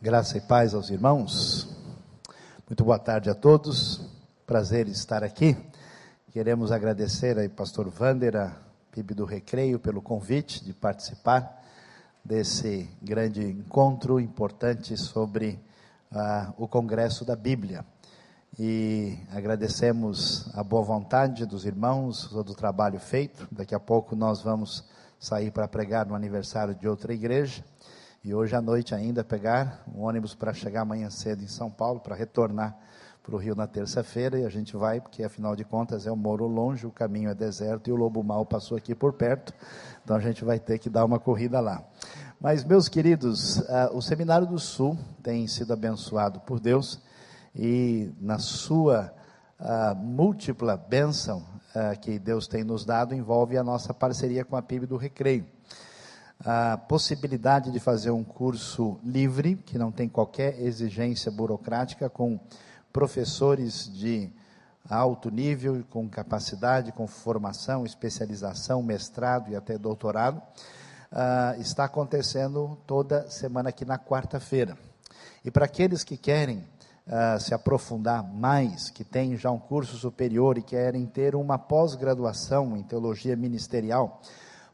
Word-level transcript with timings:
Graça 0.00 0.38
e 0.38 0.40
paz 0.40 0.74
aos 0.74 0.90
irmãos. 0.90 1.76
Muito 2.68 2.84
boa 2.84 3.00
tarde 3.00 3.28
a 3.30 3.34
todos. 3.34 4.00
Prazer 4.46 4.86
estar 4.86 5.24
aqui. 5.24 5.56
Queremos 6.30 6.70
agradecer 6.70 7.36
ao 7.36 7.50
pastor 7.50 7.88
Vander, 7.88 8.36
a 8.36 8.56
PIB 8.92 9.14
do 9.14 9.24
Recreio, 9.24 9.80
pelo 9.80 10.00
convite 10.00 10.64
de 10.64 10.72
participar 10.72 11.64
desse 12.24 12.88
grande 13.02 13.44
encontro 13.44 14.20
importante 14.20 14.96
sobre 14.96 15.58
uh, 16.12 16.54
o 16.56 16.68
Congresso 16.68 17.24
da 17.24 17.34
Bíblia. 17.34 17.84
E 18.56 19.18
agradecemos 19.32 20.48
a 20.54 20.62
boa 20.62 20.84
vontade 20.84 21.44
dos 21.44 21.64
irmãos, 21.64 22.28
todo 22.28 22.50
o 22.50 22.54
trabalho 22.54 23.00
feito. 23.00 23.48
Daqui 23.50 23.74
a 23.74 23.80
pouco 23.80 24.14
nós 24.14 24.42
vamos 24.42 24.84
sair 25.18 25.50
para 25.50 25.66
pregar 25.66 26.06
no 26.06 26.14
aniversário 26.14 26.72
de 26.72 26.86
outra 26.86 27.12
igreja 27.12 27.64
e 28.24 28.34
hoje 28.34 28.54
à 28.54 28.60
noite 28.60 28.94
ainda 28.94 29.22
pegar 29.22 29.82
um 29.94 30.02
ônibus 30.02 30.34
para 30.34 30.52
chegar 30.52 30.82
amanhã 30.82 31.08
cedo 31.08 31.42
em 31.42 31.46
São 31.46 31.70
Paulo, 31.70 32.00
para 32.00 32.16
retornar 32.16 32.76
para 33.22 33.34
o 33.34 33.38
Rio 33.38 33.54
na 33.54 33.66
terça-feira, 33.66 34.38
e 34.38 34.44
a 34.44 34.48
gente 34.48 34.76
vai, 34.76 35.00
porque 35.00 35.22
afinal 35.22 35.54
de 35.54 35.62
contas 35.62 36.06
eu 36.06 36.16
moro 36.16 36.46
longe, 36.46 36.86
o 36.86 36.90
caminho 36.90 37.30
é 37.30 37.34
deserto 37.34 37.88
e 37.88 37.92
o 37.92 37.96
lobo 37.96 38.22
mal 38.24 38.44
passou 38.46 38.76
aqui 38.76 38.94
por 38.94 39.12
perto, 39.12 39.52
então 40.02 40.16
a 40.16 40.20
gente 40.20 40.44
vai 40.44 40.58
ter 40.58 40.78
que 40.78 40.88
dar 40.88 41.04
uma 41.04 41.20
corrida 41.20 41.60
lá. 41.60 41.82
Mas, 42.40 42.64
meus 42.64 42.88
queridos, 42.88 43.58
uh, 43.58 43.90
o 43.92 44.00
Seminário 44.00 44.46
do 44.46 44.58
Sul 44.58 44.96
tem 45.22 45.46
sido 45.46 45.72
abençoado 45.72 46.40
por 46.40 46.58
Deus, 46.58 47.00
e 47.54 48.10
na 48.20 48.38
sua 48.38 49.12
uh, 49.60 49.94
múltipla 49.94 50.76
bênção 50.76 51.44
uh, 51.74 51.98
que 52.00 52.18
Deus 52.18 52.48
tem 52.48 52.64
nos 52.64 52.84
dado, 52.84 53.14
envolve 53.14 53.58
a 53.58 53.62
nossa 53.62 53.92
parceria 53.92 54.44
com 54.44 54.56
a 54.56 54.62
PIB 54.62 54.86
do 54.86 54.96
Recreio 54.96 55.57
a 56.44 56.76
possibilidade 56.76 57.70
de 57.70 57.80
fazer 57.80 58.10
um 58.10 58.22
curso 58.22 58.98
livre, 59.02 59.56
que 59.56 59.76
não 59.76 59.90
tem 59.90 60.08
qualquer 60.08 60.60
exigência 60.60 61.30
burocrática, 61.30 62.08
com 62.08 62.38
professores 62.92 63.92
de 63.92 64.30
alto 64.88 65.30
nível, 65.30 65.84
com 65.90 66.08
capacidade, 66.08 66.92
com 66.92 67.06
formação, 67.06 67.84
especialização, 67.84 68.82
mestrado 68.82 69.50
e 69.50 69.56
até 69.56 69.76
doutorado, 69.76 70.38
uh, 70.38 71.60
está 71.60 71.84
acontecendo 71.84 72.78
toda 72.86 73.28
semana 73.28 73.68
aqui 73.68 73.84
na 73.84 73.98
quarta-feira. 73.98 74.78
E 75.44 75.50
para 75.50 75.66
aqueles 75.66 76.04
que 76.04 76.16
querem 76.16 76.58
uh, 76.58 77.40
se 77.40 77.52
aprofundar 77.52 78.22
mais, 78.22 78.90
que 78.90 79.04
têm 79.04 79.36
já 79.36 79.50
um 79.50 79.58
curso 79.58 79.96
superior 79.96 80.56
e 80.56 80.62
querem 80.62 81.04
ter 81.04 81.34
uma 81.34 81.58
pós-graduação 81.58 82.76
em 82.76 82.82
teologia 82.82 83.36
ministerial, 83.36 84.22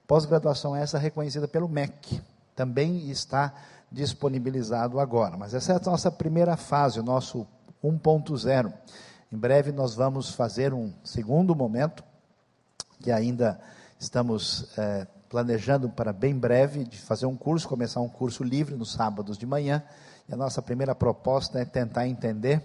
Pós-graduação 0.07 0.77
essa 0.77 0.99
reconhecida 0.99 1.49
pelo 1.49 1.69
MEC, 1.69 2.21
também 2.55 3.11
está 3.11 3.55
disponibilizado 3.91 5.01
agora. 5.01 5.37
Mas 5.37 5.55
essa 5.55 5.73
é 5.73 5.77
a 5.77 5.81
nossa 5.81 6.11
primeira 6.11 6.57
fase, 6.57 7.01
o 7.01 7.03
nosso 7.03 7.47
1.0. 7.83 8.73
Em 9.33 9.37
breve 9.37 9.73
nós 9.73 9.95
vamos 9.95 10.31
fazer 10.31 10.75
um 10.75 10.93
segundo 11.03 11.55
momento, 11.55 12.05
que 13.01 13.11
ainda 13.11 13.61
estamos 13.99 14.69
é, 14.79 15.07
planejando 15.29 15.89
para 15.89 16.13
bem 16.13 16.39
breve, 16.39 16.85
de 16.85 16.99
fazer 16.99 17.27
um 17.27 17.37
curso, 17.37 17.69
começar 17.69 18.01
um 18.01 18.09
curso 18.09 18.45
livre 18.45 18.75
nos 18.75 18.93
sábados 18.93 19.39
de 19.39 19.47
manhã. 19.47 19.83
E 20.29 20.35
a 20.35 20.37
nossa 20.37 20.63
primeira 20.63 20.95
proposta 20.95 21.59
é 21.59 21.65
tentar 21.65 22.07
entender 22.07 22.63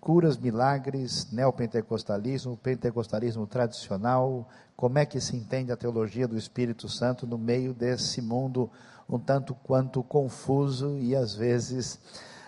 curas, 0.00 0.36
milagres, 0.36 1.30
neopentecostalismo, 1.30 2.56
pentecostalismo 2.56 3.46
tradicional, 3.46 4.48
como 4.76 4.98
é 4.98 5.04
que 5.04 5.20
se 5.20 5.36
entende 5.36 5.70
a 5.70 5.76
teologia 5.76 6.26
do 6.26 6.38
Espírito 6.38 6.88
Santo 6.88 7.26
no 7.26 7.36
meio 7.36 7.74
desse 7.74 8.22
mundo 8.22 8.70
um 9.08 9.18
tanto 9.18 9.54
quanto 9.54 10.02
confuso 10.02 10.96
e 10.98 11.14
às 11.14 11.34
vezes 11.34 11.98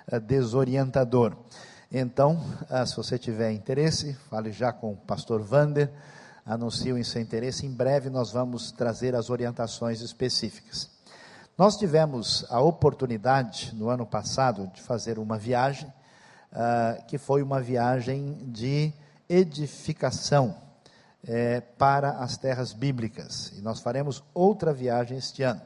eh, 0.06 0.20
desorientador. 0.20 1.36
Então, 1.90 2.42
ah, 2.70 2.86
se 2.86 2.96
você 2.96 3.18
tiver 3.18 3.52
interesse, 3.52 4.14
fale 4.30 4.50
já 4.52 4.72
com 4.72 4.92
o 4.92 4.96
pastor 4.96 5.42
Vander, 5.42 5.92
anuncie 6.46 6.92
o 6.92 7.04
seu 7.04 7.20
interesse, 7.20 7.66
em 7.66 7.70
breve 7.70 8.08
nós 8.08 8.32
vamos 8.32 8.72
trazer 8.72 9.14
as 9.14 9.28
orientações 9.28 10.00
específicas. 10.00 10.90
Nós 11.58 11.76
tivemos 11.76 12.46
a 12.48 12.60
oportunidade, 12.60 13.74
no 13.74 13.90
ano 13.90 14.06
passado, 14.06 14.68
de 14.68 14.80
fazer 14.80 15.18
uma 15.18 15.36
viagem, 15.36 15.92
uh, 16.52 17.04
que 17.06 17.18
foi 17.18 17.42
uma 17.42 17.60
viagem 17.60 18.38
de 18.46 18.92
edificação 19.28 20.54
é, 21.26 21.60
para 21.60 22.10
as 22.18 22.36
terras 22.36 22.72
bíblicas. 22.72 23.52
E 23.56 23.62
nós 23.62 23.80
faremos 23.80 24.22
outra 24.34 24.72
viagem 24.72 25.16
este 25.16 25.42
ano. 25.42 25.60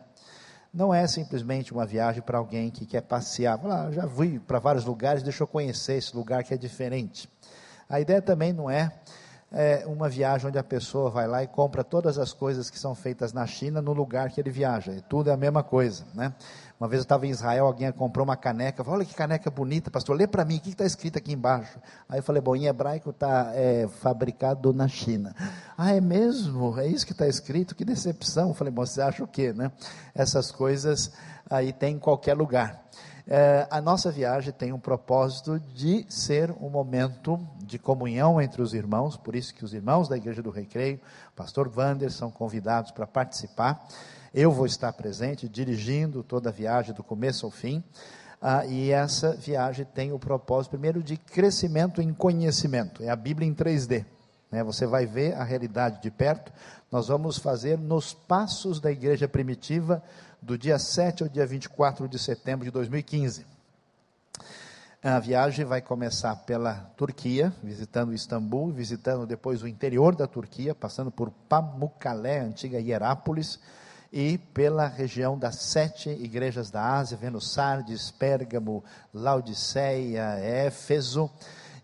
Não 0.73 0.93
é 0.93 1.07
simplesmente 1.07 1.73
uma 1.73 1.87
viagem 1.87 2.21
para 2.23 2.39
alguém 2.39 2.71
que 2.71 2.85
quer 2.85 3.01
passear. 3.01 3.59
Ah, 3.65 3.91
já 3.91 4.07
fui 4.07 4.39
para 4.39 4.59
vários 4.59 4.85
lugares, 4.85 5.23
deixa 5.23 5.43
eu 5.43 5.47
conhecer 5.47 5.95
esse 5.95 6.15
lugar 6.15 6.45
que 6.45 6.53
é 6.53 6.57
diferente. 6.57 7.29
A 7.89 7.99
ideia 7.99 8.21
também 8.21 8.53
não 8.53 8.71
é, 8.71 8.93
é 9.51 9.85
uma 9.87 10.09
viagem 10.09 10.49
onde 10.49 10.59
a 10.59 10.65
pessoa 10.65 11.09
vai 11.09 11.27
lá 11.27 11.43
e 11.43 11.47
compra 11.47 11.83
todas 11.83 12.19
as 12.19 12.33
coisas 12.33 12.69
que 12.69 12.79
são 12.79 12.95
feitas 12.95 13.33
na 13.33 13.47
China 13.47 13.81
no 13.81 13.95
lugar 13.95 14.31
que 14.31 14.39
ele 14.39 14.51
viaja. 14.51 14.93
E 14.93 15.01
tudo 15.01 15.31
é 15.31 15.33
a 15.33 15.37
mesma 15.37 15.63
coisa, 15.63 16.05
né? 16.13 16.35
Uma 16.79 16.89
vez 16.89 17.01
eu 17.01 17.05
estava 17.05 17.27
em 17.27 17.31
Israel, 17.31 17.67
alguém 17.67 17.91
comprou 17.91 18.23
uma 18.23 18.37
caneca, 18.37 18.85
falou, 18.85 18.99
olha 18.99 19.07
que 19.07 19.15
caneca 19.15 19.51
bonita, 19.51 19.91
pastor, 19.91 20.15
lê 20.15 20.27
para 20.27 20.45
mim, 20.45 20.59
o 20.59 20.61
que 20.61 20.71
está 20.71 20.85
escrito 20.85 21.17
aqui 21.17 21.33
embaixo? 21.33 21.79
Aí 22.07 22.19
eu 22.19 22.23
falei, 22.23 22.43
bom, 22.43 22.55
em 22.55 22.67
hebraico 22.67 23.11
está 23.11 23.51
é, 23.55 23.89
fabricado 24.01 24.75
na 24.75 24.87
China. 24.87 25.35
Ah, 25.77 25.95
é 25.95 26.01
mesmo? 26.03 26.79
É 26.79 26.87
isso 26.87 27.07
que 27.07 27.13
está 27.13 27.27
escrito? 27.27 27.75
Que 27.75 27.85
decepção. 27.85 28.49
Eu 28.49 28.55
falei, 28.55 28.73
bom, 28.73 28.85
você 28.85 29.01
acha 29.01 29.25
o 29.25 29.27
quê, 29.27 29.55
né? 29.55 29.73
Essas 30.15 30.51
coisas 30.53 31.13
aí 31.49 31.73
tem 31.73 31.95
em 31.95 31.99
qualquer 31.99 32.35
lugar. 32.35 32.85
É, 33.29 33.67
a 33.71 33.81
nossa 33.81 34.13
viagem 34.13 34.53
tem 34.53 34.73
um 34.73 34.79
propósito 34.79 35.59
de 35.75 36.07
ser 36.09 36.53
um 36.61 36.71
momento 36.71 37.41
de 37.59 37.77
comunhão 37.77 38.41
entre 38.41 38.63
os 38.63 38.73
irmãos, 38.73 39.17
por 39.17 39.35
isso 39.35 39.53
que 39.53 39.65
os 39.65 39.75
irmãos 39.75 40.09
da 40.09 40.17
Igreja 40.17 40.41
do 40.41 40.51
Recreio, 40.51 41.01
pastor 41.35 41.69
Wander, 41.77 42.13
são 42.13 42.31
convidados 42.31 42.93
para 42.93 43.05
participar. 43.05 43.85
Eu 44.33 44.53
vou 44.53 44.65
estar 44.65 44.93
presente, 44.93 45.49
dirigindo 45.49 46.23
toda 46.23 46.51
a 46.51 46.53
viagem 46.53 46.95
do 46.95 47.03
começo 47.03 47.45
ao 47.45 47.51
fim. 47.51 47.83
Ah, 48.41 48.65
e 48.65 48.93
essa 48.93 49.33
viagem 49.33 49.85
tem 49.85 50.13
o 50.13 50.19
propósito, 50.21 50.71
primeiro, 50.71 51.03
de 51.03 51.17
crescimento 51.17 52.01
em 52.01 52.13
conhecimento. 52.13 53.03
É 53.03 53.09
a 53.09 53.17
Bíblia 53.17 53.49
em 53.49 53.55
3D. 53.55 54.05
Né? 54.51 54.63
Você 54.63 54.87
vai 54.87 55.07
ver 55.07 55.35
a 55.35 55.45
realidade 55.45 56.01
de 56.03 56.11
perto. 56.11 56.53
Nós 56.91 57.09
vamos 57.09 57.39
fazer 57.39 57.79
nos 57.79 58.13
passos 58.13 58.81
da 58.81 58.91
igreja 58.91 59.27
primitiva, 59.27 60.03
do 60.41 60.57
dia 60.57 60.79
7 60.79 61.23
ao 61.23 61.29
dia 61.29 61.47
24 61.47 62.09
de 62.09 62.19
setembro 62.19 62.65
de 62.65 62.71
2015. 62.71 63.45
A 65.03 65.19
viagem 65.21 65.65
vai 65.65 65.81
começar 65.81 66.35
pela 66.35 66.75
Turquia, 66.97 67.53
visitando 67.63 68.13
Istambul, 68.13 68.73
visitando 68.73 69.27
depois 69.27 69.63
o 69.63 69.69
interior 69.69 70.17
da 70.17 70.27
Turquia, 70.27 70.75
passando 70.75 71.11
por 71.11 71.31
Pamukkale, 71.49 72.39
antiga 72.39 72.81
Hierápolis, 72.81 73.61
e 74.13 74.39
pela 74.39 74.87
região 74.87 75.39
das 75.39 75.57
sete 75.57 76.09
igrejas 76.09 76.71
da 76.71 76.83
Ásia, 76.97 77.17
vendo 77.17 77.41
Sardes, 77.41 78.11
Pérgamo, 78.11 78.83
Laodiceia, 79.13 80.39
Éfeso, 80.39 81.31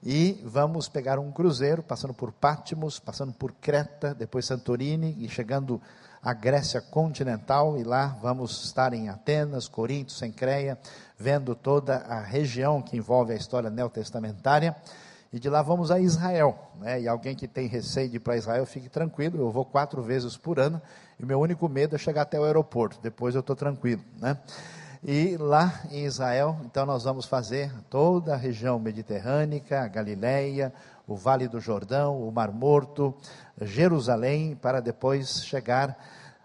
e 0.02 0.40
vamos 0.44 0.88
pegar 0.88 1.18
um 1.18 1.30
cruzeiro, 1.30 1.82
passando 1.82 2.12
por 2.12 2.32
Pátimos, 2.32 2.98
passando 2.98 3.32
por 3.32 3.52
Creta, 3.52 4.12
depois 4.12 4.44
Santorini, 4.44 5.16
e 5.20 5.28
chegando 5.28 5.80
à 6.20 6.34
Grécia 6.34 6.80
continental, 6.80 7.78
e 7.78 7.84
lá 7.84 8.16
vamos 8.20 8.64
estar 8.64 8.92
em 8.92 9.08
Atenas, 9.08 9.68
Corinto, 9.68 10.12
Sencreia, 10.12 10.76
vendo 11.16 11.54
toda 11.54 11.98
a 11.98 12.20
região 12.20 12.82
que 12.82 12.96
envolve 12.96 13.32
a 13.32 13.36
história 13.36 13.70
neotestamentária, 13.70 14.74
e 15.32 15.38
de 15.38 15.48
lá 15.48 15.62
vamos 15.62 15.90
a 15.90 16.00
Israel. 16.00 16.58
Né? 16.80 17.02
E 17.02 17.08
alguém 17.08 17.34
que 17.34 17.46
tem 17.46 17.68
receio 17.68 18.08
de 18.08 18.16
ir 18.16 18.20
para 18.20 18.36
Israel, 18.36 18.66
fique 18.66 18.88
tranquilo, 18.88 19.38
eu 19.38 19.50
vou 19.50 19.64
quatro 19.64 20.02
vezes 20.02 20.36
por 20.36 20.58
ano, 20.58 20.82
e 21.18 21.24
meu 21.24 21.40
único 21.40 21.68
medo 21.68 21.94
é 21.94 21.98
chegar 21.98 22.22
até 22.22 22.40
o 22.40 22.44
aeroporto, 22.44 22.98
depois 23.00 23.36
eu 23.36 23.40
estou 23.40 23.54
tranquilo. 23.54 24.02
Né? 24.20 24.36
E 25.04 25.36
lá 25.36 25.80
em 25.90 26.04
Israel, 26.04 26.56
então 26.64 26.86
nós 26.86 27.02
vamos 27.02 27.26
fazer 27.26 27.72
toda 27.90 28.34
a 28.34 28.36
região 28.36 28.78
mediterrânea, 28.78 29.60
a 29.70 29.88
Galileia, 29.88 30.72
o 31.08 31.16
Vale 31.16 31.48
do 31.48 31.58
Jordão, 31.58 32.22
o 32.22 32.30
Mar 32.30 32.52
Morto, 32.52 33.12
Jerusalém, 33.60 34.54
para 34.54 34.78
depois 34.80 35.44
chegar, 35.44 35.98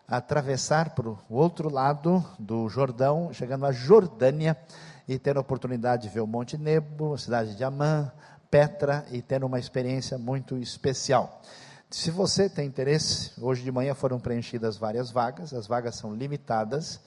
atravessar 0.07 0.95
para 0.95 1.07
o 1.07 1.19
outro 1.29 1.69
lado 1.69 2.25
do 2.39 2.67
Jordão, 2.67 3.29
chegando 3.31 3.63
à 3.63 3.71
Jordânia, 3.71 4.57
e 5.07 5.19
ter 5.19 5.37
a 5.37 5.41
oportunidade 5.41 6.03
de 6.03 6.09
ver 6.09 6.21
o 6.21 6.27
Monte 6.27 6.57
Nebo, 6.57 7.13
a 7.13 7.17
cidade 7.19 7.55
de 7.55 7.63
Amã, 7.63 8.11
Petra 8.49 9.05
e 9.11 9.21
tendo 9.21 9.45
uma 9.45 9.59
experiência 9.59 10.17
muito 10.17 10.57
especial. 10.57 11.41
Se 11.91 12.09
você 12.09 12.49
tem 12.49 12.65
interesse, 12.65 13.31
hoje 13.39 13.61
de 13.61 13.71
manhã 13.71 13.93
foram 13.93 14.19
preenchidas 14.19 14.77
várias 14.77 15.11
vagas, 15.11 15.53
as 15.53 15.67
vagas 15.67 15.95
são 15.95 16.15
limitadas. 16.15 16.99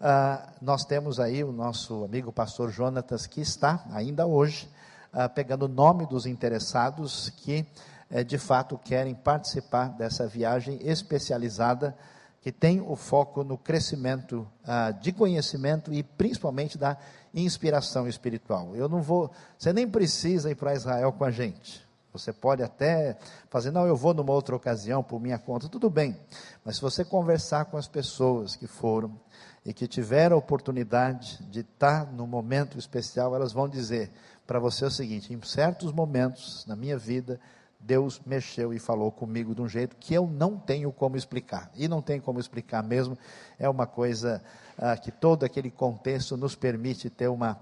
Uh, 0.00 0.48
nós 0.62 0.84
temos 0.84 1.18
aí 1.18 1.42
o 1.42 1.50
nosso 1.50 2.04
amigo 2.04 2.30
pastor 2.30 2.70
Jonatas, 2.70 3.26
que 3.26 3.40
está 3.40 3.84
ainda 3.90 4.26
hoje 4.26 4.68
uh, 5.12 5.28
pegando 5.34 5.64
o 5.64 5.68
nome 5.68 6.06
dos 6.06 6.24
interessados 6.24 7.30
que 7.30 7.66
uh, 8.08 8.22
de 8.22 8.38
fato 8.38 8.78
querem 8.78 9.12
participar 9.12 9.88
dessa 9.88 10.24
viagem 10.24 10.78
especializada 10.82 11.96
que 12.40 12.52
tem 12.52 12.80
o 12.80 12.94
foco 12.94 13.42
no 13.42 13.58
crescimento 13.58 14.46
ah, 14.64 14.92
de 14.92 15.12
conhecimento 15.12 15.92
e 15.92 16.04
principalmente 16.04 16.78
da 16.78 16.96
inspiração 17.34 18.06
espiritual. 18.06 18.76
Eu 18.76 18.88
não 18.88 19.02
vou, 19.02 19.30
você 19.58 19.72
nem 19.72 19.88
precisa 19.88 20.48
ir 20.50 20.54
para 20.54 20.72
Israel 20.72 21.12
com 21.12 21.24
a 21.24 21.30
gente. 21.30 21.86
Você 22.12 22.32
pode 22.32 22.62
até 22.62 23.18
fazer, 23.50 23.70
não, 23.70 23.86
eu 23.86 23.94
vou 23.94 24.14
numa 24.14 24.32
outra 24.32 24.56
ocasião 24.56 25.02
por 25.02 25.20
minha 25.20 25.38
conta, 25.38 25.68
tudo 25.68 25.90
bem. 25.90 26.16
Mas 26.64 26.76
se 26.76 26.82
você 26.82 27.04
conversar 27.04 27.66
com 27.66 27.76
as 27.76 27.86
pessoas 27.86 28.56
que 28.56 28.66
foram 28.66 29.18
e 29.68 29.72
que 29.74 29.86
tiveram 29.86 30.34
a 30.34 30.38
oportunidade 30.38 31.44
de 31.50 31.60
estar 31.60 32.10
no 32.10 32.26
momento 32.26 32.78
especial, 32.78 33.34
elas 33.34 33.52
vão 33.52 33.68
dizer 33.68 34.10
para 34.46 34.58
você 34.58 34.86
o 34.86 34.90
seguinte: 34.90 35.30
em 35.30 35.42
certos 35.42 35.92
momentos 35.92 36.64
na 36.66 36.74
minha 36.74 36.96
vida, 36.96 37.38
Deus 37.78 38.18
mexeu 38.24 38.72
e 38.72 38.78
falou 38.78 39.12
comigo 39.12 39.54
de 39.54 39.60
um 39.60 39.68
jeito 39.68 39.94
que 39.96 40.14
eu 40.14 40.26
não 40.26 40.56
tenho 40.58 40.90
como 40.90 41.18
explicar. 41.18 41.70
E 41.74 41.86
não 41.86 42.00
tem 42.00 42.18
como 42.18 42.40
explicar 42.40 42.82
mesmo, 42.82 43.18
é 43.58 43.68
uma 43.68 43.86
coisa 43.86 44.42
ah, 44.78 44.96
que 44.96 45.12
todo 45.12 45.44
aquele 45.44 45.70
contexto 45.70 46.34
nos 46.34 46.54
permite 46.54 47.10
ter 47.10 47.28
uma 47.28 47.60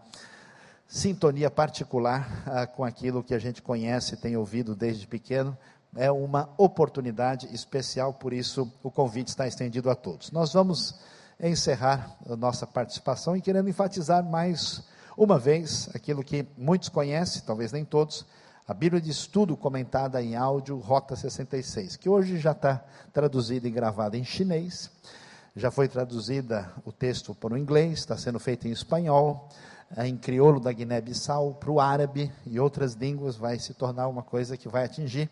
sintonia 0.86 1.50
particular 1.50 2.44
ah, 2.46 2.68
com 2.68 2.84
aquilo 2.84 3.24
que 3.24 3.34
a 3.34 3.38
gente 3.40 3.60
conhece, 3.60 4.16
tem 4.16 4.36
ouvido 4.36 4.76
desde 4.76 5.08
pequeno. 5.08 5.58
É 5.96 6.08
uma 6.08 6.50
oportunidade 6.56 7.52
especial, 7.52 8.14
por 8.14 8.32
isso 8.32 8.72
o 8.80 8.92
convite 8.92 9.26
está 9.26 9.48
estendido 9.48 9.90
a 9.90 9.96
todos. 9.96 10.30
Nós 10.30 10.52
vamos 10.52 10.94
encerrar 11.40 12.16
a 12.28 12.36
nossa 12.36 12.66
participação 12.66 13.36
e 13.36 13.40
querendo 13.40 13.68
enfatizar 13.68 14.24
mais 14.24 14.82
uma 15.16 15.38
vez 15.38 15.88
aquilo 15.94 16.22
que 16.22 16.46
muitos 16.56 16.88
conhecem, 16.88 17.42
talvez 17.46 17.72
nem 17.72 17.84
todos, 17.84 18.26
a 18.68 18.74
Bíblia 18.74 19.00
de 19.00 19.10
Estudo 19.10 19.56
comentada 19.56 20.20
em 20.20 20.34
áudio, 20.34 20.78
Rota 20.78 21.14
66, 21.14 21.96
que 21.96 22.08
hoje 22.08 22.38
já 22.38 22.52
está 22.52 22.84
traduzida 23.12 23.68
e 23.68 23.70
gravada 23.70 24.16
em 24.16 24.24
chinês, 24.24 24.90
já 25.54 25.70
foi 25.70 25.88
traduzida 25.88 26.70
o 26.84 26.92
texto 26.92 27.34
para 27.34 27.54
o 27.54 27.56
inglês, 27.56 28.00
está 28.00 28.16
sendo 28.16 28.38
feito 28.40 28.66
em 28.66 28.72
espanhol, 28.72 29.48
eh, 29.96 30.08
em 30.08 30.16
crioulo 30.16 30.58
da 30.58 30.72
Guiné-Bissau, 30.72 31.54
para 31.54 31.70
o 31.70 31.80
árabe 31.80 32.30
e 32.44 32.58
outras 32.58 32.94
línguas, 32.94 33.36
vai 33.36 33.58
se 33.58 33.72
tornar 33.72 34.08
uma 34.08 34.22
coisa 34.22 34.56
que 34.56 34.68
vai 34.68 34.84
atingir. 34.84 35.30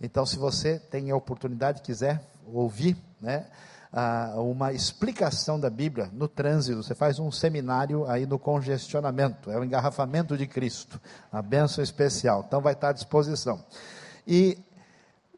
Então, 0.00 0.24
se 0.24 0.38
você 0.38 0.78
tem 0.78 1.10
a 1.10 1.16
oportunidade, 1.16 1.82
quiser 1.82 2.22
ouvir, 2.46 2.96
né, 3.20 3.46
ah, 3.92 4.34
uma 4.36 4.72
explicação 4.72 5.58
da 5.58 5.70
Bíblia 5.70 6.10
no 6.12 6.28
trânsito, 6.28 6.82
você 6.82 6.94
faz 6.94 7.18
um 7.18 7.30
seminário 7.30 8.06
aí 8.06 8.26
no 8.26 8.38
congestionamento, 8.38 9.50
é 9.50 9.58
o 9.58 9.64
engarrafamento 9.64 10.36
de 10.36 10.46
Cristo, 10.46 11.00
a 11.32 11.40
bênção 11.40 11.82
especial, 11.82 12.44
então 12.46 12.60
vai 12.60 12.74
estar 12.74 12.90
à 12.90 12.92
disposição. 12.92 13.64
E 14.26 14.58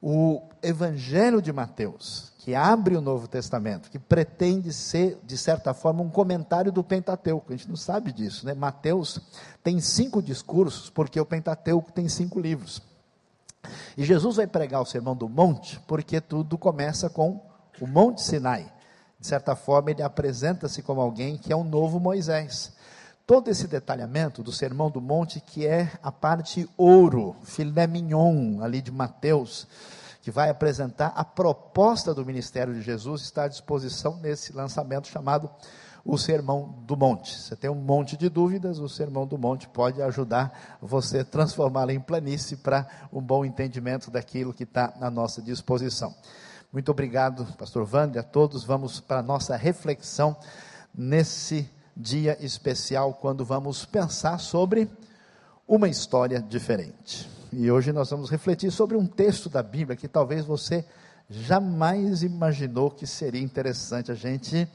o 0.03 0.43
Evangelho 0.63 1.41
de 1.41 1.53
Mateus, 1.53 2.33
que 2.39 2.55
abre 2.55 2.97
o 2.97 3.01
Novo 3.01 3.29
Testamento, 3.29 3.91
que 3.91 3.99
pretende 3.99 4.73
ser, 4.73 5.19
de 5.23 5.37
certa 5.37 5.75
forma, 5.75 6.03
um 6.03 6.11
comentário 6.11 6.73
do 6.73 6.83
Pentateuco, 6.83 7.53
a 7.53 7.57
gente 7.57 7.69
não 7.69 7.77
sabe 7.77 8.13
disso, 8.13 8.47
né? 8.47 8.55
Mateus 8.55 9.21
tem 9.63 9.79
cinco 9.79 10.23
discursos, 10.23 10.89
porque 10.89 11.21
o 11.21 11.27
Pentateuco 11.27 11.93
tem 11.93 12.09
cinco 12.09 12.41
livros. 12.41 12.83
E 13.97 14.05
Jesus 14.05 14.37
vai 14.37 14.47
pregar 14.47 14.81
o 14.81 14.87
Sermão 14.87 15.15
do 15.15 15.29
Monte, 15.29 15.79
porque 15.87 16.21
tudo 16.21 16.57
começa 16.57 17.11
com 17.11 17.50
o 17.81 17.87
Monte 17.87 18.23
Sinai. 18.23 18.71
De 19.19 19.27
certa 19.27 19.57
forma, 19.57 19.91
ele 19.91 20.03
apresenta-se 20.03 20.83
como 20.83 21.01
alguém 21.01 21.37
que 21.37 21.53
é 21.53 21.57
um 21.57 21.65
novo 21.65 21.99
Moisés. 21.99 22.73
Todo 23.27 23.49
esse 23.49 23.69
detalhamento 23.69 24.43
do 24.43 24.53
Sermão 24.53 24.91
do 24.91 25.01
Monte, 25.01 25.41
que 25.41 25.67
é 25.67 25.91
a 26.03 26.11
parte 26.11 26.69
ouro, 26.77 27.37
filé 27.45 27.87
mignon, 27.87 28.63
ali 28.63 28.81
de 28.81 28.91
Mateus, 28.91 29.67
que 30.23 30.31
vai 30.31 30.51
apresentar 30.51 31.13
a 31.15 31.25
proposta 31.25 32.13
do 32.13 32.27
ministério 32.27 32.75
de 32.75 32.83
Jesus, 32.83 33.23
está 33.23 33.45
à 33.45 33.49
disposição 33.49 34.17
nesse 34.17 34.53
lançamento 34.53 35.09
chamado 35.09 35.51
o 36.05 36.19
Sermão 36.19 36.75
do 36.87 36.97
Monte. 36.97 37.39
Você 37.39 37.55
tem 37.55 37.71
um 37.71 37.75
monte 37.75 38.17
de 38.17 38.29
dúvidas, 38.29 38.79
o 38.79 38.89
Sermão 38.89 39.27
do 39.27 39.39
Monte 39.39 39.69
pode 39.69 40.03
ajudar 40.03 40.79
você 40.81 41.21
a 41.21 41.25
transformá-la 41.25 41.93
em 41.93 42.01
planície 42.01 42.57
para 42.57 42.87
um 43.13 43.21
bom 43.21 43.45
entendimento 43.45 44.11
daquilo 44.11 44.53
que 44.53 44.65
está 44.65 44.95
à 45.01 45.11
nossa 45.11 45.43
disposição. 45.43 46.15
Muito 46.73 46.93
obrigado, 46.93 47.45
pastor 47.59 47.89
Wander, 47.93 48.21
a 48.21 48.23
todos. 48.23 48.63
Vamos 48.63 49.01
para 49.01 49.19
a 49.19 49.23
nossa 49.23 49.57
reflexão 49.57 50.37
nesse 50.95 51.69
dia 51.97 52.39
especial, 52.41 53.15
quando 53.15 53.45
vamos 53.45 53.85
pensar 53.85 54.39
sobre 54.39 54.89
uma 55.67 55.89
história 55.89 56.41
diferente. 56.41 57.29
E 57.53 57.69
hoje 57.69 57.93
nós 57.93 58.09
vamos 58.11 58.31
refletir 58.31 58.71
sobre 58.71 58.97
um 58.97 59.05
texto 59.05 59.49
da 59.49 59.65
Bíblia 59.65 59.97
que 59.97 60.07
talvez 60.07 60.45
você 60.45 60.85
jamais 61.29 62.23
imaginou 62.23 62.89
que 62.89 63.05
seria 63.05 63.43
interessante 63.43 64.13
a 64.13 64.15
gente 64.15 64.69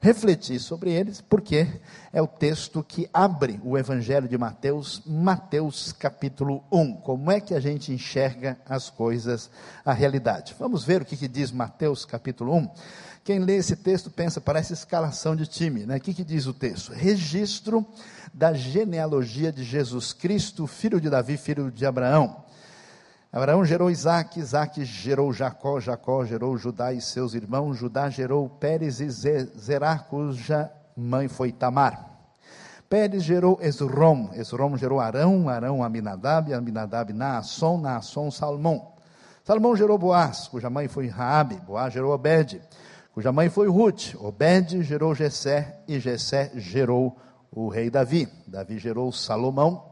refletir 0.00 0.60
sobre 0.60 0.92
eles, 0.92 1.20
porque 1.20 1.66
é 2.12 2.22
o 2.22 2.26
texto 2.26 2.82
que 2.82 3.08
abre 3.12 3.60
o 3.64 3.76
Evangelho 3.76 4.28
de 4.28 4.38
Mateus, 4.38 5.02
Mateus 5.04 5.92
capítulo 5.92 6.62
1. 6.70 6.94
Como 6.96 7.30
é 7.30 7.40
que 7.40 7.54
a 7.54 7.60
gente 7.60 7.92
enxerga 7.92 8.58
as 8.68 8.88
coisas, 8.90 9.50
a 9.84 9.92
realidade? 9.92 10.54
Vamos 10.58 10.84
ver 10.84 11.02
o 11.02 11.04
que, 11.04 11.16
que 11.16 11.28
diz 11.28 11.50
Mateus 11.50 12.04
capítulo 12.04 12.54
1. 12.54 12.70
Quem 13.24 13.40
lê 13.40 13.56
esse 13.56 13.76
texto 13.76 14.10
pensa, 14.10 14.40
parece 14.40 14.72
escalação 14.72 15.36
de 15.36 15.46
time, 15.46 15.84
né? 15.84 15.96
O 15.96 16.00
que, 16.00 16.14
que 16.14 16.24
diz 16.24 16.46
o 16.46 16.54
texto? 16.54 16.92
Registro 16.92 17.86
da 18.32 18.54
genealogia 18.54 19.52
de 19.52 19.64
Jesus 19.64 20.12
Cristo, 20.12 20.66
filho 20.66 21.00
de 21.00 21.10
Davi, 21.10 21.36
filho 21.36 21.70
de 21.70 21.84
Abraão. 21.84 22.44
Abraão 23.38 23.64
gerou 23.64 23.88
Isaac, 23.88 24.40
Isaac 24.40 24.84
gerou 24.84 25.32
Jacó, 25.32 25.78
Jacó 25.78 26.24
gerou 26.24 26.58
Judá 26.58 26.92
e 26.92 27.00
seus 27.00 27.34
irmãos, 27.34 27.76
Judá 27.76 28.10
gerou 28.10 28.48
Pérez 28.48 29.00
e 29.00 29.08
Zerá, 29.08 29.96
cuja 29.96 30.68
mãe 30.96 31.28
foi 31.28 31.52
Tamar. 31.52 32.04
Pérez 32.90 33.22
gerou 33.22 33.56
Esrom, 33.62 34.30
Esrom 34.34 34.76
gerou 34.76 34.98
Arão, 34.98 35.48
Arão 35.48 35.84
Aminadab, 35.84 36.52
Aminadab 36.52 37.12
Naasson, 37.12 37.78
Naasson 37.78 38.28
Salmão. 38.32 38.88
Salmão 39.44 39.76
gerou 39.76 39.96
Boaz, 39.96 40.48
cuja 40.48 40.68
mãe 40.68 40.88
foi 40.88 41.06
Raabe, 41.06 41.60
Boaz 41.64 41.92
gerou 41.92 42.10
Obed, 42.10 42.60
cuja 43.12 43.30
mãe 43.30 43.48
foi 43.48 43.68
Ruth, 43.68 44.16
Obed 44.18 44.82
gerou 44.82 45.14
Jessé 45.14 45.78
e 45.86 46.00
Jessé 46.00 46.50
gerou 46.56 47.16
o 47.52 47.68
rei 47.68 47.88
Davi. 47.88 48.28
Davi 48.48 48.80
gerou 48.80 49.12
Salomão, 49.12 49.87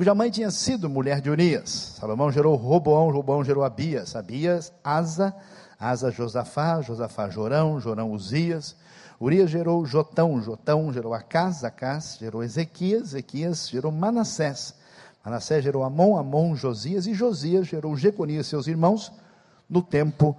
cuja 0.00 0.14
mãe 0.14 0.30
tinha 0.30 0.50
sido 0.50 0.88
mulher 0.88 1.20
de 1.20 1.28
Urias. 1.28 1.96
Salomão 2.00 2.32
gerou 2.32 2.56
Roboão, 2.56 3.10
Roboão 3.10 3.44
gerou 3.44 3.62
Abias, 3.62 4.16
Abias, 4.16 4.72
Asa, 4.82 5.36
Asa 5.78 6.10
Josafá, 6.10 6.80
Josafá 6.80 7.28
Jorão, 7.28 7.78
Jorão 7.78 8.10
Uzias. 8.10 8.74
Urias 9.20 9.50
gerou 9.50 9.84
Jotão, 9.84 10.40
Jotão 10.40 10.90
gerou 10.90 11.12
Acás, 11.12 11.64
Acás 11.64 12.16
gerou 12.18 12.42
Ezequias, 12.42 13.08
Ezequias 13.08 13.68
gerou 13.68 13.92
Manassés. 13.92 14.74
Manassés 15.22 15.62
gerou 15.62 15.84
Amon, 15.84 16.16
Amon 16.16 16.56
Josias 16.56 17.06
e 17.06 17.12
Josias 17.12 17.66
gerou 17.66 17.94
Jeconias, 17.94 18.46
seus 18.46 18.68
irmãos, 18.68 19.12
no 19.68 19.82
tempo 19.82 20.34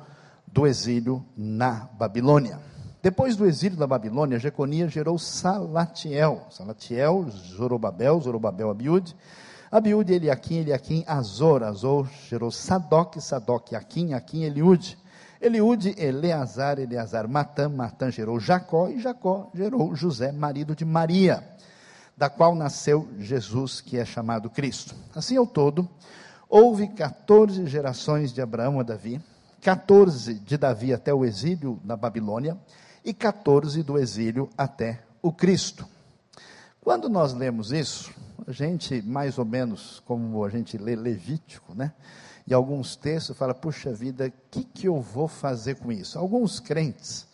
do 0.47 0.65
exílio 0.65 1.24
na 1.38 1.88
Babilônia. 2.00 2.59
Depois 3.03 3.35
do 3.35 3.45
exílio 3.45 3.77
da 3.77 3.85
Babilônia, 3.85 4.39
Jeconias 4.39 4.91
gerou 4.91 5.19
Salatiel, 5.19 6.47
Salatiel, 6.50 7.27
Zorobabel, 7.29 8.19
Zorobabel 8.21 8.71
Abiúde, 8.71 9.15
Abiúde, 9.71 10.13
Eliakim, 10.13 10.57
Eliakim, 10.57 11.03
Azor, 11.07 11.63
Azor, 11.63 12.05
gerou 12.27 12.51
Sadoc, 12.51 13.15
Sadoc, 13.21 13.73
Aquim, 13.73 14.13
Aquim, 14.13 14.43
Eliúde. 14.43 14.97
Eliúde, 15.39 15.95
Eleazar, 15.97 16.77
Eleazar, 16.77 17.25
Matã, 17.25 17.69
Matã 17.69 18.11
gerou 18.11 18.37
Jacó, 18.37 18.89
e 18.89 18.99
Jacó 18.99 19.49
gerou 19.55 19.95
José, 19.95 20.33
marido 20.33 20.75
de 20.75 20.83
Maria, 20.83 21.41
da 22.17 22.29
qual 22.29 22.53
nasceu 22.53 23.07
Jesus, 23.17 23.79
que 23.79 23.97
é 23.97 24.03
chamado 24.03 24.49
Cristo. 24.49 24.93
Assim 25.15 25.37
ao 25.37 25.47
todo, 25.47 25.87
houve 26.49 26.89
14 26.89 27.65
gerações 27.65 28.33
de 28.33 28.41
Abraão 28.41 28.77
a 28.77 28.83
Davi, 28.83 29.21
14 29.61 30.33
de 30.33 30.57
Davi 30.57 30.93
até 30.93 31.13
o 31.13 31.23
exílio 31.23 31.79
na 31.85 31.95
Babilônia, 31.95 32.57
e 33.05 33.13
14 33.13 33.81
do 33.83 33.97
exílio 33.97 34.49
até 34.57 35.01
o 35.21 35.31
Cristo. 35.31 35.87
Quando 36.83 37.07
nós 37.07 37.31
lemos 37.31 37.71
isso, 37.71 38.11
a 38.47 38.51
gente, 38.51 39.03
mais 39.03 39.38
ou 39.38 39.45
menos 39.45 40.01
como 40.03 40.43
a 40.43 40.50
gente 40.50 40.79
lê 40.79 40.95
Levítico, 40.95 41.75
né? 41.75 41.93
E 42.47 42.55
alguns 42.55 42.95
textos 42.95 43.38
fala, 43.38 43.53
puxa 43.53 43.93
vida, 43.93 44.27
o 44.27 44.33
que, 44.50 44.63
que 44.63 44.88
eu 44.88 45.00
vou 45.00 45.27
fazer 45.27 45.75
com 45.75 45.91
isso? 45.91 46.17
Alguns 46.17 46.59
crentes, 46.59 47.27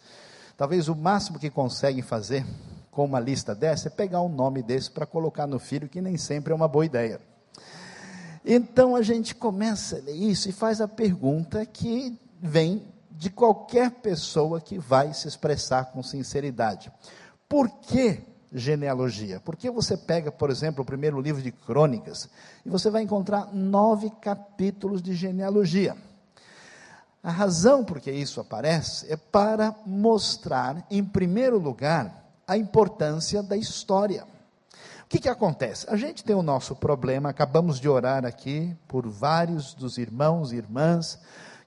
talvez 0.58 0.89
o 0.89 0.96
máximo 0.96 1.39
que 1.39 1.50
conseguem 1.50 2.01
fazer 2.01 2.46
com 2.92 3.06
uma 3.06 3.22
lista 3.22 3.56
dessa 3.56 3.88
é 3.88 3.89
pegar 3.89 4.22
um 4.22 4.27
nome 4.27 4.62
desse 4.62 4.92
para 4.92 5.06
colocar 5.06 5.48
no 5.48 5.60
filho, 5.60 5.88
que 5.88 6.01
nem 6.01 6.18
sempre 6.18 6.51
é 6.51 6.56
uma 6.56 6.68
boa 6.68 6.86
ideia. 6.86 7.22
Então 8.44 8.98
a 8.98 9.01
gente 9.01 9.34
começa 9.34 9.96
a 9.96 10.01
ler 10.01 10.16
isso 10.16 10.50
e 10.50 10.51
faz 10.51 10.82
a 10.82 10.89
pergunta 10.89 11.66
que 11.66 12.20
vem 12.42 12.86
de 13.12 13.30
qualquer 13.30 13.92
pessoa 13.92 14.60
que 14.60 14.77
vai 14.77 15.13
se 15.13 15.25
expressar 15.25 15.86
com 15.86 16.04
sinceridade: 16.04 16.92
por 17.48 17.70
que 17.70 18.22
genealogia. 18.51 19.39
Porque 19.39 19.70
você 19.70 19.98
pega, 19.98 20.32
por 20.32 20.50
exemplo, 20.50 20.84
o 20.84 20.86
primeiro 20.86 21.20
livro 21.20 21.42
de 21.42 21.51
Crônicas 21.51 22.30
e 22.66 22.70
você 22.70 22.89
vai 22.89 23.01
encontrar 23.01 23.54
nove 23.54 24.10
capítulos 24.22 25.01
de 25.01 25.13
genealogia. 25.13 25.96
A 27.24 27.32
razão 27.32 27.84
por 27.84 28.00
que 28.00 28.12
isso 28.12 28.39
aparece 28.39 29.12
é 29.12 29.18
para 29.18 29.75
mostrar, 29.86 30.86
em 30.89 31.04
primeiro 31.04 31.58
lugar, 31.60 32.25
a 32.48 32.56
importância 32.56 33.44
da 33.44 33.58
história. 33.58 34.25
O 35.04 35.10
que, 35.10 35.20
que 35.20 35.30
acontece? 35.30 35.86
A 35.89 35.96
gente 35.96 36.24
tem 36.24 36.36
o 36.36 36.44
nosso 36.44 36.75
problema, 36.75 37.30
acabamos 37.30 37.80
de 37.80 37.89
orar 37.89 38.25
aqui 38.25 38.75
por 38.88 39.08
vários 39.08 39.74
dos 39.74 39.98
irmãos 39.98 40.51
e 40.51 40.58
irmãs 40.58 41.20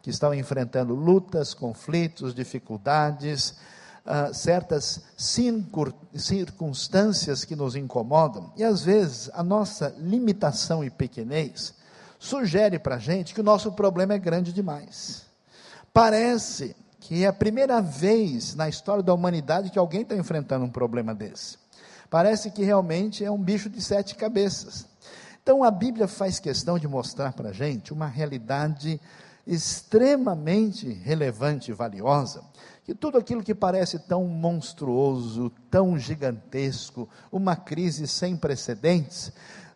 que 0.02 0.10
estão 0.10 0.32
enfrentando 0.32 0.94
lutas, 0.94 1.52
conflitos, 1.52 2.34
dificuldades, 2.34 3.56
uh, 4.06 4.34
certas 4.34 5.02
circunstâncias 6.14 7.44
que 7.44 7.56
nos 7.56 7.76
incomodam, 7.76 8.52
e 8.56 8.64
às 8.64 8.82
vezes 8.82 9.30
a 9.32 9.42
nossa 9.42 9.94
limitação 9.98 10.84
e 10.84 10.90
pequenez 10.90 11.74
sugere 12.18 12.78
para 12.78 12.96
a 12.96 12.98
gente 12.98 13.32
que 13.34 13.40
o 13.40 13.44
nosso 13.44 13.72
problema 13.72 14.14
é 14.14 14.18
grande 14.18 14.52
demais. 14.52 15.22
Parece 15.92 16.76
que 17.00 17.24
é 17.24 17.26
a 17.26 17.32
primeira 17.32 17.80
vez 17.80 18.54
na 18.54 18.68
história 18.68 19.02
da 19.02 19.14
humanidade 19.14 19.70
que 19.70 19.78
alguém 19.78 20.02
está 20.02 20.14
enfrentando 20.14 20.64
um 20.64 20.70
problema 20.70 21.14
desse. 21.14 21.58
Parece 22.08 22.50
que 22.50 22.62
realmente 22.62 23.24
é 23.24 23.30
um 23.30 23.42
bicho 23.42 23.70
de 23.70 23.80
sete 23.80 24.14
cabeças. 24.14 24.86
Então 25.42 25.64
a 25.64 25.70
Bíblia 25.70 26.06
faz 26.06 26.38
questão 26.38 26.78
de 26.78 26.86
mostrar 26.86 27.32
para 27.32 27.48
a 27.48 27.52
gente 27.52 27.92
uma 27.92 28.06
realidade 28.06 29.00
extremamente 29.46 30.92
relevante 30.92 31.70
e 31.70 31.74
valiosa, 31.74 32.44
que 32.90 32.94
tudo 32.96 33.18
aquilo 33.18 33.44
que 33.44 33.54
parece 33.54 34.00
tão 34.00 34.24
monstruoso, 34.24 35.48
tão 35.70 35.96
gigantesco, 35.96 37.08
uma 37.30 37.54
crise 37.54 38.08
sem 38.08 38.36
precedentes, 38.36 39.30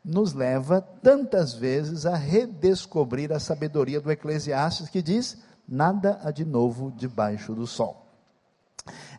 nos 0.05 0.33
leva 0.33 0.81
tantas 0.81 1.55
vezes 1.55 2.07
a 2.07 2.17
redescobrir 2.17 3.31
a 3.33 3.39
sabedoria 3.39 4.01
do 4.01 4.11
Eclesiastes 4.11 4.89
que 4.89 5.01
diz: 5.01 5.39
nada 5.69 6.19
há 6.25 6.33
de 6.33 6.45
novo 6.45 6.91
debaixo 6.91 7.55
do 7.55 7.69
sol. 7.69 8.05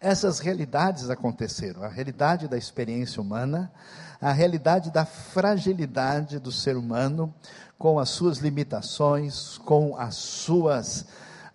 Essas 0.02 0.40
realidades 0.40 1.10
aconteceram, 1.10 1.82
a 1.82 1.88
realidade 1.88 2.50
da 2.50 2.58
experiência 2.58 3.22
humana, 3.22 3.72
a 4.20 4.34
realidade 4.34 4.92
da 4.92 5.06
fragilidade 5.06 6.38
do 6.38 6.52
ser 6.52 6.76
humano, 6.76 7.34
com 7.78 7.98
as 7.98 8.10
suas 8.10 8.40
limitações, 8.40 9.58
com 9.60 9.96
as 9.96 10.16
suas 10.16 11.06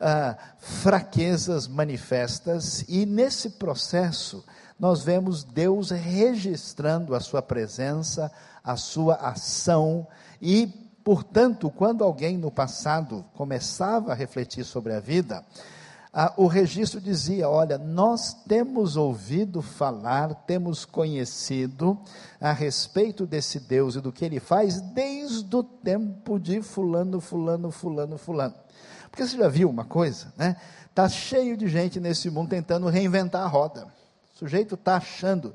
ah, 0.00 0.36
fraquezas 0.58 1.68
manifestas, 1.68 2.84
e 2.88 3.04
nesse 3.04 3.50
processo 3.50 4.44
nós 4.78 5.02
vemos 5.02 5.44
Deus 5.44 5.90
registrando 5.90 7.14
a 7.14 7.20
sua 7.20 7.42
presença, 7.42 8.32
a 8.64 8.76
sua 8.76 9.16
ação, 9.16 10.06
e, 10.40 10.66
portanto, 11.04 11.70
quando 11.70 12.02
alguém 12.02 12.38
no 12.38 12.50
passado 12.50 13.24
começava 13.34 14.12
a 14.12 14.14
refletir 14.14 14.64
sobre 14.64 14.94
a 14.94 15.00
vida, 15.00 15.44
ah, 16.12 16.32
o 16.36 16.46
registro 16.46 17.00
dizia: 17.00 17.48
Olha, 17.48 17.78
nós 17.78 18.34
temos 18.48 18.96
ouvido 18.96 19.62
falar, 19.62 20.34
temos 20.46 20.84
conhecido 20.84 21.96
a 22.40 22.52
respeito 22.52 23.26
desse 23.26 23.60
Deus 23.60 23.94
e 23.94 24.00
do 24.00 24.10
que 24.10 24.24
ele 24.24 24.40
faz 24.40 24.80
desde 24.80 25.54
o 25.54 25.62
tempo 25.62 26.40
de 26.40 26.62
Fulano, 26.62 27.20
Fulano, 27.20 27.70
Fulano, 27.70 28.18
Fulano. 28.18 28.54
Porque 29.10 29.26
você 29.26 29.36
já 29.36 29.48
viu 29.48 29.68
uma 29.68 29.84
coisa, 29.84 30.32
né? 30.36 30.56
Está 30.88 31.08
cheio 31.08 31.56
de 31.56 31.68
gente 31.68 32.00
nesse 32.00 32.30
mundo 32.30 32.50
tentando 32.50 32.86
reinventar 32.88 33.42
a 33.42 33.46
roda. 33.46 33.86
O 34.34 34.38
sujeito 34.38 34.74
está 34.74 34.96
achando 34.96 35.54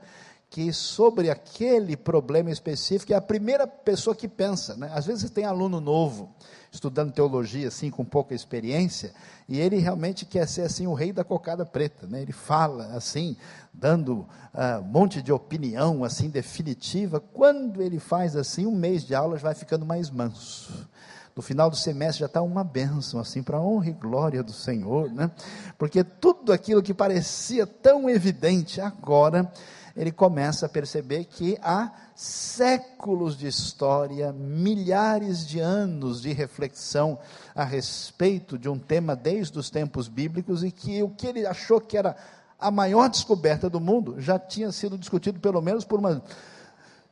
que 0.49 0.71
sobre 0.71 1.29
aquele 1.29 1.97
problema 1.97 2.49
específico 2.49 3.11
é 3.11 3.15
a 3.15 3.21
primeira 3.21 3.67
pessoa 3.67 4.15
que 4.15 4.27
pensa. 4.27 4.75
Né? 4.75 4.89
Às 4.93 5.05
vezes 5.05 5.23
você 5.23 5.29
tem 5.29 5.43
aluno 5.43 5.81
novo 5.81 6.33
estudando 6.71 7.11
teologia, 7.11 7.67
assim, 7.67 7.89
com 7.89 8.03
pouca 8.03 8.33
experiência, 8.33 9.13
e 9.47 9.59
ele 9.59 9.77
realmente 9.77 10.25
quer 10.25 10.47
ser, 10.47 10.61
assim, 10.61 10.87
o 10.87 10.93
rei 10.93 11.13
da 11.13 11.23
cocada 11.23 11.65
preta, 11.65 12.05
né? 12.05 12.21
Ele 12.21 12.33
fala, 12.33 12.87
assim, 12.87 13.37
dando 13.73 14.27
uh, 14.53 14.79
um 14.81 14.83
monte 14.83 15.21
de 15.21 15.31
opinião, 15.31 16.03
assim, 16.03 16.29
definitiva. 16.29 17.19
Quando 17.19 17.81
ele 17.81 17.99
faz, 17.99 18.35
assim, 18.35 18.65
um 18.65 18.75
mês 18.75 19.03
de 19.05 19.15
aula, 19.15 19.37
já 19.37 19.43
vai 19.43 19.55
ficando 19.55 19.85
mais 19.85 20.09
manso. 20.09 20.87
No 21.35 21.41
final 21.41 21.69
do 21.69 21.75
semestre 21.75 22.21
já 22.21 22.27
está 22.27 22.41
uma 22.41 22.63
bênção, 22.63 23.19
assim, 23.19 23.43
para 23.43 23.57
a 23.57 23.61
honra 23.61 23.89
e 23.89 23.93
glória 23.93 24.41
do 24.41 24.53
Senhor, 24.53 25.11
né? 25.11 25.29
Porque 25.77 26.01
tudo 26.01 26.53
aquilo 26.53 26.81
que 26.81 26.93
parecia 26.93 27.67
tão 27.67 28.09
evidente 28.09 28.79
agora 28.79 29.51
ele 29.95 30.11
começa 30.11 30.65
a 30.65 30.69
perceber 30.69 31.23
que 31.25 31.57
há 31.61 31.91
séculos 32.15 33.37
de 33.37 33.47
história, 33.47 34.31
milhares 34.33 35.45
de 35.45 35.59
anos 35.59 36.21
de 36.21 36.33
reflexão 36.33 37.17
a 37.53 37.63
respeito 37.63 38.57
de 38.57 38.67
um 38.67 38.77
tema 38.77 39.15
desde 39.15 39.57
os 39.57 39.69
tempos 39.69 40.07
bíblicos 40.07 40.63
e 40.63 40.71
que 40.71 41.01
o 41.01 41.09
que 41.09 41.27
ele 41.27 41.45
achou 41.45 41.79
que 41.79 41.97
era 41.97 42.15
a 42.59 42.69
maior 42.69 43.09
descoberta 43.09 43.69
do 43.69 43.79
mundo 43.79 44.19
já 44.19 44.37
tinha 44.37 44.71
sido 44.71 44.97
discutido 44.97 45.39
pelo 45.39 45.61
menos 45.61 45.85
por 45.85 45.99
umas 45.99 46.21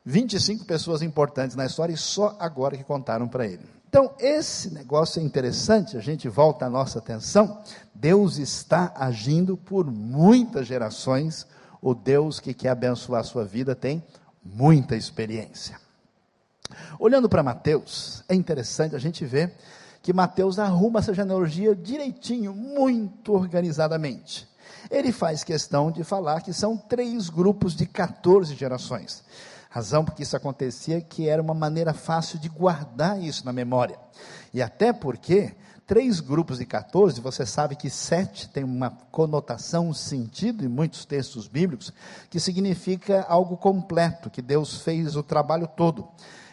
25 0.04 0.64
pessoas 0.64 1.00
importantes 1.00 1.56
na 1.56 1.64
história 1.64 1.92
e 1.92 1.96
só 1.96 2.36
agora 2.38 2.76
que 2.76 2.84
contaram 2.84 3.26
para 3.26 3.46
ele. 3.46 3.64
Então, 3.94 4.12
esse 4.18 4.74
negócio 4.74 5.20
é 5.20 5.22
interessante, 5.22 5.96
a 5.96 6.00
gente 6.00 6.28
volta 6.28 6.66
a 6.66 6.68
nossa 6.68 6.98
atenção. 6.98 7.62
Deus 7.94 8.38
está 8.38 8.92
agindo 8.96 9.56
por 9.56 9.88
muitas 9.88 10.66
gerações 10.66 11.46
o 11.80 11.94
Deus 11.94 12.40
que 12.40 12.52
quer 12.52 12.70
abençoar 12.70 13.20
a 13.20 13.22
sua 13.22 13.44
vida 13.44 13.72
tem 13.72 14.02
muita 14.44 14.96
experiência. 14.96 15.78
Olhando 16.98 17.28
para 17.28 17.44
Mateus, 17.44 18.24
é 18.28 18.34
interessante 18.34 18.96
a 18.96 18.98
gente 18.98 19.24
ver 19.24 19.54
que 20.02 20.12
Mateus 20.12 20.58
arruma 20.58 20.98
essa 20.98 21.14
genealogia 21.14 21.72
direitinho, 21.72 22.52
muito 22.52 23.32
organizadamente. 23.32 24.48
Ele 24.90 25.12
faz 25.12 25.44
questão 25.44 25.92
de 25.92 26.02
falar 26.02 26.40
que 26.40 26.52
são 26.52 26.76
três 26.76 27.30
grupos 27.30 27.76
de 27.76 27.86
14 27.86 28.56
gerações. 28.56 29.22
Razão 29.74 30.04
porque 30.04 30.22
isso 30.22 30.36
acontecia 30.36 31.00
que 31.00 31.28
era 31.28 31.42
uma 31.42 31.52
maneira 31.52 31.92
fácil 31.92 32.38
de 32.38 32.48
guardar 32.48 33.20
isso 33.20 33.44
na 33.44 33.52
memória. 33.52 33.98
E 34.52 34.62
até 34.62 34.92
porque 34.92 35.52
três 35.84 36.20
grupos 36.20 36.58
de 36.58 36.64
14, 36.64 37.20
você 37.20 37.44
sabe 37.44 37.74
que 37.74 37.90
sete 37.90 38.48
tem 38.48 38.62
uma 38.62 38.90
conotação, 39.10 39.88
um 39.88 39.92
sentido 39.92 40.64
em 40.64 40.68
muitos 40.68 41.04
textos 41.04 41.48
bíblicos, 41.48 41.92
que 42.30 42.38
significa 42.38 43.26
algo 43.28 43.56
completo, 43.56 44.30
que 44.30 44.40
Deus 44.40 44.80
fez 44.82 45.16
o 45.16 45.24
trabalho 45.24 45.66
todo. 45.66 46.06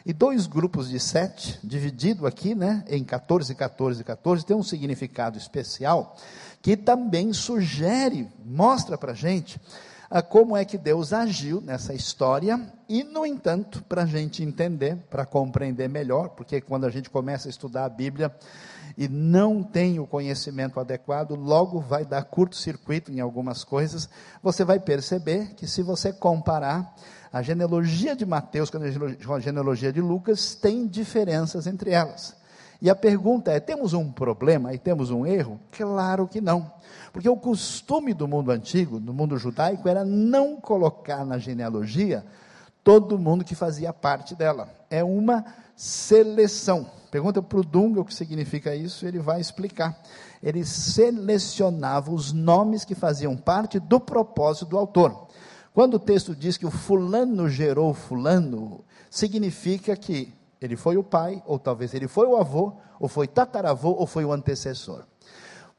E 0.03 0.11
dois 0.13 0.47
grupos 0.47 0.89
de 0.89 0.99
sete, 0.99 1.59
dividido 1.63 2.25
aqui, 2.25 2.55
né, 2.55 2.83
em 2.87 3.03
14, 3.03 3.53
14, 3.53 4.03
14, 4.03 4.43
tem 4.43 4.57
um 4.57 4.63
significado 4.63 5.37
especial, 5.37 6.15
que 6.59 6.75
também 6.75 7.33
sugere, 7.33 8.27
mostra 8.43 8.97
para 8.97 9.11
a 9.11 9.15
gente, 9.15 9.61
a 10.11 10.21
como 10.21 10.57
é 10.57 10.65
que 10.65 10.77
Deus 10.77 11.13
agiu 11.13 11.61
nessa 11.61 11.93
história, 11.93 12.59
e, 12.89 13.01
no 13.01 13.25
entanto, 13.25 13.81
para 13.87 14.03
a 14.03 14.05
gente 14.05 14.43
entender, 14.43 14.97
para 15.09 15.25
compreender 15.25 15.87
melhor, 15.87 16.29
porque 16.29 16.59
quando 16.59 16.85
a 16.85 16.89
gente 16.89 17.09
começa 17.09 17.47
a 17.47 17.49
estudar 17.49 17.85
a 17.85 17.89
Bíblia, 17.89 18.29
e 18.97 19.07
não 19.07 19.63
tem 19.63 19.99
o 19.99 20.05
conhecimento 20.05 20.81
adequado, 20.81 21.33
logo 21.33 21.79
vai 21.79 22.03
dar 22.03 22.25
curto-circuito 22.25 23.09
em 23.09 23.21
algumas 23.21 23.63
coisas. 23.63 24.09
Você 24.43 24.65
vai 24.65 24.81
perceber 24.81 25.53
que, 25.55 25.65
se 25.65 25.81
você 25.81 26.11
comparar 26.11 26.93
a 27.31 27.41
genealogia 27.41 28.13
de 28.13 28.25
Mateus 28.25 28.69
com 28.69 29.33
a 29.33 29.39
genealogia 29.39 29.93
de 29.93 30.01
Lucas, 30.01 30.55
tem 30.55 30.85
diferenças 30.85 31.67
entre 31.67 31.91
elas. 31.91 32.35
E 32.81 32.89
a 32.89 32.95
pergunta 32.95 33.51
é: 33.51 33.59
temos 33.59 33.93
um 33.93 34.11
problema 34.11 34.73
e 34.73 34.79
temos 34.79 35.11
um 35.11 35.25
erro? 35.25 35.59
Claro 35.71 36.27
que 36.27 36.41
não. 36.41 36.71
Porque 37.13 37.29
o 37.29 37.37
costume 37.37 38.13
do 38.13 38.27
mundo 38.27 38.51
antigo, 38.51 38.99
do 38.99 39.13
mundo 39.13 39.37
judaico, 39.37 39.87
era 39.87 40.03
não 40.03 40.55
colocar 40.59 41.23
na 41.25 41.37
genealogia 41.37 42.25
todo 42.83 43.19
mundo 43.19 43.45
que 43.45 43.53
fazia 43.53 43.93
parte 43.93 44.33
dela. 44.33 44.69
É 44.89 45.03
uma 45.03 45.45
seleção. 45.75 46.89
Pergunta 47.11 47.41
para 47.41 47.59
o 47.59 47.63
Dunga 47.63 48.01
o 48.01 48.05
que 48.05 48.13
significa 48.13 48.73
isso, 48.73 49.05
ele 49.05 49.19
vai 49.19 49.39
explicar. 49.39 50.01
Ele 50.41 50.65
selecionava 50.65 52.11
os 52.11 52.31
nomes 52.31 52.85
que 52.85 52.95
faziam 52.95 53.35
parte 53.35 53.79
do 53.79 53.99
propósito 53.99 54.65
do 54.65 54.77
autor. 54.77 55.27
Quando 55.73 55.95
o 55.95 55.99
texto 55.99 56.35
diz 56.35 56.57
que 56.57 56.65
o 56.65 56.71
fulano 56.71 57.47
gerou 57.47 57.93
fulano, 57.93 58.83
significa 59.09 59.95
que 59.95 60.33
ele 60.61 60.75
foi 60.75 60.95
o 60.95 61.03
pai, 61.03 61.41
ou 61.45 61.57
talvez 61.57 61.93
ele 61.93 62.07
foi 62.07 62.27
o 62.27 62.37
avô, 62.37 62.73
ou 62.99 63.07
foi 63.07 63.27
tataravô, 63.27 63.89
ou 63.91 64.05
foi 64.05 64.23
o 64.23 64.31
antecessor. 64.31 65.03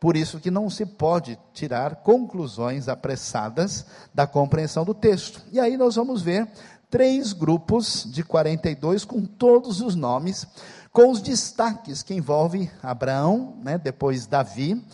Por 0.00 0.16
isso 0.16 0.40
que 0.40 0.50
não 0.50 0.68
se 0.68 0.84
pode 0.84 1.38
tirar 1.52 1.96
conclusões 1.96 2.88
apressadas 2.88 3.86
da 4.12 4.26
compreensão 4.26 4.84
do 4.84 4.92
texto. 4.92 5.40
E 5.52 5.60
aí 5.60 5.76
nós 5.76 5.94
vamos 5.94 6.20
ver 6.20 6.48
três 6.90 7.32
grupos 7.32 8.04
de 8.10 8.24
42 8.24 9.04
com 9.04 9.24
todos 9.24 9.80
os 9.80 9.94
nomes 9.94 10.46
com 10.92 11.10
os 11.10 11.22
destaques 11.22 12.02
que 12.02 12.12
envolve 12.12 12.70
Abraão, 12.82 13.54
né, 13.62 13.78
depois 13.78 14.26
Davi, 14.26 14.84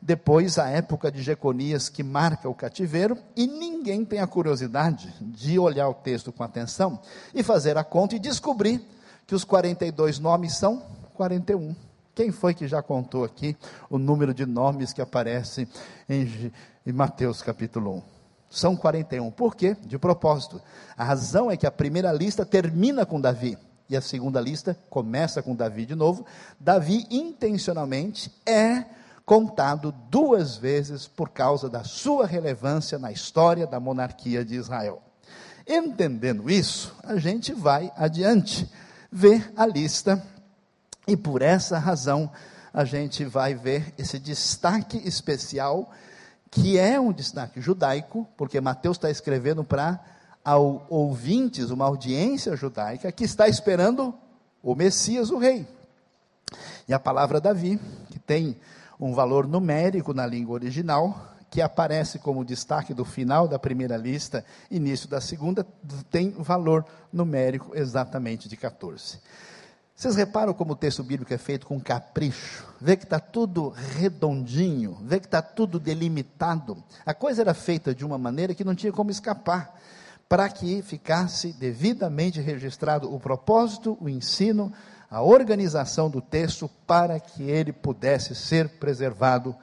depois 0.00 0.58
a 0.58 0.68
época 0.68 1.10
de 1.10 1.22
Jeconias 1.22 1.88
que 1.88 2.04
marca 2.04 2.48
o 2.48 2.54
cativeiro, 2.54 3.18
e 3.34 3.46
ninguém 3.46 4.04
tem 4.04 4.20
a 4.20 4.26
curiosidade 4.26 5.12
de 5.20 5.58
olhar 5.58 5.88
o 5.88 5.94
texto 5.94 6.30
com 6.30 6.44
atenção 6.44 7.00
e 7.34 7.42
fazer 7.42 7.76
a 7.76 7.82
conta 7.82 8.14
e 8.14 8.20
descobrir 8.20 8.80
que 9.30 9.34
os 9.36 9.44
42 9.44 10.18
nomes 10.18 10.56
são 10.56 10.82
41. 11.14 11.76
Quem 12.16 12.32
foi 12.32 12.52
que 12.52 12.66
já 12.66 12.82
contou 12.82 13.22
aqui 13.22 13.56
o 13.88 13.96
número 13.96 14.34
de 14.34 14.44
nomes 14.44 14.92
que 14.92 15.00
aparecem 15.00 15.68
em, 16.08 16.52
em 16.84 16.92
Mateus 16.92 17.40
capítulo 17.40 17.98
1? 17.98 18.02
São 18.50 18.74
41. 18.74 19.30
Por 19.30 19.54
quê? 19.54 19.76
De 19.86 19.96
propósito. 20.00 20.60
A 20.96 21.04
razão 21.04 21.48
é 21.48 21.56
que 21.56 21.64
a 21.64 21.70
primeira 21.70 22.10
lista 22.12 22.44
termina 22.44 23.06
com 23.06 23.20
Davi 23.20 23.56
e 23.88 23.96
a 23.96 24.00
segunda 24.00 24.40
lista 24.40 24.76
começa 24.90 25.40
com 25.40 25.54
Davi 25.54 25.86
de 25.86 25.94
novo. 25.94 26.26
Davi 26.58 27.06
intencionalmente 27.08 28.32
é 28.44 28.84
contado 29.24 29.94
duas 30.10 30.56
vezes 30.56 31.06
por 31.06 31.28
causa 31.28 31.70
da 31.70 31.84
sua 31.84 32.26
relevância 32.26 32.98
na 32.98 33.12
história 33.12 33.64
da 33.64 33.78
monarquia 33.78 34.44
de 34.44 34.56
Israel. 34.56 35.00
Entendendo 35.68 36.50
isso, 36.50 36.92
a 37.04 37.16
gente 37.16 37.52
vai 37.52 37.92
adiante, 37.96 38.68
ver 39.10 39.52
a 39.56 39.66
lista, 39.66 40.22
e 41.06 41.16
por 41.16 41.42
essa 41.42 41.78
razão 41.78 42.30
a 42.72 42.84
gente 42.84 43.24
vai 43.24 43.54
ver 43.54 43.92
esse 43.98 44.18
destaque 44.18 44.96
especial, 44.98 45.90
que 46.50 46.78
é 46.78 47.00
um 47.00 47.12
destaque 47.12 47.60
judaico, 47.60 48.26
porque 48.36 48.60
Mateus 48.60 48.96
está 48.96 49.10
escrevendo 49.10 49.64
para 49.64 50.00
ouvintes, 50.88 51.70
uma 51.70 51.84
audiência 51.84 52.56
judaica, 52.56 53.10
que 53.12 53.24
está 53.24 53.48
esperando 53.48 54.14
o 54.62 54.74
Messias, 54.74 55.30
o 55.30 55.38
Rei. 55.38 55.66
E 56.88 56.94
a 56.94 56.98
palavra 56.98 57.40
Davi, 57.40 57.78
que 58.10 58.18
tem 58.18 58.56
um 58.98 59.14
valor 59.14 59.46
numérico 59.46 60.12
na 60.12 60.26
língua 60.26 60.54
original, 60.54 61.34
que 61.50 61.60
aparece 61.60 62.18
como 62.18 62.44
destaque 62.44 62.94
do 62.94 63.04
final 63.04 63.48
da 63.48 63.58
primeira 63.58 63.96
lista, 63.96 64.44
início 64.70 65.08
da 65.08 65.20
segunda, 65.20 65.66
tem 66.08 66.30
valor 66.30 66.86
numérico 67.12 67.72
exatamente 67.74 68.48
de 68.48 68.56
14. 68.56 69.18
Vocês 70.00 70.16
reparam 70.16 70.54
como 70.54 70.72
o 70.72 70.76
texto 70.76 71.02
bíblico 71.02 71.34
é 71.34 71.36
feito 71.36 71.66
com 71.66 71.78
capricho? 71.78 72.64
Vê 72.80 72.96
que 72.96 73.04
está 73.04 73.18
tudo 73.18 73.68
redondinho, 73.68 74.96
vê 75.02 75.20
que 75.20 75.26
está 75.26 75.42
tudo 75.42 75.78
delimitado. 75.78 76.82
A 77.04 77.12
coisa 77.12 77.42
era 77.42 77.52
feita 77.52 77.94
de 77.94 78.02
uma 78.02 78.16
maneira 78.16 78.54
que 78.54 78.64
não 78.64 78.74
tinha 78.74 78.92
como 78.92 79.10
escapar, 79.10 79.78
para 80.26 80.48
que 80.48 80.80
ficasse 80.80 81.52
devidamente 81.52 82.40
registrado 82.40 83.12
o 83.12 83.20
propósito, 83.20 83.98
o 84.00 84.08
ensino, 84.08 84.72
a 85.10 85.20
organização 85.20 86.08
do 86.08 86.22
texto, 86.22 86.70
para 86.86 87.18
que 87.18 87.42
ele 87.42 87.72
pudesse 87.72 88.34
ser 88.34 88.68
preservado 88.78 89.54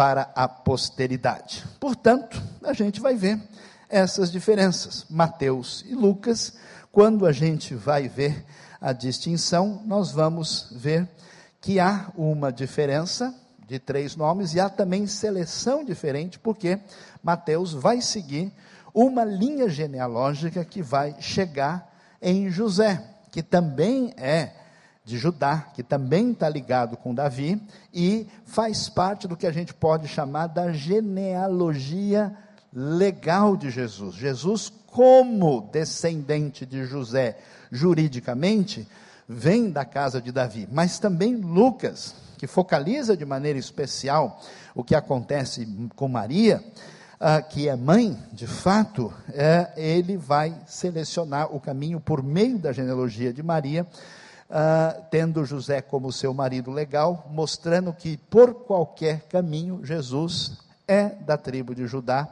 para 0.00 0.30
a 0.34 0.48
posteridade. 0.48 1.62
Portanto, 1.78 2.42
a 2.64 2.72
gente 2.72 3.02
vai 3.02 3.16
ver 3.16 3.38
essas 3.86 4.32
diferenças. 4.32 5.04
Mateus 5.10 5.84
e 5.86 5.94
Lucas, 5.94 6.54
quando 6.90 7.26
a 7.26 7.32
gente 7.32 7.74
vai 7.74 8.08
ver 8.08 8.46
a 8.80 8.94
distinção, 8.94 9.82
nós 9.84 10.10
vamos 10.10 10.72
ver 10.74 11.06
que 11.60 11.78
há 11.78 12.10
uma 12.16 12.50
diferença 12.50 13.34
de 13.68 13.78
três 13.78 14.16
nomes 14.16 14.54
e 14.54 14.60
há 14.60 14.70
também 14.70 15.06
seleção 15.06 15.84
diferente, 15.84 16.38
porque 16.38 16.80
Mateus 17.22 17.74
vai 17.74 18.00
seguir 18.00 18.50
uma 18.94 19.22
linha 19.22 19.68
genealógica 19.68 20.64
que 20.64 20.80
vai 20.80 21.14
chegar 21.20 21.94
em 22.22 22.48
José, 22.48 23.04
que 23.30 23.42
também 23.42 24.14
é 24.16 24.59
de 25.04 25.18
Judá, 25.18 25.66
que 25.74 25.82
também 25.82 26.32
está 26.32 26.48
ligado 26.48 26.96
com 26.96 27.14
Davi 27.14 27.60
e 27.92 28.26
faz 28.44 28.88
parte 28.88 29.26
do 29.26 29.36
que 29.36 29.46
a 29.46 29.52
gente 29.52 29.72
pode 29.72 30.06
chamar 30.06 30.46
da 30.46 30.72
genealogia 30.72 32.34
legal 32.72 33.56
de 33.56 33.70
Jesus. 33.70 34.14
Jesus, 34.14 34.72
como 34.86 35.68
descendente 35.72 36.64
de 36.66 36.84
José, 36.84 37.38
juridicamente, 37.70 38.86
vem 39.28 39.70
da 39.70 39.84
casa 39.84 40.20
de 40.20 40.32
Davi, 40.32 40.68
mas 40.70 40.98
também 40.98 41.36
Lucas, 41.36 42.14
que 42.36 42.46
focaliza 42.46 43.16
de 43.16 43.24
maneira 43.24 43.58
especial 43.58 44.40
o 44.74 44.82
que 44.82 44.94
acontece 44.94 45.66
com 45.94 46.08
Maria, 46.08 46.62
uh, 47.20 47.48
que 47.48 47.68
é 47.68 47.76
mãe, 47.76 48.18
de 48.32 48.46
fato, 48.46 49.12
é, 49.32 49.72
ele 49.76 50.16
vai 50.16 50.56
selecionar 50.66 51.54
o 51.54 51.60
caminho 51.60 52.00
por 52.00 52.22
meio 52.22 52.58
da 52.58 52.72
genealogia 52.72 53.32
de 53.32 53.42
Maria 53.42 53.86
uh, 54.50 55.02
tendo 55.10 55.44
José 55.44 55.80
como 55.80 56.12
seu 56.12 56.34
marido 56.34 56.70
legal, 56.70 57.26
mostrando 57.30 57.92
que 57.92 58.16
por 58.16 58.54
qualquer 58.64 59.22
caminho 59.28 59.84
Jesus 59.84 60.58
é 60.86 61.08
da 61.08 61.38
tribo 61.38 61.74
de 61.74 61.86
Judá 61.86 62.28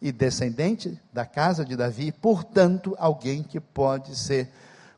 e 0.00 0.12
descendente 0.12 1.00
da 1.12 1.24
casa 1.24 1.64
de 1.64 1.76
Davi, 1.76 2.12
portanto, 2.12 2.94
alguém 2.98 3.42
que 3.42 3.58
pode 3.58 4.16
ser 4.16 4.50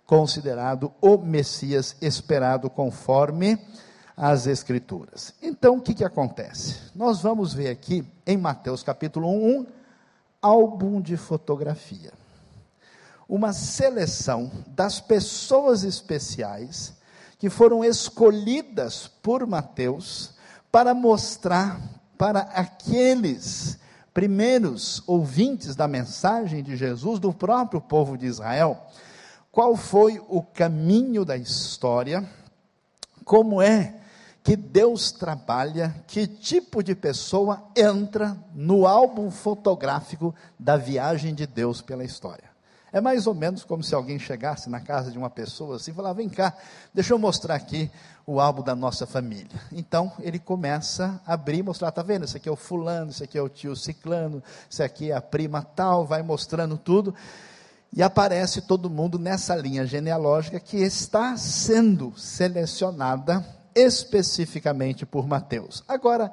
considerado 0.04 0.92
o 1.00 1.16
Messias 1.16 1.96
esperado 2.00 2.68
conforme 2.68 3.58
as 4.16 4.46
Escrituras. 4.46 5.34
Então, 5.42 5.76
o 5.76 5.80
que, 5.80 5.94
que 5.94 6.04
acontece? 6.04 6.76
Nós 6.94 7.20
vamos 7.20 7.52
ver 7.52 7.68
aqui 7.68 8.06
em 8.26 8.36
Mateus 8.36 8.82
capítulo 8.82 9.28
1, 9.28 9.32
um 9.32 9.66
álbum 10.40 11.00
de 11.00 11.16
fotografia 11.16 12.12
uma 13.28 13.52
seleção 13.52 14.50
das 14.68 15.00
pessoas 15.00 15.82
especiais 15.82 16.94
que 17.38 17.50
foram 17.50 17.84
escolhidas 17.84 19.08
por 19.22 19.46
Mateus 19.46 20.34
para 20.70 20.94
mostrar 20.94 21.80
para 22.16 22.40
aqueles 22.40 23.78
primeiros 24.12 25.02
ouvintes 25.06 25.74
da 25.74 25.88
mensagem 25.88 26.62
de 26.62 26.76
Jesus, 26.76 27.18
do 27.18 27.32
próprio 27.32 27.80
povo 27.80 28.16
de 28.16 28.26
Israel, 28.26 28.80
qual 29.50 29.76
foi 29.76 30.22
o 30.28 30.40
caminho 30.42 31.24
da 31.24 31.36
história, 31.36 32.28
como 33.24 33.60
é 33.60 33.96
que 34.42 34.56
Deus 34.56 35.10
trabalha, 35.10 35.94
que 36.06 36.26
tipo 36.26 36.82
de 36.82 36.94
pessoa 36.94 37.64
entra 37.74 38.36
no 38.54 38.86
álbum 38.86 39.30
fotográfico 39.30 40.34
da 40.58 40.76
viagem 40.76 41.34
de 41.34 41.46
Deus 41.46 41.80
pela 41.80 42.04
história. 42.04 42.53
É 42.94 43.00
mais 43.00 43.26
ou 43.26 43.34
menos 43.34 43.64
como 43.64 43.82
se 43.82 43.92
alguém 43.92 44.20
chegasse 44.20 44.70
na 44.70 44.78
casa 44.78 45.10
de 45.10 45.18
uma 45.18 45.28
pessoa 45.28 45.74
assim 45.74 45.90
e 45.90 45.94
falar: 45.94 46.12
vem 46.12 46.28
cá, 46.28 46.56
deixa 46.94 47.12
eu 47.12 47.18
mostrar 47.18 47.56
aqui 47.56 47.90
o 48.24 48.38
álbum 48.38 48.62
da 48.62 48.76
nossa 48.76 49.04
família. 49.04 49.60
Então 49.72 50.12
ele 50.20 50.38
começa 50.38 51.20
a 51.26 51.34
abrir 51.34 51.58
e 51.58 51.62
mostrar: 51.64 51.88
está 51.88 52.02
vendo? 52.04 52.24
Esse 52.24 52.36
aqui 52.36 52.48
é 52.48 52.52
o 52.52 52.56
fulano, 52.56 53.10
esse 53.10 53.24
aqui 53.24 53.36
é 53.36 53.42
o 53.42 53.48
tio 53.48 53.74
ciclano, 53.74 54.40
esse 54.70 54.80
aqui 54.80 55.10
é 55.10 55.16
a 55.16 55.20
prima 55.20 55.60
tal, 55.60 56.06
vai 56.06 56.22
mostrando 56.22 56.78
tudo. 56.78 57.12
E 57.92 58.00
aparece 58.00 58.60
todo 58.60 58.88
mundo 58.88 59.18
nessa 59.18 59.56
linha 59.56 59.84
genealógica 59.84 60.60
que 60.60 60.76
está 60.76 61.36
sendo 61.36 62.16
selecionada 62.16 63.44
especificamente 63.74 65.04
por 65.04 65.26
Mateus. 65.26 65.82
Agora, 65.88 66.30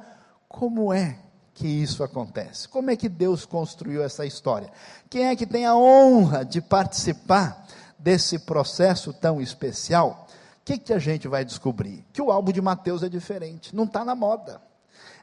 como 0.47 0.93
é 0.93 1.17
que 1.53 1.67
isso 1.67 2.03
acontece? 2.03 2.67
Como 2.67 2.89
é 2.89 2.95
que 2.95 3.09
Deus 3.09 3.45
construiu 3.45 4.03
essa 4.03 4.25
história? 4.25 4.71
Quem 5.09 5.27
é 5.27 5.35
que 5.35 5.45
tem 5.45 5.65
a 5.65 5.75
honra 5.75 6.43
de 6.43 6.61
participar 6.61 7.67
desse 7.97 8.39
processo 8.39 9.13
tão 9.13 9.41
especial? 9.41 10.27
O 10.61 10.65
que, 10.65 10.77
que 10.77 10.93
a 10.93 10.99
gente 10.99 11.27
vai 11.27 11.43
descobrir? 11.43 12.05
Que 12.13 12.21
o 12.21 12.31
álbum 12.31 12.51
de 12.51 12.61
Mateus 12.61 13.03
é 13.03 13.09
diferente, 13.09 13.75
não 13.75 13.83
está 13.83 14.05
na 14.05 14.15
moda. 14.15 14.61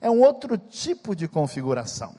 É 0.01 0.11
um 0.11 0.21
outro 0.21 0.57
tipo 0.59 1.15
de 1.15 1.27
configuração. 1.27 2.15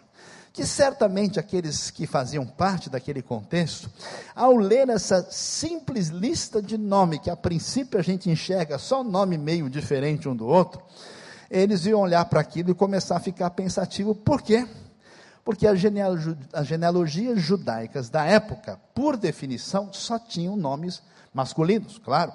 Que 0.51 0.65
certamente 0.65 1.39
aqueles 1.39 1.91
que 1.91 2.07
faziam 2.07 2.45
parte 2.45 2.89
daquele 2.89 3.21
contexto, 3.21 3.89
ao 4.35 4.55
ler 4.55 4.89
essa 4.89 5.29
simples 5.31 6.07
lista 6.07 6.61
de 6.61 6.77
nome, 6.77 7.19
que 7.19 7.29
a 7.29 7.35
princípio 7.35 7.99
a 7.99 8.03
gente 8.03 8.29
enxerga 8.29 8.77
só 8.77 9.03
nome 9.03 9.37
meio 9.37 9.69
diferente 9.69 10.27
um 10.27 10.35
do 10.35 10.47
outro, 10.47 10.81
eles 11.49 11.85
iam 11.85 12.01
olhar 12.01 12.25
para 12.25 12.39
aquilo 12.39 12.71
e 12.71 12.75
começar 12.75 13.17
a 13.17 13.19
ficar 13.19 13.49
pensativo. 13.51 14.13
Por 14.13 14.41
quê? 14.41 14.67
Porque 15.43 15.65
as, 15.65 15.79
as 16.53 16.67
genealogias 16.67 17.41
judaicas 17.41 18.09
da 18.09 18.25
época, 18.25 18.79
por 18.93 19.17
definição, 19.17 19.91
só 19.91 20.19
tinham 20.19 20.55
nomes 20.55 21.01
masculinos, 21.33 21.97
claro. 21.97 22.31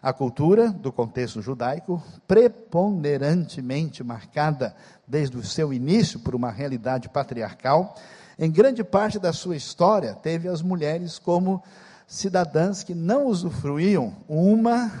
A 0.00 0.12
cultura 0.12 0.70
do 0.70 0.92
contexto 0.92 1.40
judaico, 1.40 2.02
preponderantemente 2.28 4.04
marcada 4.04 4.76
desde 5.08 5.36
o 5.36 5.42
seu 5.42 5.72
início 5.72 6.20
por 6.20 6.34
uma 6.34 6.50
realidade 6.50 7.08
patriarcal, 7.08 7.96
em 8.38 8.50
grande 8.50 8.84
parte 8.84 9.18
da 9.18 9.32
sua 9.32 9.56
história, 9.56 10.14
teve 10.14 10.46
as 10.46 10.60
mulheres 10.60 11.18
como 11.18 11.62
cidadãs 12.06 12.82
que 12.82 12.94
não 12.94 13.26
usufruíam 13.26 14.14
uma 14.28 14.92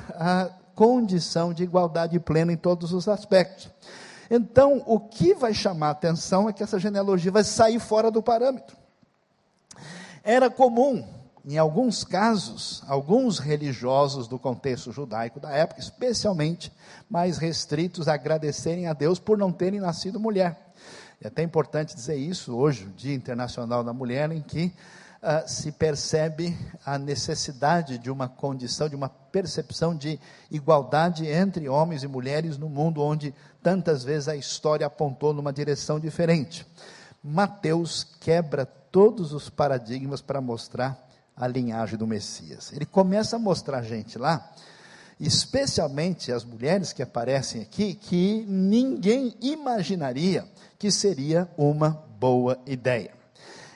condição 0.74 1.52
de 1.52 1.62
igualdade 1.62 2.18
plena 2.18 2.52
em 2.52 2.56
todos 2.56 2.92
os 2.92 3.08
aspectos. 3.08 3.70
Então, 4.30 4.82
o 4.86 4.98
que 4.98 5.34
vai 5.34 5.52
chamar 5.52 5.88
a 5.88 5.90
atenção 5.90 6.48
é 6.48 6.52
que 6.52 6.62
essa 6.62 6.78
genealogia 6.78 7.30
vai 7.30 7.44
sair 7.44 7.78
fora 7.78 8.10
do 8.10 8.22
parâmetro. 8.22 8.76
Era 10.22 10.48
comum, 10.48 11.06
em 11.44 11.58
alguns 11.58 12.04
casos, 12.04 12.82
alguns 12.88 13.38
religiosos 13.38 14.26
do 14.26 14.38
contexto 14.38 14.90
judaico 14.90 15.38
da 15.38 15.50
época, 15.50 15.80
especialmente 15.80 16.72
mais 17.08 17.36
restritos, 17.36 18.08
agradecerem 18.08 18.86
a 18.86 18.94
Deus 18.94 19.18
por 19.18 19.36
não 19.36 19.52
terem 19.52 19.80
nascido 19.80 20.18
mulher. 20.18 20.72
É 21.20 21.28
até 21.28 21.42
importante 21.42 21.94
dizer 21.94 22.16
isso 22.16 22.56
hoje, 22.56 22.84
o 22.84 22.90
Dia 22.90 23.14
Internacional 23.14 23.84
da 23.84 23.92
Mulher, 23.92 24.30
em 24.32 24.40
que 24.40 24.72
uh, 25.24 25.48
se 25.48 25.72
percebe 25.72 26.56
a 26.84 26.98
necessidade 26.98 27.98
de 27.98 28.10
uma 28.10 28.28
condição, 28.28 28.88
de 28.88 28.94
uma 28.94 29.08
percepção 29.08 29.96
de 29.96 30.20
igualdade 30.50 31.26
entre 31.26 31.68
homens 31.68 32.02
e 32.02 32.06
mulheres 32.06 32.58
no 32.58 32.68
mundo 32.68 33.02
onde 33.02 33.34
tantas 33.62 34.04
vezes 34.04 34.28
a 34.28 34.36
história 34.36 34.86
apontou 34.86 35.32
numa 35.32 35.52
direção 35.52 35.98
diferente. 35.98 36.66
Mateus 37.22 38.04
quebra 38.20 38.66
todos 38.66 39.32
os 39.32 39.48
paradigmas 39.48 40.20
para 40.20 40.40
mostrar 40.40 41.08
a 41.34 41.48
linhagem 41.48 41.98
do 41.98 42.06
Messias. 42.06 42.72
Ele 42.72 42.84
começa 42.84 43.36
a 43.36 43.38
mostrar 43.38 43.78
a 43.78 43.82
gente 43.82 44.18
lá, 44.18 44.52
especialmente 45.18 46.30
as 46.30 46.44
mulheres 46.44 46.92
que 46.92 47.02
aparecem 47.02 47.62
aqui, 47.62 47.94
que 47.94 48.44
ninguém 48.46 49.34
imaginaria 49.40 50.44
que 50.78 50.90
seria 50.90 51.48
uma 51.56 51.90
boa 52.20 52.58
ideia. 52.66 53.10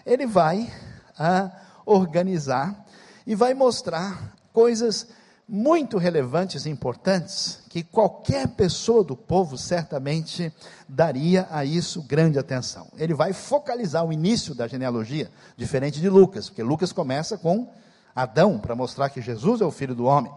Ele 0.06 0.26
vai 0.26 0.70
a 1.18 1.50
organizar 1.84 2.84
e 3.26 3.34
vai 3.34 3.54
mostrar 3.54 4.34
coisas 4.52 5.08
muito 5.48 5.96
relevantes 5.96 6.66
e 6.66 6.70
importantes 6.70 7.60
que 7.70 7.82
qualquer 7.82 8.48
pessoa 8.48 9.02
do 9.02 9.16
povo 9.16 9.56
certamente 9.56 10.52
daria 10.86 11.48
a 11.50 11.64
isso 11.64 12.02
grande 12.02 12.38
atenção. 12.38 12.86
Ele 12.98 13.14
vai 13.14 13.32
focalizar 13.32 14.04
o 14.04 14.12
início 14.12 14.54
da 14.54 14.68
genealogia, 14.68 15.30
diferente 15.56 16.00
de 16.00 16.08
Lucas, 16.10 16.50
porque 16.50 16.62
Lucas 16.62 16.92
começa 16.92 17.38
com 17.38 17.66
Adão, 18.14 18.58
para 18.58 18.74
mostrar 18.74 19.08
que 19.10 19.22
Jesus 19.22 19.60
é 19.60 19.64
o 19.64 19.70
filho 19.70 19.94
do 19.94 20.04
homem. 20.04 20.32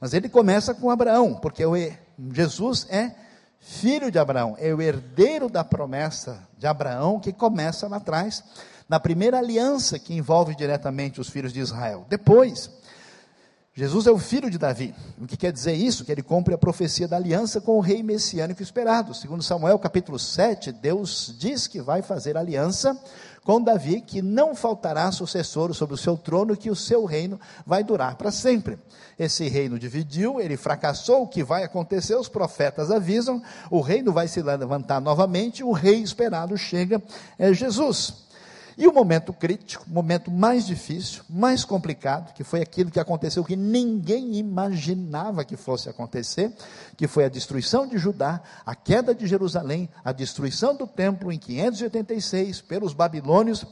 Mas 0.00 0.12
ele 0.12 0.28
começa 0.28 0.74
com 0.74 0.90
Abraão, 0.90 1.34
porque 1.34 1.64
Jesus 2.32 2.86
é 2.90 3.14
filho 3.58 4.10
de 4.10 4.18
Abraão, 4.18 4.54
é 4.58 4.72
o 4.74 4.82
herdeiro 4.82 5.48
da 5.48 5.64
promessa 5.64 6.46
de 6.58 6.66
Abraão 6.66 7.18
que 7.18 7.32
começa 7.32 7.88
lá 7.88 7.96
atrás, 7.96 8.44
na 8.88 9.00
primeira 9.00 9.38
aliança 9.38 9.98
que 9.98 10.14
envolve 10.14 10.54
diretamente 10.54 11.20
os 11.20 11.28
filhos 11.28 11.52
de 11.52 11.60
Israel. 11.60 12.06
Depois, 12.08 12.70
Jesus 13.74 14.06
é 14.06 14.10
o 14.10 14.18
filho 14.18 14.50
de 14.50 14.58
Davi. 14.58 14.94
O 15.18 15.26
que 15.26 15.34
quer 15.34 15.50
dizer 15.50 15.72
isso? 15.72 16.04
Que 16.04 16.12
ele 16.12 16.22
cumpre 16.22 16.52
a 16.52 16.58
profecia 16.58 17.08
da 17.08 17.16
aliança 17.16 17.58
com 17.58 17.78
o 17.78 17.80
rei 17.80 18.02
messiânico 18.02 18.62
esperado. 18.62 19.14
Segundo 19.14 19.42
Samuel, 19.42 19.78
capítulo 19.78 20.18
7, 20.18 20.72
Deus 20.72 21.34
diz 21.38 21.66
que 21.66 21.80
vai 21.80 22.02
fazer 22.02 22.36
aliança 22.36 23.00
com 23.42 23.62
Davi, 23.62 24.02
que 24.02 24.20
não 24.20 24.54
faltará 24.54 25.10
sucessor 25.10 25.72
sobre 25.72 25.94
o 25.94 25.98
seu 25.98 26.18
trono, 26.18 26.54
que 26.54 26.70
o 26.70 26.76
seu 26.76 27.06
reino 27.06 27.40
vai 27.66 27.82
durar 27.82 28.16
para 28.16 28.30
sempre. 28.30 28.78
Esse 29.18 29.48
reino 29.48 29.78
dividiu, 29.78 30.38
ele 30.38 30.58
fracassou, 30.58 31.22
o 31.22 31.26
que 31.26 31.42
vai 31.42 31.64
acontecer? 31.64 32.14
Os 32.14 32.28
profetas 32.28 32.90
avisam, 32.90 33.42
o 33.70 33.80
reino 33.80 34.12
vai 34.12 34.28
se 34.28 34.42
levantar 34.42 35.00
novamente, 35.00 35.64
o 35.64 35.72
rei 35.72 36.02
esperado 36.02 36.58
chega, 36.58 37.02
é 37.38 37.54
Jesus. 37.54 38.22
E 38.76 38.86
o 38.86 38.92
momento 38.92 39.32
crítico, 39.32 39.84
o 39.88 39.92
momento 39.92 40.30
mais 40.30 40.66
difícil, 40.66 41.22
mais 41.28 41.64
complicado, 41.64 42.32
que 42.32 42.42
foi 42.42 42.62
aquilo 42.62 42.90
que 42.90 43.00
aconteceu 43.00 43.44
que 43.44 43.56
ninguém 43.56 44.36
imaginava 44.36 45.44
que 45.44 45.56
fosse 45.56 45.88
acontecer, 45.88 46.52
que 46.96 47.06
foi 47.06 47.24
a 47.24 47.28
destruição 47.28 47.86
de 47.86 47.98
Judá, 47.98 48.40
a 48.64 48.74
queda 48.74 49.14
de 49.14 49.26
Jerusalém, 49.26 49.88
a 50.04 50.12
destruição 50.12 50.74
do 50.74 50.86
templo 50.86 51.30
em 51.30 51.38
586 51.38 52.60
pelos 52.62 52.94
babilônios. 52.94 53.66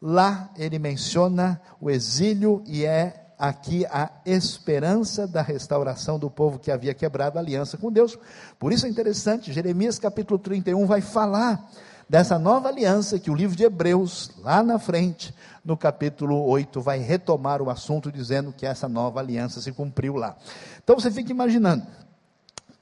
Lá 0.00 0.50
ele 0.56 0.78
menciona 0.78 1.60
o 1.80 1.90
exílio 1.90 2.62
e 2.66 2.84
é 2.84 3.24
aqui 3.38 3.86
a 3.86 4.10
esperança 4.26 5.26
da 5.26 5.42
restauração 5.42 6.18
do 6.18 6.28
povo 6.28 6.58
que 6.58 6.70
havia 6.70 6.92
quebrado 6.92 7.38
a 7.38 7.40
aliança 7.40 7.76
com 7.76 7.92
Deus. 7.92 8.18
Por 8.58 8.72
isso 8.72 8.86
é 8.86 8.88
interessante, 8.88 9.52
Jeremias 9.52 9.98
capítulo 9.98 10.38
31 10.38 10.84
vai 10.86 11.00
falar 11.00 11.70
dessa 12.08 12.38
nova 12.38 12.68
aliança 12.68 13.18
que 13.18 13.30
o 13.30 13.34
livro 13.34 13.56
de 13.56 13.64
Hebreus, 13.64 14.30
lá 14.38 14.62
na 14.62 14.78
frente, 14.78 15.34
no 15.64 15.76
capítulo 15.76 16.42
8, 16.46 16.80
vai 16.80 16.98
retomar 16.98 17.60
o 17.60 17.68
assunto 17.68 18.10
dizendo 18.10 18.52
que 18.52 18.64
essa 18.64 18.88
nova 18.88 19.20
aliança 19.20 19.60
se 19.60 19.70
cumpriu 19.72 20.16
lá. 20.16 20.36
Então 20.82 20.98
você 20.98 21.10
fica 21.10 21.30
imaginando, 21.30 21.86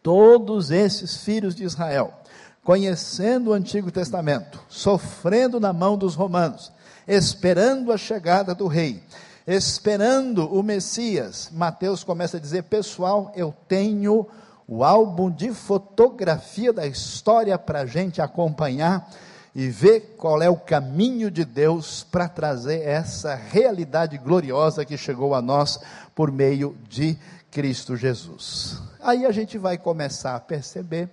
todos 0.03 0.71
esses 0.71 1.25
filhos 1.25 1.55
de 1.55 1.65
Israel, 1.65 2.15
conhecendo 2.63 3.51
o 3.51 3.53
Antigo 3.53 3.91
Testamento, 3.91 4.61
sofrendo 4.69 5.59
na 5.59 5.73
mão 5.73 5.99
dos 5.99 6.15
romanos, 6.15 6.71
esperando 7.09 7.93
a 7.93 7.99
chegada 7.99 8.55
do 8.55 8.69
rei, 8.69 9.03
esperando 9.47 10.53
o 10.53 10.63
Messias, 10.63 11.51
Mateus 11.53 12.05
começa 12.05 12.37
a 12.37 12.41
dizer: 12.41 12.65
pessoal, 12.65 13.33
eu 13.35 13.55
tenho 13.69 14.27
o 14.69 14.83
álbum 14.83 15.31
de 15.31 15.53
fotografia 15.53 16.73
da 16.73 16.87
história 16.87 17.57
para 17.59 17.81
a 17.81 17.87
gente 17.87 18.21
acompanhar 18.21 19.09
e 19.55 19.69
ver 19.69 20.17
qual 20.19 20.43
é 20.43 20.51
o 20.51 20.57
caminho 20.57 21.31
de 21.31 21.45
Deus 21.45 22.05
para 22.05 22.29
trazer 22.29 22.81
essa 22.83 23.35
realidade 23.35 24.19
gloriosa 24.19 24.85
que 24.85 24.99
chegou 24.99 25.35
a 25.35 25.41
nós 25.41 25.79
por 26.15 26.31
meio 26.31 26.77
de 26.89 27.17
Cristo 27.51 27.97
Jesus. 27.97 28.83
Aí 29.01 29.25
a 29.25 29.31
gente 29.31 29.57
vai 29.57 29.79
começar 29.79 30.35
a 30.35 30.41
perceber 30.41 31.09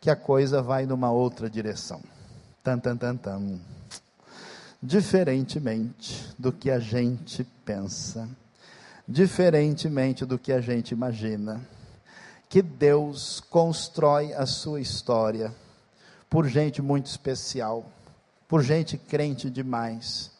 que 0.00 0.10
a 0.10 0.14
coisa 0.14 0.62
vai 0.62 0.86
numa 0.86 1.10
outra 1.10 1.50
direção. 1.50 2.00
Tan, 2.62 2.78
tan, 2.78 2.96
tan, 2.96 3.16
tan. 3.16 3.58
Diferentemente 4.80 6.32
do 6.38 6.52
que 6.52 6.70
a 6.70 6.78
gente 6.78 7.42
pensa, 7.64 8.28
diferentemente 9.08 10.24
do 10.24 10.38
que 10.38 10.52
a 10.52 10.60
gente 10.60 10.92
imagina 10.92 11.60
que 12.48 12.62
Deus 12.62 13.40
constrói 13.50 14.32
a 14.32 14.46
sua 14.46 14.80
história 14.80 15.52
por 16.28 16.46
gente 16.46 16.80
muito 16.82 17.06
especial, 17.06 17.86
por 18.48 18.62
gente 18.62 18.96
crente 18.96 19.50
demais, 19.50 20.30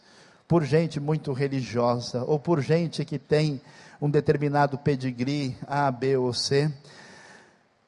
por 0.46 0.64
gente 0.64 1.00
muito 1.00 1.32
religiosa, 1.32 2.22
ou 2.24 2.38
por 2.38 2.60
gente 2.60 3.04
que 3.04 3.18
tem 3.18 3.60
um 4.00 4.08
determinado 4.10 4.78
pedigree, 4.78 5.56
A, 5.66 5.90
B 5.90 6.16
ou 6.16 6.32
C. 6.32 6.72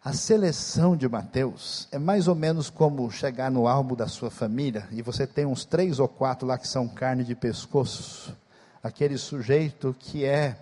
A 0.05 0.13
seleção 0.13 0.97
de 0.97 1.09
Mateus 1.09 1.87
é 1.93 1.99
mais 1.99 2.29
ou 2.29 2.35
menos 2.35 2.71
como 2.71 3.11
chegar 3.11 3.51
no 3.51 3.69
álbum 3.69 3.95
da 3.95 4.07
sua 4.07 4.31
família 4.31 4.89
e 4.91 5.03
você 5.03 5.27
tem 5.27 5.45
uns 5.45 5.65
três 5.65 5.99
ou 5.99 6.09
quatro 6.09 6.47
lá 6.47 6.57
que 6.57 6.67
são 6.67 6.89
carne 6.89 7.25
de 7.25 7.35
pescoço. 7.35 8.35
Aquele 8.83 9.19
sujeito 9.19 9.95
que 9.99 10.25
é 10.25 10.57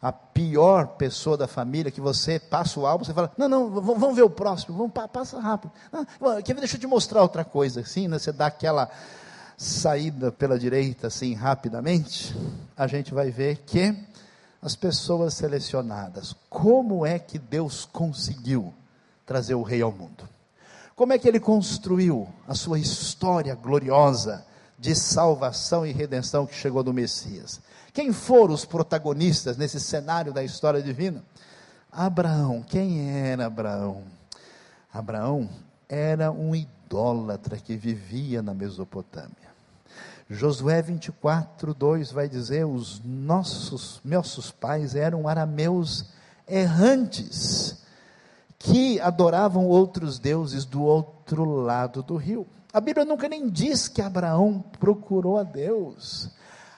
a 0.00 0.12
pior 0.12 0.86
pessoa 0.96 1.36
da 1.36 1.48
família, 1.48 1.90
que 1.90 2.00
você 2.00 2.38
passa 2.38 2.78
o 2.78 2.86
álbum, 2.86 3.04
você 3.04 3.12
fala, 3.12 3.32
não, 3.36 3.48
não, 3.48 3.70
vamos 3.70 4.14
ver 4.14 4.22
o 4.22 4.30
próximo, 4.30 4.76
vamos, 4.76 4.92
passa 5.12 5.40
rápido. 5.40 5.72
Não, 5.92 6.40
quer 6.42 6.54
ver, 6.54 6.60
deixa 6.60 6.76
eu 6.76 6.80
te 6.80 6.86
mostrar 6.86 7.22
outra 7.22 7.44
coisa, 7.44 7.80
assim, 7.80 8.06
né? 8.06 8.18
Você 8.18 8.30
dá 8.30 8.46
aquela 8.46 8.88
saída 9.56 10.30
pela 10.30 10.56
direita, 10.56 11.08
assim, 11.08 11.34
rapidamente, 11.34 12.36
a 12.76 12.86
gente 12.86 13.12
vai 13.12 13.30
ver 13.30 13.56
que 13.66 13.92
as 14.62 14.76
pessoas 14.76 15.34
selecionadas, 15.34 16.34
como 16.48 17.04
é 17.04 17.18
que 17.18 17.38
Deus 17.38 17.84
conseguiu 17.84 18.72
trazer 19.26 19.56
o 19.56 19.62
rei 19.62 19.82
ao 19.82 19.90
mundo? 19.90 20.28
Como 20.94 21.12
é 21.12 21.18
que 21.18 21.28
ele 21.28 21.40
construiu 21.40 22.28
a 22.46 22.54
sua 22.54 22.78
história 22.78 23.54
gloriosa 23.54 24.44
de 24.78 24.94
salvação 24.94 25.84
e 25.84 25.92
redenção 25.92 26.46
que 26.46 26.54
chegou 26.54 26.82
do 26.82 26.94
Messias? 26.94 27.60
Quem 27.92 28.12
foram 28.12 28.54
os 28.54 28.64
protagonistas 28.64 29.56
nesse 29.56 29.80
cenário 29.80 30.32
da 30.32 30.44
história 30.44 30.80
divina? 30.80 31.22
Abraão. 31.90 32.62
Quem 32.62 33.10
era 33.10 33.46
Abraão? 33.46 34.04
Abraão 34.92 35.48
era 35.88 36.30
um 36.30 36.54
idólatra 36.54 37.56
que 37.56 37.76
vivia 37.76 38.42
na 38.42 38.54
Mesopotâmia. 38.54 39.48
Josué 40.30 40.82
24, 40.82 41.72
2 41.72 42.12
vai 42.12 42.28
dizer: 42.28 42.66
os 42.66 43.00
nossos, 43.04 44.00
nossos 44.04 44.50
pais 44.50 44.94
eram 44.94 45.26
arameus 45.26 46.06
errantes, 46.46 47.82
que 48.58 49.00
adoravam 49.00 49.66
outros 49.66 50.18
deuses 50.18 50.64
do 50.64 50.82
outro 50.82 51.44
lado 51.44 52.02
do 52.02 52.16
rio. 52.16 52.46
A 52.72 52.80
Bíblia 52.80 53.04
nunca 53.04 53.28
nem 53.28 53.48
diz 53.48 53.88
que 53.88 54.02
Abraão 54.02 54.62
procurou 54.78 55.38
a 55.38 55.42
Deus. 55.42 56.30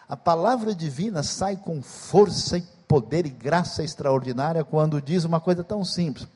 A 0.09 0.16
palavra 0.16 0.74
divina 0.74 1.22
sai 1.22 1.57
com 1.57 1.83
força 1.83 2.59
e 2.59 2.62
poder 2.87 3.26
e 3.26 3.31
graça 3.31 3.83
extraordinária 3.83 4.64
quando 4.64 5.00
diz 5.00 5.24
uma 5.24 5.40
coisa 5.40 5.64
tão 5.64 5.85
simples. 5.85 6.26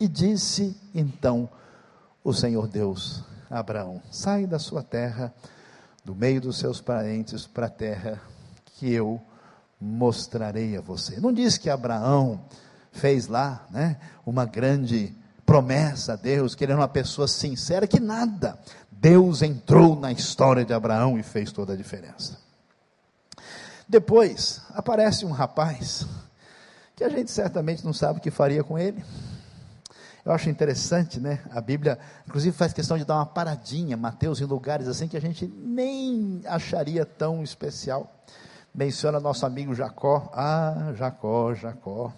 E 0.00 0.06
disse 0.06 0.76
então 0.94 1.48
o 2.22 2.32
Senhor 2.32 2.68
Deus 2.68 3.24
a 3.50 3.58
Abraão: 3.58 4.02
Sai 4.10 4.46
da 4.46 4.58
sua 4.58 4.82
terra, 4.82 5.32
do 6.04 6.14
meio 6.14 6.40
dos 6.40 6.58
seus 6.58 6.80
parentes, 6.80 7.46
para 7.46 7.66
a 7.66 7.70
terra 7.70 8.20
que 8.64 8.92
eu 8.92 9.20
mostrarei 9.80 10.76
a 10.76 10.80
você. 10.80 11.20
Não 11.20 11.32
diz 11.32 11.56
que 11.56 11.70
Abraão 11.70 12.40
fez 12.92 13.26
lá, 13.26 13.66
né, 13.70 13.98
uma 14.26 14.44
grande 14.44 15.14
promessa 15.44 16.12
a 16.12 16.16
Deus, 16.16 16.54
que 16.54 16.64
ele 16.64 16.72
era 16.72 16.80
uma 16.80 16.88
pessoa 16.88 17.26
sincera, 17.26 17.86
que 17.86 17.98
nada. 17.98 18.58
Deus 19.00 19.42
entrou 19.42 19.94
na 19.94 20.10
história 20.10 20.64
de 20.64 20.72
Abraão 20.72 21.16
e 21.16 21.22
fez 21.22 21.52
toda 21.52 21.72
a 21.72 21.76
diferença. 21.76 22.36
Depois 23.88 24.60
aparece 24.74 25.24
um 25.24 25.30
rapaz 25.30 26.04
que 26.96 27.04
a 27.04 27.08
gente 27.08 27.30
certamente 27.30 27.84
não 27.84 27.92
sabe 27.92 28.18
o 28.18 28.22
que 28.22 28.30
faria 28.30 28.64
com 28.64 28.76
ele. 28.76 29.04
Eu 30.24 30.32
acho 30.32 30.50
interessante, 30.50 31.20
né? 31.20 31.40
A 31.52 31.60
Bíblia, 31.60 31.96
inclusive, 32.26 32.56
faz 32.56 32.72
questão 32.72 32.98
de 32.98 33.04
dar 33.04 33.14
uma 33.14 33.26
paradinha, 33.26 33.96
Mateus, 33.96 34.40
em 34.40 34.44
lugares 34.44 34.88
assim 34.88 35.06
que 35.06 35.16
a 35.16 35.20
gente 35.20 35.46
nem 35.46 36.42
acharia 36.44 37.06
tão 37.06 37.42
especial. 37.42 38.12
menciona 38.74 39.20
nosso 39.20 39.46
amigo 39.46 39.76
Jacó. 39.76 40.28
Ah, 40.34 40.92
Jacó, 40.96 41.54
Jacó. 41.54 42.12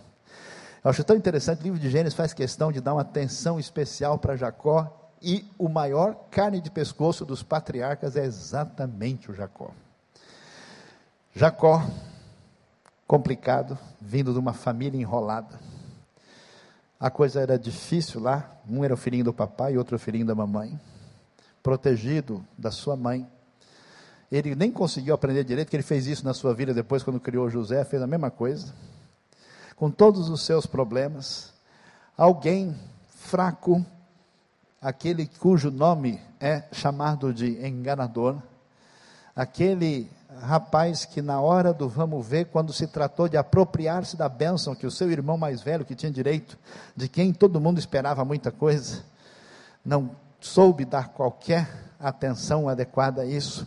Eu 0.82 0.90
acho 0.90 1.04
tão 1.04 1.14
interessante, 1.14 1.60
o 1.60 1.62
livro 1.62 1.78
de 1.78 1.90
Gênesis 1.90 2.14
faz 2.14 2.32
questão 2.32 2.72
de 2.72 2.80
dar 2.80 2.94
uma 2.94 3.02
atenção 3.02 3.60
especial 3.60 4.18
para 4.18 4.34
Jacó, 4.34 4.99
e 5.22 5.44
o 5.58 5.68
maior 5.68 6.14
carne 6.30 6.60
de 6.60 6.70
pescoço 6.70 7.24
dos 7.24 7.42
patriarcas 7.42 8.16
é 8.16 8.24
exatamente 8.24 9.30
o 9.30 9.34
Jacó. 9.34 9.70
Jacó, 11.34 11.84
complicado, 13.06 13.78
vindo 14.00 14.32
de 14.32 14.38
uma 14.38 14.52
família 14.52 15.00
enrolada. 15.00 15.58
A 16.98 17.10
coisa 17.10 17.40
era 17.40 17.58
difícil 17.58 18.20
lá, 18.20 18.50
um 18.68 18.84
era 18.84 18.94
o 18.94 18.96
filhinho 18.96 19.24
do 19.24 19.32
papai 19.32 19.74
e 19.74 19.78
outro 19.78 19.96
o 19.96 19.98
filhinho 19.98 20.26
da 20.26 20.34
mamãe, 20.34 20.78
protegido 21.62 22.44
da 22.56 22.70
sua 22.70 22.96
mãe. 22.96 23.26
Ele 24.30 24.54
nem 24.54 24.70
conseguiu 24.70 25.14
aprender 25.14 25.44
direito, 25.44 25.70
que 25.70 25.76
ele 25.76 25.82
fez 25.82 26.06
isso 26.06 26.24
na 26.24 26.32
sua 26.32 26.54
vida 26.54 26.72
depois, 26.72 27.02
quando 27.02 27.18
criou 27.18 27.50
José, 27.50 27.84
fez 27.84 28.02
a 28.02 28.06
mesma 28.06 28.30
coisa. 28.30 28.72
Com 29.76 29.90
todos 29.90 30.28
os 30.28 30.42
seus 30.42 30.66
problemas, 30.66 31.52
alguém 32.16 32.76
fraco, 33.08 33.84
aquele 34.80 35.26
cujo 35.26 35.70
nome 35.70 36.20
é 36.40 36.64
chamado 36.72 37.34
de 37.34 37.66
enganador, 37.66 38.38
aquele 39.36 40.10
rapaz 40.40 41.04
que 41.04 41.20
na 41.20 41.40
hora 41.40 41.72
do 41.72 41.88
vamos 41.88 42.26
ver, 42.26 42.46
quando 42.46 42.72
se 42.72 42.86
tratou 42.86 43.28
de 43.28 43.36
apropriar-se 43.36 44.16
da 44.16 44.28
bênção 44.28 44.74
que 44.74 44.86
o 44.86 44.90
seu 44.90 45.10
irmão 45.10 45.36
mais 45.36 45.60
velho, 45.60 45.84
que 45.84 45.94
tinha 45.94 46.10
direito, 46.10 46.58
de 46.96 47.08
quem 47.08 47.32
todo 47.32 47.60
mundo 47.60 47.78
esperava 47.78 48.24
muita 48.24 48.50
coisa, 48.50 49.04
não 49.84 50.10
soube 50.40 50.84
dar 50.84 51.08
qualquer 51.08 51.68
atenção 51.98 52.68
adequada 52.68 53.22
a 53.22 53.26
isso. 53.26 53.66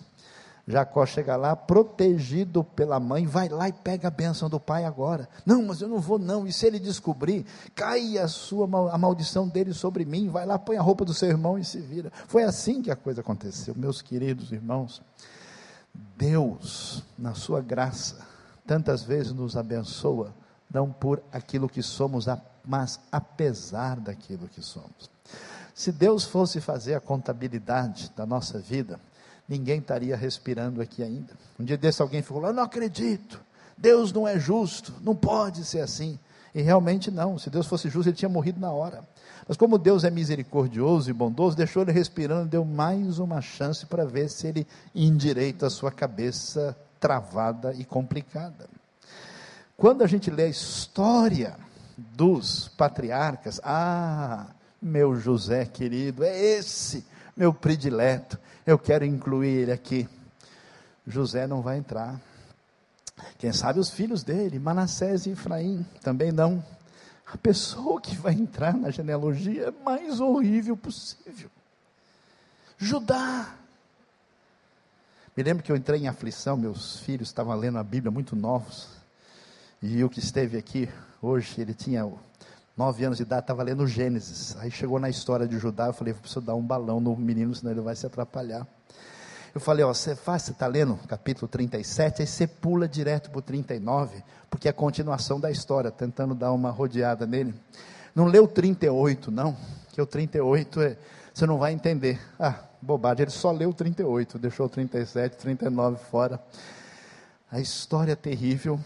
Jacó 0.65 1.05
chega 1.05 1.35
lá, 1.35 1.55
protegido 1.55 2.63
pela 2.63 2.97
mãe, 2.97 3.25
vai 3.25 3.49
lá 3.49 3.67
e 3.67 3.73
pega 3.73 4.07
a 4.07 4.11
bênção 4.11 4.49
do 4.49 4.59
pai 4.59 4.85
agora. 4.85 5.27
Não, 5.45 5.61
mas 5.63 5.81
eu 5.81 5.89
não 5.89 5.99
vou 5.99 6.17
não. 6.17 6.47
E 6.47 6.53
se 6.53 6.65
ele 6.65 6.79
descobrir, 6.79 7.45
cai 7.75 8.17
a 8.17 8.29
sua 8.29 8.65
a 8.89 8.97
maldição 8.97 9.47
dele 9.47 9.73
sobre 9.73 10.05
mim. 10.05 10.29
Vai 10.29 10.45
lá, 10.45 10.57
põe 10.57 10.77
a 10.77 10.81
roupa 10.81 11.03
do 11.03 11.13
seu 11.13 11.27
irmão 11.27 11.57
e 11.57 11.65
se 11.65 11.79
vira. 11.79 12.11
Foi 12.27 12.43
assim 12.43 12.81
que 12.81 12.89
a 12.89 12.95
coisa 12.95 13.19
aconteceu, 13.19 13.75
meus 13.75 14.01
queridos 14.01 14.53
irmãos. 14.53 15.01
Deus, 16.15 17.03
na 17.19 17.33
sua 17.33 17.61
graça, 17.61 18.25
tantas 18.65 19.03
vezes 19.03 19.33
nos 19.33 19.57
abençoa, 19.57 20.33
não 20.73 20.89
por 20.89 21.21
aquilo 21.31 21.67
que 21.67 21.83
somos, 21.83 22.25
mas 22.65 23.01
apesar 23.11 23.99
daquilo 23.99 24.47
que 24.47 24.61
somos. 24.61 25.11
Se 25.75 25.91
Deus 25.91 26.23
fosse 26.23 26.61
fazer 26.61 26.93
a 26.93 27.01
contabilidade 27.01 28.11
da 28.15 28.25
nossa 28.25 28.59
vida, 28.59 28.99
ninguém 29.47 29.79
estaria 29.79 30.15
respirando 30.15 30.81
aqui 30.81 31.03
ainda. 31.03 31.33
Um 31.59 31.63
dia 31.63 31.77
desse 31.77 32.01
alguém 32.01 32.21
falou: 32.21 32.47
Eu 32.47 32.53
não 32.53 32.63
acredito, 32.63 33.39
Deus 33.77 34.11
não 34.11 34.27
é 34.27 34.39
justo, 34.39 34.93
não 35.01 35.15
pode 35.15 35.63
ser 35.65 35.81
assim. 35.81 36.17
E 36.55 36.61
realmente 36.61 37.09
não, 37.09 37.39
se 37.39 37.49
Deus 37.49 37.65
fosse 37.65 37.89
justo, 37.89 38.09
ele 38.09 38.15
tinha 38.15 38.29
morrido 38.29 38.59
na 38.59 38.71
hora. 38.71 39.03
Mas 39.47 39.57
como 39.57 39.77
Deus 39.77 40.03
é 40.03 40.11
misericordioso 40.11 41.09
e 41.09 41.13
bondoso, 41.13 41.57
deixou 41.57 41.81
ele 41.81 41.91
respirando, 41.91 42.47
deu 42.47 42.63
mais 42.63 43.19
uma 43.19 43.41
chance 43.41 43.85
para 43.85 44.05
ver 44.05 44.29
se 44.29 44.47
ele 44.47 44.67
endireita 44.93 45.67
a 45.67 45.69
sua 45.69 45.91
cabeça 45.91 46.77
travada 46.99 47.73
e 47.73 47.83
complicada. 47.83 48.69
Quando 49.75 50.03
a 50.03 50.07
gente 50.07 50.29
lê 50.29 50.43
a 50.43 50.47
história 50.47 51.57
dos 51.97 52.69
patriarcas, 52.69 53.59
ah, 53.63 54.45
meu 54.81 55.15
José 55.15 55.65
querido, 55.65 56.23
é 56.23 56.39
esse 56.39 57.03
meu 57.35 57.53
predileto 57.53 58.39
eu 58.65 58.79
quero 58.79 59.05
incluir 59.05 59.63
ele 59.63 59.71
aqui. 59.71 60.07
José 61.05 61.45
não 61.45 61.61
vai 61.61 61.77
entrar. 61.77 62.19
Quem 63.37 63.51
sabe 63.51 63.79
os 63.79 63.89
filhos 63.89 64.23
dele, 64.23 64.57
Manassés 64.57 65.25
e 65.25 65.31
Efraim, 65.31 65.85
também 66.01 66.31
não. 66.31 66.63
A 67.27 67.37
pessoa 67.37 67.99
que 67.99 68.15
vai 68.15 68.33
entrar 68.33 68.73
na 68.73 68.89
genealogia 68.89 69.67
é 69.67 69.83
mais 69.83 70.19
horrível 70.19 70.77
possível. 70.77 71.49
Judá. 72.77 73.53
Me 75.35 75.43
lembro 75.43 75.63
que 75.63 75.71
eu 75.71 75.75
entrei 75.75 76.01
em 76.01 76.07
aflição, 76.07 76.55
meus 76.55 76.99
filhos 76.99 77.29
estavam 77.29 77.55
lendo 77.55 77.77
a 77.77 77.83
Bíblia 77.83 78.11
muito 78.11 78.35
novos. 78.35 78.87
E 79.81 80.03
o 80.03 80.09
que 80.09 80.19
esteve 80.19 80.57
aqui 80.57 80.87
hoje, 81.21 81.59
ele 81.59 81.73
tinha 81.73 82.05
nove 82.75 83.05
anos 83.05 83.17
de 83.17 83.23
idade, 83.23 83.41
estava 83.41 83.63
lendo 83.63 83.85
Gênesis. 83.87 84.57
Aí 84.59 84.71
chegou 84.71 84.99
na 84.99 85.09
história 85.09 85.47
de 85.47 85.57
Judá, 85.57 85.87
eu 85.87 85.93
falei, 85.93 86.13
preciso 86.13 86.41
dar 86.41 86.55
um 86.55 86.61
balão 86.61 86.99
no 86.99 87.15
menino, 87.15 87.53
senão 87.53 87.71
ele 87.71 87.81
vai 87.81 87.95
se 87.95 88.05
atrapalhar. 88.05 88.67
Eu 89.53 89.61
falei, 89.61 89.85
ó, 89.85 89.93
você 89.93 90.15
faz, 90.15 90.41
você 90.41 90.51
está 90.51 90.65
lendo 90.65 90.97
capítulo 91.07 91.47
37, 91.47 92.21
aí 92.21 92.27
você 92.27 92.47
pula 92.47 92.87
direto 92.87 93.29
para 93.29 93.37
o 93.37 93.41
39, 93.41 94.23
porque 94.49 94.67
é 94.67 94.71
a 94.71 94.73
continuação 94.73 95.39
da 95.39 95.51
história, 95.51 95.91
tentando 95.91 96.33
dar 96.33 96.51
uma 96.51 96.71
rodeada 96.71 97.27
nele. 97.27 97.53
Não 98.15 98.25
leu 98.25 98.47
38, 98.47 99.29
não, 99.29 99.55
que 99.91 100.01
o 100.01 100.07
38 100.07 100.81
é, 100.81 100.97
você 101.31 101.45
não 101.45 101.59
vai 101.59 101.71
entender. 101.71 102.19
Ah, 102.39 102.59
bobagem, 102.81 103.23
ele 103.23 103.31
só 103.31 103.51
leu 103.51 103.71
38, 103.71 104.39
deixou 104.39 104.67
37, 104.67 105.37
39 105.37 105.97
fora. 106.09 106.43
A 107.51 107.59
história 107.59 108.15
terrível 108.15 108.79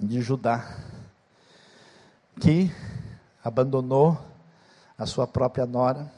de 0.00 0.20
Judá 0.20 0.76
que 2.40 2.70
abandonou 3.42 4.18
a 4.98 5.06
sua 5.06 5.26
própria 5.26 5.66
nora, 5.66 6.10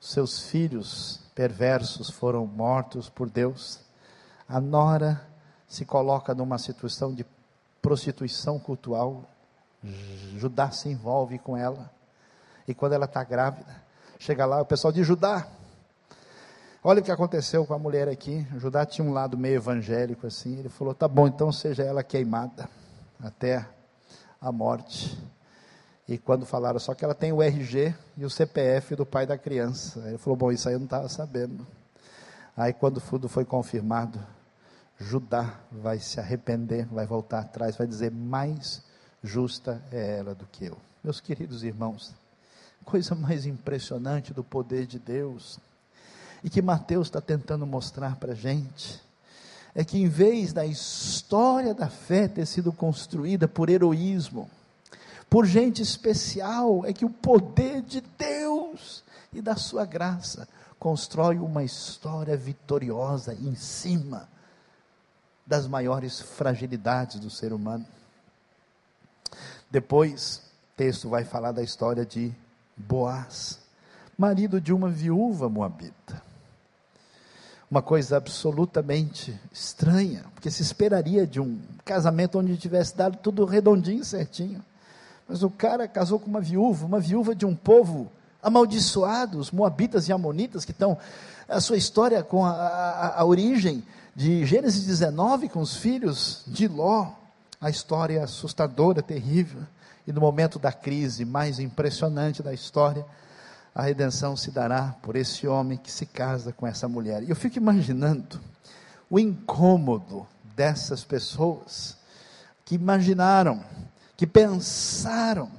seus 0.00 0.48
filhos 0.48 1.20
perversos 1.34 2.10
foram 2.10 2.46
mortos 2.46 3.08
por 3.08 3.28
Deus, 3.28 3.80
a 4.48 4.60
nora 4.60 5.20
se 5.68 5.84
coloca 5.84 6.34
numa 6.34 6.58
situação 6.58 7.14
de 7.14 7.26
prostituição 7.82 8.58
cultural, 8.58 9.24
Judá 10.36 10.70
se 10.70 10.88
envolve 10.88 11.38
com 11.38 11.56
ela, 11.56 11.90
e 12.66 12.74
quando 12.74 12.94
ela 12.94 13.04
está 13.04 13.22
grávida, 13.22 13.82
chega 14.18 14.46
lá 14.46 14.62
o 14.62 14.66
pessoal 14.66 14.92
de 14.92 15.02
Judá, 15.02 15.46
olha 16.82 17.00
o 17.00 17.04
que 17.04 17.12
aconteceu 17.12 17.66
com 17.66 17.74
a 17.74 17.78
mulher 17.78 18.08
aqui, 18.08 18.46
Judá 18.56 18.86
tinha 18.86 19.06
um 19.06 19.12
lado 19.12 19.36
meio 19.36 19.56
evangélico 19.56 20.26
assim, 20.26 20.58
ele 20.58 20.68
falou, 20.68 20.94
tá 20.94 21.06
bom, 21.06 21.26
então 21.26 21.52
seja 21.52 21.82
ela 21.82 22.02
queimada, 22.02 22.68
até 23.20 23.66
a 24.40 24.52
morte. 24.52 25.16
E 26.08 26.16
quando 26.16 26.46
falaram 26.46 26.78
só 26.78 26.94
que 26.94 27.04
ela 27.04 27.14
tem 27.14 27.32
o 27.32 27.42
RG 27.42 27.94
e 28.16 28.24
o 28.24 28.30
CPF 28.30 28.94
do 28.94 29.04
pai 29.04 29.26
da 29.26 29.36
criança. 29.36 30.00
Ele 30.06 30.18
falou: 30.18 30.36
Bom, 30.36 30.52
isso 30.52 30.68
aí 30.68 30.74
eu 30.74 30.78
não 30.78 30.86
estava 30.86 31.08
sabendo. 31.08 31.66
Aí, 32.56 32.72
quando 32.72 33.00
tudo 33.00 33.28
foi 33.28 33.44
confirmado, 33.44 34.18
Judá 34.98 35.60
vai 35.70 35.98
se 35.98 36.18
arrepender, 36.18 36.86
vai 36.86 37.06
voltar 37.06 37.40
atrás, 37.40 37.76
vai 37.76 37.86
dizer: 37.86 38.10
Mais 38.10 38.82
justa 39.22 39.82
é 39.90 40.18
ela 40.18 40.34
do 40.34 40.46
que 40.46 40.66
eu. 40.66 40.76
Meus 41.02 41.20
queridos 41.20 41.64
irmãos, 41.64 42.14
coisa 42.84 43.14
mais 43.14 43.44
impressionante 43.44 44.32
do 44.32 44.44
poder 44.44 44.86
de 44.86 44.98
Deus, 44.98 45.58
e 46.42 46.48
que 46.48 46.62
Mateus 46.62 47.08
está 47.08 47.20
tentando 47.20 47.66
mostrar 47.66 48.16
para 48.16 48.32
a 48.32 48.36
gente 48.36 49.04
é 49.76 49.84
que 49.84 49.98
em 49.98 50.08
vez 50.08 50.54
da 50.54 50.64
história 50.64 51.74
da 51.74 51.90
fé 51.90 52.26
ter 52.26 52.46
sido 52.46 52.72
construída 52.72 53.46
por 53.46 53.68
heroísmo, 53.68 54.50
por 55.28 55.44
gente 55.44 55.82
especial, 55.82 56.86
é 56.86 56.94
que 56.94 57.04
o 57.04 57.10
poder 57.10 57.82
de 57.82 58.00
Deus 58.00 59.04
e 59.34 59.42
da 59.42 59.54
sua 59.54 59.84
graça 59.84 60.48
constrói 60.78 61.36
uma 61.36 61.62
história 61.62 62.34
vitoriosa 62.38 63.34
em 63.34 63.54
cima 63.54 64.26
das 65.46 65.66
maiores 65.66 66.22
fragilidades 66.22 67.20
do 67.20 67.28
ser 67.28 67.52
humano. 67.52 67.86
Depois, 69.70 70.38
o 70.72 70.76
texto 70.78 71.10
vai 71.10 71.22
falar 71.22 71.52
da 71.52 71.62
história 71.62 72.06
de 72.06 72.32
Boaz, 72.74 73.58
marido 74.16 74.58
de 74.58 74.72
uma 74.72 74.88
viúva 74.88 75.50
moabita 75.50 76.25
uma 77.70 77.82
coisa 77.82 78.16
absolutamente 78.16 79.38
estranha, 79.52 80.24
porque 80.34 80.50
se 80.50 80.62
esperaria 80.62 81.26
de 81.26 81.40
um 81.40 81.58
casamento 81.84 82.38
onde 82.38 82.56
tivesse 82.56 82.96
dado 82.96 83.18
tudo 83.18 83.44
redondinho, 83.44 84.04
certinho. 84.04 84.62
Mas 85.28 85.42
o 85.42 85.50
cara 85.50 85.88
casou 85.88 86.20
com 86.20 86.26
uma 86.26 86.40
viúva, 86.40 86.86
uma 86.86 87.00
viúva 87.00 87.34
de 87.34 87.44
um 87.44 87.54
povo 87.54 88.10
amaldiçoado, 88.40 89.38
os 89.38 89.50
moabitas 89.50 90.08
e 90.08 90.12
amonitas, 90.12 90.64
que 90.64 90.70
estão, 90.70 90.96
a 91.48 91.60
sua 91.60 91.76
história 91.76 92.22
com 92.22 92.44
a, 92.44 92.52
a, 92.52 93.20
a 93.20 93.24
origem 93.24 93.82
de 94.14 94.46
Gênesis 94.46 94.86
19, 94.86 95.48
com 95.48 95.60
os 95.60 95.76
filhos 95.76 96.42
de 96.46 96.68
Ló, 96.68 97.08
a 97.60 97.68
história 97.68 98.22
assustadora, 98.22 99.02
terrível, 99.02 99.62
e 100.06 100.12
no 100.12 100.20
momento 100.20 100.58
da 100.58 100.72
crise 100.72 101.24
mais 101.24 101.58
impressionante 101.58 102.42
da 102.42 102.54
história, 102.54 103.04
a 103.76 103.82
redenção 103.82 104.34
se 104.34 104.50
dará 104.50 104.96
por 105.02 105.16
esse 105.16 105.46
homem 105.46 105.76
que 105.76 105.92
se 105.92 106.06
casa 106.06 106.50
com 106.50 106.66
essa 106.66 106.88
mulher. 106.88 107.22
E 107.22 107.28
eu 107.28 107.36
fico 107.36 107.58
imaginando 107.58 108.40
o 109.10 109.18
incômodo 109.18 110.26
dessas 110.56 111.04
pessoas 111.04 111.94
que 112.64 112.74
imaginaram, 112.74 113.62
que 114.16 114.26
pensaram 114.26 115.50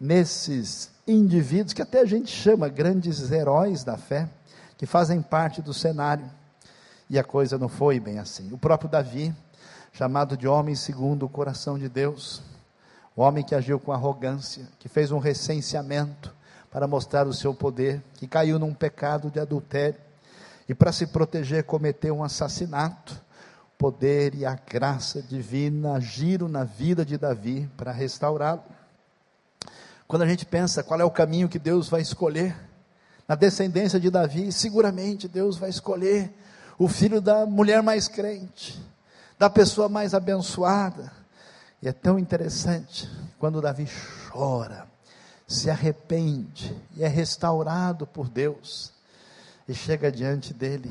nesses 0.00 0.90
indivíduos 1.06 1.72
que 1.72 1.80
até 1.80 2.00
a 2.00 2.04
gente 2.04 2.28
chama 2.28 2.68
grandes 2.68 3.30
heróis 3.30 3.84
da 3.84 3.96
fé, 3.96 4.28
que 4.76 4.84
fazem 4.84 5.22
parte 5.22 5.62
do 5.62 5.72
cenário. 5.72 6.28
E 7.08 7.20
a 7.20 7.22
coisa 7.22 7.56
não 7.56 7.68
foi 7.68 8.00
bem 8.00 8.18
assim. 8.18 8.52
O 8.52 8.58
próprio 8.58 8.90
Davi, 8.90 9.32
chamado 9.92 10.36
de 10.36 10.48
homem 10.48 10.74
segundo 10.74 11.24
o 11.24 11.28
coração 11.28 11.78
de 11.78 11.88
Deus, 11.88 12.42
o 13.14 13.22
homem 13.22 13.44
que 13.44 13.54
agiu 13.54 13.78
com 13.78 13.92
arrogância, 13.92 14.66
que 14.80 14.88
fez 14.88 15.12
um 15.12 15.18
recenseamento 15.18 16.34
para 16.74 16.88
mostrar 16.88 17.24
o 17.28 17.32
seu 17.32 17.54
poder, 17.54 18.02
que 18.14 18.26
caiu 18.26 18.58
num 18.58 18.74
pecado 18.74 19.30
de 19.30 19.38
adultério 19.38 20.00
e 20.68 20.74
para 20.74 20.90
se 20.90 21.06
proteger 21.06 21.62
cometeu 21.62 22.16
um 22.16 22.24
assassinato. 22.24 23.14
O 23.74 23.78
poder 23.78 24.34
e 24.34 24.44
a 24.44 24.56
graça 24.56 25.22
divina 25.22 25.94
agiram 25.94 26.48
na 26.48 26.64
vida 26.64 27.04
de 27.04 27.16
Davi 27.16 27.70
para 27.76 27.92
restaurá-lo. 27.92 28.64
Quando 30.08 30.22
a 30.22 30.26
gente 30.26 30.44
pensa 30.44 30.82
qual 30.82 31.00
é 31.00 31.04
o 31.04 31.12
caminho 31.12 31.48
que 31.48 31.60
Deus 31.60 31.88
vai 31.88 32.00
escolher, 32.00 32.56
na 33.28 33.36
descendência 33.36 34.00
de 34.00 34.10
Davi, 34.10 34.50
seguramente 34.50 35.28
Deus 35.28 35.56
vai 35.56 35.70
escolher 35.70 36.36
o 36.76 36.88
filho 36.88 37.20
da 37.20 37.46
mulher 37.46 37.84
mais 37.84 38.08
crente, 38.08 38.84
da 39.38 39.48
pessoa 39.48 39.88
mais 39.88 40.12
abençoada. 40.12 41.12
E 41.80 41.86
é 41.86 41.92
tão 41.92 42.18
interessante 42.18 43.08
quando 43.38 43.62
Davi 43.62 43.88
chora, 44.28 44.92
se 45.46 45.70
arrepende 45.70 46.74
e 46.96 47.02
é 47.02 47.08
restaurado 47.08 48.06
por 48.06 48.28
Deus, 48.28 48.92
e 49.68 49.74
chega 49.74 50.12
diante 50.12 50.52
dele 50.52 50.90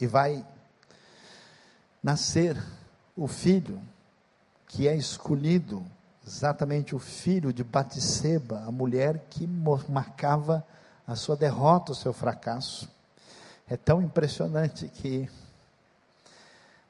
e 0.00 0.06
vai 0.06 0.44
nascer 2.02 2.60
o 3.16 3.26
filho 3.26 3.80
que 4.68 4.88
é 4.88 4.96
escolhido 4.96 5.84
exatamente 6.26 6.94
o 6.94 6.98
filho 6.98 7.52
de 7.52 7.62
Batseba, 7.62 8.64
a 8.66 8.72
mulher 8.72 9.26
que 9.30 9.46
marcava 9.46 10.66
a 11.06 11.14
sua 11.14 11.36
derrota, 11.36 11.92
o 11.92 11.94
seu 11.94 12.12
fracasso. 12.12 12.88
É 13.68 13.76
tão 13.76 14.02
impressionante 14.02 14.88
que 14.88 15.28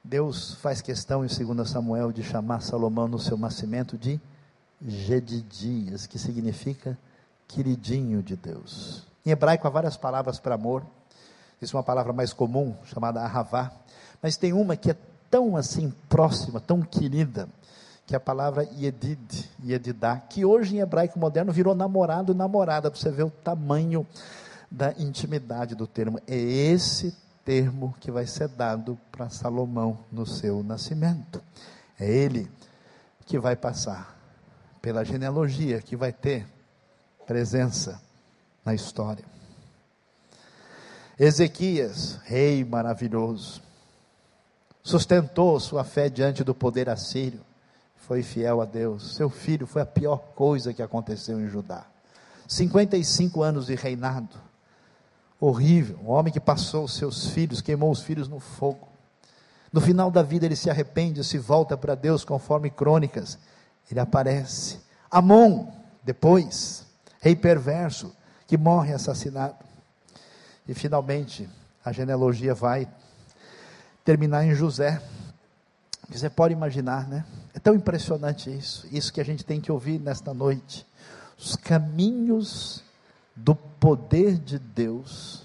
Deus 0.03 0.55
faz 0.55 0.81
questão 0.81 1.25
em 1.25 1.29
2 1.29 1.69
Samuel 1.69 2.13
de 2.13 2.23
chamar 2.23 2.61
Salomão 2.61 3.09
no 3.09 3.19
seu 3.19 3.37
nascimento 3.37 3.99
de 3.99 4.21
Gedidias, 4.81 6.07
que 6.07 6.19
significa 6.19 6.99
queridinho 7.49 8.23
de 8.23 8.37
Deus. 8.37 9.07
Em 9.25 9.31
hebraico 9.31 9.67
há 9.67 9.71
várias 9.71 9.97
palavras 9.97 10.39
para 10.39 10.55
amor. 10.55 10.85
Isso 11.61 11.77
é 11.77 11.79
uma 11.79 11.85
palavra 11.85 12.13
mais 12.13 12.33
comum, 12.33 12.75
chamada 12.85 13.23
ahavá, 13.23 13.73
mas 14.21 14.37
tem 14.37 14.53
uma 14.53 14.77
que 14.77 14.91
é 14.91 14.97
tão 15.31 15.57
assim 15.57 15.93
próxima, 16.09 16.61
tão 16.61 16.83
querida, 16.83 17.49
que 18.07 18.15
é 18.15 18.17
a 18.17 18.21
palavra 18.21 18.69
Yedid, 18.77 19.51
Yedidá, 19.65 20.19
que 20.19 20.45
hoje 20.45 20.77
em 20.77 20.81
hebraico 20.81 21.19
moderno 21.19 21.53
virou 21.53 21.75
namorado 21.75 22.33
e 22.33 22.37
namorada, 22.37 22.91
para 22.91 23.01
você 23.01 23.11
ver 23.11 23.25
o 23.25 23.31
tamanho 23.31 24.07
da 24.71 24.93
intimidade 24.99 25.75
do 25.75 25.87
termo. 25.87 26.19
É 26.27 26.37
esse 26.37 27.17
termo 27.45 27.95
que 28.01 28.11
vai 28.11 28.27
ser 28.27 28.49
dado 28.49 28.99
para 29.11 29.31
Salomão 29.31 29.99
no 30.13 30.27
seu 30.27 30.63
nascimento. 30.63 31.43
É 31.99 32.11
ele 32.11 32.51
que 33.25 33.39
vai 33.39 33.57
passar 33.57 34.14
pela 34.85 35.03
genealogia, 35.03 35.81
que 35.81 35.97
vai 35.97 36.13
ter 36.13 36.47
presença 37.27 37.99
na 38.63 38.75
história. 38.75 39.25
Ezequias, 41.19 42.21
rei 42.25 42.63
maravilhoso, 42.63 43.63
sustentou 44.83 45.59
sua 45.59 45.85
fé 45.85 46.11
diante 46.11 46.45
do 46.45 46.55
poder 46.55 46.91
assírio 46.91 47.41
foi 47.97 48.23
fiel 48.23 48.61
a 48.61 48.67
Deus. 48.67 49.17
Seu 49.17 49.31
filho 49.31 49.67
foi 49.67 49.81
a 49.81 49.87
pior 49.87 50.19
coisa 50.35 50.75
que 50.75 50.83
aconteceu 50.83 51.41
em 51.41 51.49
Judá. 51.49 51.87
55 52.47 53.43
anos 53.43 53.65
de 53.65 53.75
reinado. 53.75 54.37
Horrível. 55.41 55.99
Um 56.05 56.11
homem 56.11 56.31
que 56.31 56.39
passou 56.39 56.87
seus 56.87 57.29
filhos, 57.29 57.63
queimou 57.63 57.91
os 57.91 58.03
filhos 58.03 58.29
no 58.29 58.39
fogo. 58.39 58.87
No 59.73 59.81
final 59.81 60.11
da 60.11 60.23
vida 60.23 60.45
ele 60.45 60.55
se 60.55 60.69
arrepende, 60.69 61.25
se 61.25 61.39
volta 61.39 61.75
para 61.75 61.95
Deus, 61.95 62.23
conforme 62.23 62.69
crônicas. 62.69 63.39
Ele 63.91 64.01
aparece. 64.01 64.79
Amon, 65.11 65.67
depois, 66.03 66.87
rei 67.21 67.37
perverso, 67.37 68.15
que 68.47 68.57
morre 68.57 68.93
assassinado. 68.93 69.57
E 70.67 70.75
finalmente, 70.75 71.49
a 71.85 71.93
genealogia 71.93 72.55
vai 72.55 72.89
terminar 74.05 74.45
em 74.45 74.55
José. 74.55 75.03
Você 76.09 76.29
pode 76.29 76.53
imaginar, 76.53 77.09
né? 77.09 77.25
É 77.55 77.59
tão 77.59 77.75
impressionante 77.75 78.51
isso, 78.51 78.87
isso 78.91 79.13
que 79.13 79.21
a 79.21 79.25
gente 79.25 79.45
tem 79.45 79.61
que 79.61 79.73
ouvir 79.73 79.99
nesta 79.99 80.35
noite. 80.35 80.87
Os 81.39 81.57
caminhos 81.57 82.83
do 83.35 83.55
poder 83.55 84.39
de 84.39 84.59
Deus 84.59 85.45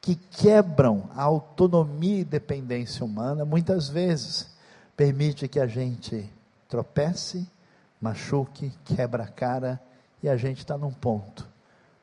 que 0.00 0.14
quebram 0.14 1.10
a 1.16 1.22
autonomia 1.22 2.20
e 2.20 2.24
dependência 2.24 3.04
humana, 3.04 3.44
muitas 3.44 3.88
vezes 3.88 4.48
permite 4.96 5.48
que 5.48 5.58
a 5.58 5.66
gente 5.66 6.30
tropece, 6.68 7.46
machuque, 8.00 8.72
quebra 8.84 9.24
a 9.24 9.28
cara 9.28 9.80
e 10.22 10.28
a 10.28 10.36
gente 10.36 10.58
está 10.58 10.76
num 10.76 10.92
ponto 10.92 11.46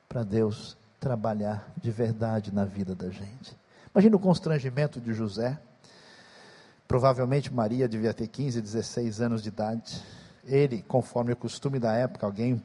para 0.07 0.23
Deus 0.23 0.77
trabalhar 0.99 1.71
de 1.81 1.91
verdade 1.91 2.53
na 2.53 2.65
vida 2.65 2.95
da 2.95 3.09
gente. 3.09 3.55
Imagina 3.93 4.15
o 4.15 4.19
constrangimento 4.19 4.99
de 5.01 5.13
José 5.13 5.59
Provavelmente 6.93 7.51
Maria 7.51 7.87
devia 7.87 8.13
ter 8.13 8.27
15, 8.27 8.61
16 8.61 9.19
anos 9.19 9.41
de 9.41 9.49
idade. 9.49 9.99
Ele, 10.45 10.83
conforme 10.83 11.33
o 11.33 11.35
costume 11.35 11.79
da 11.79 11.93
época, 11.93 12.23
alguém 12.23 12.61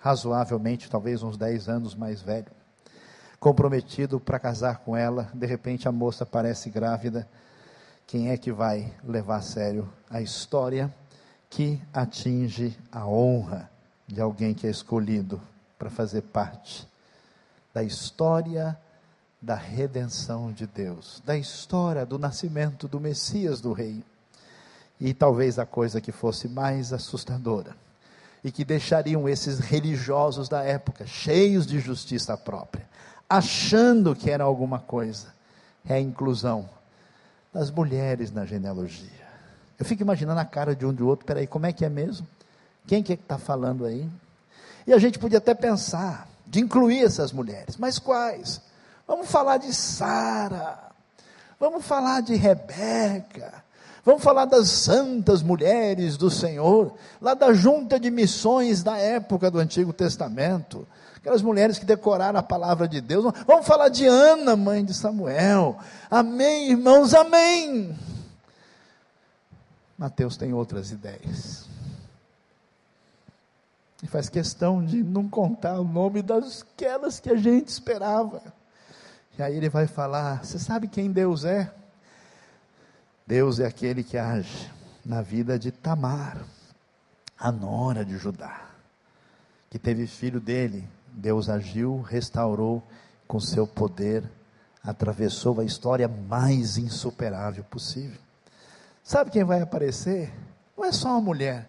razoavelmente, 0.00 0.90
talvez 0.90 1.22
uns 1.22 1.36
10 1.36 1.68
anos 1.68 1.94
mais 1.94 2.20
velho, 2.20 2.50
comprometido 3.38 4.18
para 4.18 4.40
casar 4.40 4.78
com 4.78 4.96
ela. 4.96 5.30
De 5.32 5.46
repente 5.46 5.86
a 5.86 5.92
moça 5.92 6.26
parece 6.26 6.70
grávida. 6.70 7.28
Quem 8.04 8.30
é 8.30 8.36
que 8.36 8.50
vai 8.50 8.92
levar 9.04 9.36
a 9.36 9.42
sério 9.42 9.88
a 10.10 10.20
história 10.20 10.92
que 11.52 11.78
atinge 11.92 12.74
a 12.90 13.06
honra 13.06 13.70
de 14.06 14.22
alguém 14.22 14.54
que 14.54 14.66
é 14.66 14.70
escolhido 14.70 15.38
para 15.78 15.90
fazer 15.90 16.22
parte 16.22 16.88
da 17.74 17.82
história 17.82 18.78
da 19.40 19.54
redenção 19.54 20.50
de 20.50 20.66
Deus, 20.66 21.22
da 21.26 21.36
história 21.36 22.06
do 22.06 22.18
nascimento 22.18 22.88
do 22.88 22.98
Messias 22.98 23.60
do 23.60 23.74
Rei. 23.74 24.02
E 24.98 25.12
talvez 25.12 25.58
a 25.58 25.66
coisa 25.66 26.00
que 26.00 26.10
fosse 26.10 26.48
mais 26.48 26.90
assustadora 26.90 27.76
e 28.42 28.50
que 28.50 28.64
deixariam 28.64 29.28
esses 29.28 29.58
religiosos 29.58 30.48
da 30.48 30.62
época 30.62 31.06
cheios 31.06 31.66
de 31.66 31.78
justiça 31.80 32.34
própria, 32.34 32.88
achando 33.28 34.16
que 34.16 34.30
era 34.30 34.42
alguma 34.42 34.78
coisa, 34.78 35.34
é 35.84 35.94
a 35.94 36.00
inclusão 36.00 36.66
das 37.52 37.70
mulheres 37.70 38.32
na 38.32 38.46
genealogia. 38.46 39.21
Eu 39.82 39.84
fico 39.84 40.00
imaginando 40.00 40.38
a 40.38 40.44
cara 40.44 40.76
de 40.76 40.86
um 40.86 40.94
de 40.94 41.02
outro, 41.02 41.26
peraí, 41.26 41.44
como 41.44 41.66
é 41.66 41.72
que 41.72 41.84
é 41.84 41.88
mesmo? 41.88 42.24
Quem 42.86 43.02
que 43.02 43.14
é 43.14 43.16
está 43.16 43.36
falando 43.36 43.84
aí? 43.84 44.08
E 44.86 44.92
a 44.92 44.98
gente 44.98 45.18
podia 45.18 45.38
até 45.38 45.54
pensar 45.54 46.28
de 46.46 46.60
incluir 46.60 47.04
essas 47.04 47.32
mulheres, 47.32 47.76
mas 47.76 47.98
quais? 47.98 48.60
Vamos 49.08 49.28
falar 49.28 49.56
de 49.56 49.74
Sara. 49.74 50.78
Vamos 51.58 51.84
falar 51.84 52.22
de 52.22 52.36
Rebeca. 52.36 53.52
Vamos 54.04 54.22
falar 54.22 54.44
das 54.44 54.68
santas 54.68 55.42
mulheres 55.42 56.16
do 56.16 56.30
Senhor, 56.30 56.94
lá 57.20 57.34
da 57.34 57.52
junta 57.52 57.98
de 57.98 58.08
missões 58.08 58.84
da 58.84 58.96
época 58.96 59.50
do 59.50 59.58
Antigo 59.58 59.92
Testamento. 59.92 60.86
Aquelas 61.16 61.42
mulheres 61.42 61.76
que 61.76 61.84
decoraram 61.84 62.38
a 62.38 62.42
palavra 62.44 62.86
de 62.86 63.00
Deus. 63.00 63.34
Vamos 63.48 63.66
falar 63.66 63.88
de 63.88 64.06
Ana, 64.06 64.54
mãe 64.54 64.84
de 64.84 64.94
Samuel. 64.94 65.76
Amém, 66.08 66.70
irmãos, 66.70 67.12
amém. 67.14 67.92
Mateus 70.02 70.36
tem 70.36 70.52
outras 70.52 70.90
ideias. 70.90 71.68
E 74.02 74.06
faz 74.08 74.28
questão 74.28 74.84
de 74.84 75.00
não 75.00 75.28
contar 75.28 75.78
o 75.78 75.84
nome 75.84 76.22
daquelas 76.22 77.20
que 77.20 77.30
a 77.30 77.36
gente 77.36 77.68
esperava. 77.68 78.42
E 79.38 79.42
aí 79.44 79.56
ele 79.56 79.68
vai 79.68 79.86
falar: 79.86 80.44
Você 80.44 80.58
sabe 80.58 80.88
quem 80.88 81.12
Deus 81.12 81.44
é? 81.44 81.72
Deus 83.24 83.60
é 83.60 83.66
aquele 83.66 84.02
que 84.02 84.18
age 84.18 84.68
na 85.04 85.22
vida 85.22 85.56
de 85.56 85.70
Tamar, 85.70 86.44
a 87.38 87.52
nora 87.52 88.04
de 88.04 88.18
Judá, 88.18 88.60
que 89.70 89.78
teve 89.78 90.08
filho 90.08 90.40
dele. 90.40 90.84
Deus 91.12 91.48
agiu, 91.48 92.00
restaurou 92.00 92.82
com 93.28 93.38
seu 93.38 93.68
poder, 93.68 94.28
atravessou 94.82 95.60
a 95.60 95.64
história 95.64 96.08
mais 96.08 96.76
insuperável 96.76 97.62
possível. 97.62 98.18
Sabe 99.02 99.30
quem 99.30 99.44
vai 99.44 99.60
aparecer? 99.60 100.32
Não 100.76 100.84
é 100.84 100.92
só 100.92 101.10
uma 101.10 101.20
mulher, 101.20 101.68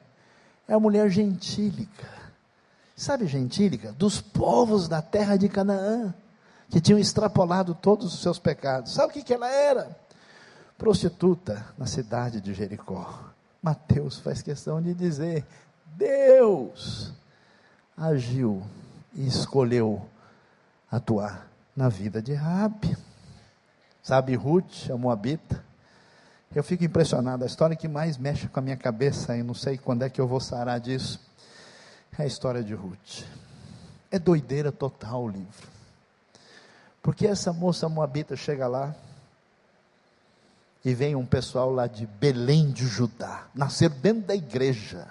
é 0.67 0.73
a 0.73 0.79
mulher 0.79 1.09
gentílica. 1.09 2.07
Sabe 2.95 3.27
gentílica? 3.27 3.91
Dos 3.93 4.21
povos 4.21 4.87
da 4.87 5.01
terra 5.01 5.35
de 5.35 5.49
Canaã 5.49 6.13
que 6.69 6.79
tinham 6.81 6.99
extrapolado 6.99 7.75
todos 7.75 8.13
os 8.13 8.21
seus 8.21 8.39
pecados. 8.39 8.93
Sabe 8.93 9.09
o 9.09 9.13
que, 9.13 9.23
que 9.23 9.33
ela 9.33 9.47
era? 9.47 9.95
Prostituta 10.77 11.65
na 11.77 11.85
cidade 11.85 12.41
de 12.41 12.53
Jericó. 12.53 13.19
Mateus 13.61 14.19
faz 14.19 14.41
questão 14.41 14.81
de 14.81 14.93
dizer: 14.93 15.45
Deus 15.95 17.13
agiu 17.95 18.63
e 19.13 19.27
escolheu 19.27 20.03
atuar 20.91 21.47
na 21.75 21.89
vida 21.89 22.21
de 22.21 22.33
Rabi. 22.33 22.97
Sabe, 24.01 24.35
Ruth, 24.35 24.89
a 24.91 24.97
Moabita, 24.97 25.63
eu 26.55 26.63
fico 26.63 26.83
impressionado. 26.83 27.43
A 27.43 27.47
história 27.47 27.75
que 27.75 27.87
mais 27.87 28.17
mexe 28.17 28.47
com 28.47 28.59
a 28.59 28.63
minha 28.63 28.77
cabeça, 28.77 29.35
e 29.35 29.43
não 29.43 29.53
sei 29.53 29.77
quando 29.77 30.03
é 30.03 30.09
que 30.09 30.21
eu 30.21 30.27
vou 30.27 30.39
sarar 30.39 30.79
disso, 30.79 31.19
é 32.17 32.23
a 32.23 32.25
história 32.25 32.63
de 32.63 32.73
Ruth. 32.73 33.23
É 34.11 34.19
doideira 34.19 34.71
total 34.71 35.23
o 35.23 35.29
livro. 35.29 35.67
Porque 37.01 37.25
essa 37.25 37.51
moça 37.51 37.89
moabita 37.89 38.35
chega 38.35 38.67
lá 38.67 38.95
e 40.85 40.93
vem 40.93 41.15
um 41.15 41.25
pessoal 41.25 41.71
lá 41.71 41.87
de 41.87 42.05
Belém 42.05 42.71
de 42.71 42.85
Judá, 42.85 43.47
nasceram 43.55 43.95
dentro 43.97 44.27
da 44.27 44.35
igreja, 44.35 45.07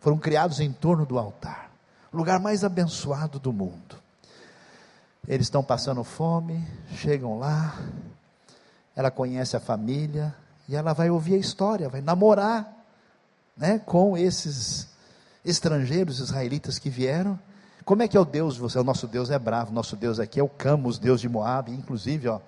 foram 0.00 0.16
criados 0.16 0.60
em 0.60 0.72
torno 0.72 1.04
do 1.04 1.18
altar, 1.18 1.70
o 2.12 2.16
lugar 2.16 2.40
mais 2.40 2.64
abençoado 2.64 3.38
do 3.38 3.52
mundo. 3.52 3.96
Eles 5.28 5.46
estão 5.46 5.62
passando 5.62 6.02
fome, 6.04 6.64
chegam 6.94 7.38
lá, 7.38 7.76
ela 8.94 9.10
conhece 9.10 9.56
a 9.56 9.60
família 9.60 10.34
e 10.68 10.76
ela 10.76 10.92
vai 10.92 11.10
ouvir 11.10 11.34
a 11.34 11.38
história, 11.38 11.88
vai 11.88 12.00
namorar 12.00 12.72
né, 13.56 13.78
com 13.78 14.16
esses 14.16 14.88
estrangeiros 15.44 16.18
israelitas 16.20 16.78
que 16.78 16.90
vieram 16.90 17.38
como 17.86 18.02
é 18.02 18.08
que 18.08 18.16
é 18.16 18.20
o 18.20 18.24
Deus 18.24 18.54
de 18.54 18.60
você? 18.60 18.80
O 18.80 18.82
nosso 18.82 19.06
Deus 19.06 19.30
é 19.30 19.38
bravo, 19.38 19.72
nosso 19.72 19.94
Deus 19.94 20.18
aqui 20.18 20.40
é 20.40 20.42
o 20.42 20.48
Camus, 20.48 20.98
Deus 20.98 21.20
de 21.20 21.28
Moab, 21.28 21.70
inclusive, 21.70 22.26
ó, 22.26 22.40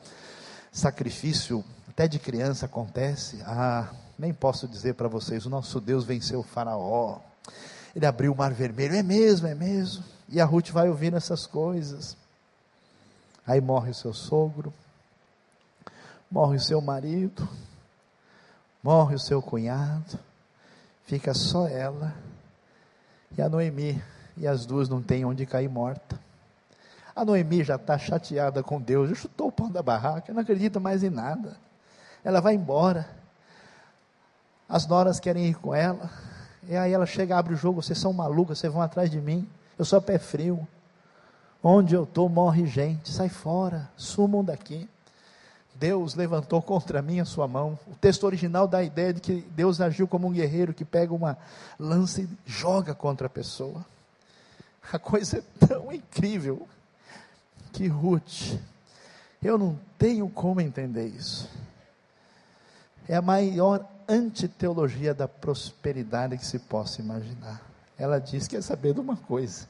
sacrifício 0.73 1.64
até 1.89 2.09
de 2.09 2.19
criança 2.19 2.66
acontece. 2.66 3.41
Ah, 3.47 3.89
nem 4.19 4.35
posso 4.35 4.66
dizer 4.66 4.95
para 4.95 5.07
vocês, 5.07 5.47
o 5.47 5.49
nosso 5.49 5.81
Deus 5.81 6.05
venceu 6.05 6.41
o 6.41 6.43
faraó. 6.43 7.21
Ele 7.95 8.05
abriu 8.05 8.33
o 8.33 8.37
mar 8.37 8.53
vermelho, 8.53 8.97
é 8.97 9.03
mesmo, 9.03 9.47
é 9.47 9.55
mesmo. 9.55 10.03
E 10.29 10.41
a 10.41 10.45
Ruth 10.45 10.71
vai 10.71 10.89
ouvindo 10.89 11.16
essas 11.16 11.47
coisas. 11.47 12.16
Aí 13.47 13.61
morre 13.61 13.93
o 13.93 13.95
seu 13.95 14.12
sogro, 14.12 14.75
morre 16.29 16.57
o 16.57 16.61
seu 16.61 16.81
marido, 16.81 17.49
morre 18.83 19.14
o 19.14 19.18
seu 19.18 19.43
cunhado, 19.43 20.18
fica 21.05 21.35
só 21.35 21.66
ela 21.66 22.14
e 23.37 23.43
a 23.43 23.49
Noemi 23.49 24.03
e 24.37 24.47
as 24.47 24.64
duas 24.64 24.89
não 24.89 25.03
têm 25.03 25.24
onde 25.24 25.45
cair 25.45 25.68
morta. 25.68 26.18
A 27.14 27.24
Noemi 27.24 27.64
já 27.64 27.74
está 27.74 27.99
chateada 27.99 28.62
com 28.62 28.81
Deus, 28.81 29.11
já 29.11 29.14
chutou 29.16 29.49
o 29.49 29.53
pão 29.53 29.70
da 29.70 29.83
barraca, 29.83 30.33
não 30.33 30.41
acredita 30.41 30.79
mais 30.79 31.03
em 31.03 31.11
nada. 31.11 31.57
Ela 32.22 32.41
vai 32.41 32.55
embora. 32.55 33.09
As 34.68 34.87
noras 34.87 35.18
querem 35.18 35.47
ir 35.47 35.55
com 35.55 35.74
ela. 35.74 36.11
E 36.68 36.76
aí 36.76 36.93
ela 36.93 37.07
chega, 37.07 37.37
abre 37.37 37.55
o 37.55 37.57
jogo, 37.57 37.83
vocês 37.83 37.99
são 37.99 38.12
malucos, 38.12 38.59
vocês 38.59 38.72
vão 38.72 38.83
atrás 38.83 39.11
de 39.11 39.20
mim. 39.20 39.49
Eu 39.76 39.85
sou 39.85 40.01
pé 40.01 40.18
frio. 40.18 40.66
Onde 41.62 41.95
eu 41.95 42.05
estou 42.05 42.29
morre 42.29 42.66
gente. 42.66 43.11
Sai 43.11 43.29
fora, 43.29 43.91
sumam 43.97 44.45
daqui. 44.45 44.89
Deus 45.79 46.14
levantou 46.14 46.61
contra 46.61 47.01
mim 47.01 47.20
a 47.20 47.24
sua 47.24 47.47
mão. 47.47 47.79
O 47.87 47.95
texto 47.95 48.24
original 48.24 48.66
dá 48.66 48.79
a 48.79 48.85
ideia 48.85 49.14
de 49.14 49.20
que 49.20 49.47
Deus 49.55 49.81
agiu 49.81 50.09
como 50.09 50.26
um 50.26 50.33
guerreiro 50.33 50.74
que 50.74 50.85
pega 50.85 51.14
uma 51.14 51.39
lança 51.79 52.20
e 52.20 52.29
joga 52.45 52.95
contra 52.95 53.29
a 53.29 53.31
pessoa. 53.31 53.87
A 54.93 54.99
coisa 54.99 55.39
é 55.39 55.66
tão 55.66 55.93
incrível 55.93 56.66
que 57.72 57.87
Ruth, 57.87 58.59
eu 59.41 59.57
não 59.57 59.79
tenho 59.97 60.29
como 60.29 60.61
entender 60.61 61.07
isso. 61.07 61.49
É 63.09 63.14
a 63.14 63.22
maior 63.22 63.87
antiteologia 64.09 65.14
da 65.14 65.29
prosperidade 65.29 66.37
que 66.37 66.47
se 66.47 66.59
possa 66.59 67.01
imaginar. 67.01 67.62
Ela 67.97 68.18
diz: 68.18 68.49
quer 68.49 68.62
saber 68.62 68.95
de 68.95 69.01
uma 69.01 69.16
coisa? 69.16 69.68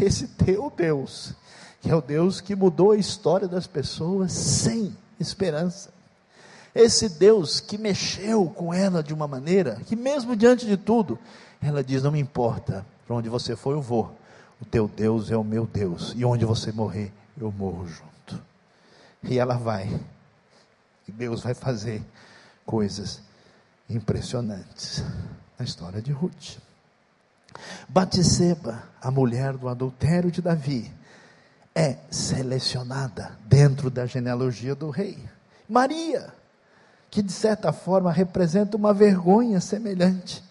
Esse 0.00 0.28
teu 0.28 0.72
Deus, 0.74 1.34
que 1.80 1.90
é 1.90 1.94
o 1.94 2.00
Deus 2.00 2.40
que 2.40 2.54
mudou 2.54 2.92
a 2.92 2.96
história 2.96 3.48
das 3.48 3.66
pessoas 3.66 4.32
sem 4.32 4.96
esperança. 5.18 5.90
Esse 6.74 7.08
Deus 7.08 7.60
que 7.60 7.78
mexeu 7.78 8.46
com 8.46 8.72
ela 8.72 9.02
de 9.02 9.12
uma 9.12 9.26
maneira 9.26 9.80
que, 9.86 9.96
mesmo 9.96 10.36
diante 10.36 10.66
de 10.66 10.76
tudo, 10.76 11.18
ela 11.60 11.82
diz: 11.82 12.02
Não 12.02 12.12
me 12.12 12.20
importa, 12.20 12.84
para 13.06 13.16
onde 13.16 13.28
você 13.28 13.56
for, 13.56 13.72
eu 13.72 13.82
vou, 13.82 14.16
o 14.60 14.64
teu 14.64 14.86
Deus 14.88 15.30
é 15.30 15.36
o 15.36 15.44
meu 15.44 15.66
Deus, 15.66 16.12
e 16.16 16.24
onde 16.24 16.44
você 16.44 16.70
morrer, 16.70 17.12
eu 17.40 17.50
morro 17.50 17.86
junto. 17.86 18.42
E 19.22 19.38
ela 19.38 19.56
vai, 19.56 19.88
e 21.08 21.12
Deus 21.12 21.42
vai 21.42 21.54
fazer 21.54 22.02
coisas 22.64 23.20
impressionantes 23.88 25.02
na 25.58 25.64
história 25.64 26.00
de 26.00 26.12
Ruth. 26.12 26.58
Batseba, 27.88 28.82
a 29.00 29.10
mulher 29.10 29.56
do 29.56 29.68
adultério 29.68 30.30
de 30.30 30.42
Davi, 30.42 30.92
é 31.78 31.96
selecionada 32.10 33.38
dentro 33.46 33.88
da 33.88 34.04
genealogia 34.04 34.74
do 34.74 34.90
rei. 34.90 35.16
Maria, 35.68 36.34
que 37.08 37.22
de 37.22 37.30
certa 37.30 37.72
forma 37.72 38.10
representa 38.10 38.76
uma 38.76 38.92
vergonha 38.92 39.60
semelhante, 39.60 40.42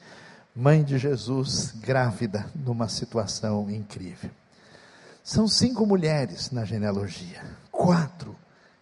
mãe 0.56 0.86
de 0.86 0.98
Jesus, 0.98 1.74
grávida, 1.82 2.50
numa 2.56 2.88
situação 2.88 3.70
incrível. 3.70 4.30
São 5.22 5.50
cinco 5.50 5.86
mulheres 5.86 6.50
na 6.52 6.64
genealogia, 6.64 7.44
quatro 7.70 8.34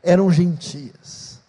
eram 0.04 0.32
gentias 0.32 1.40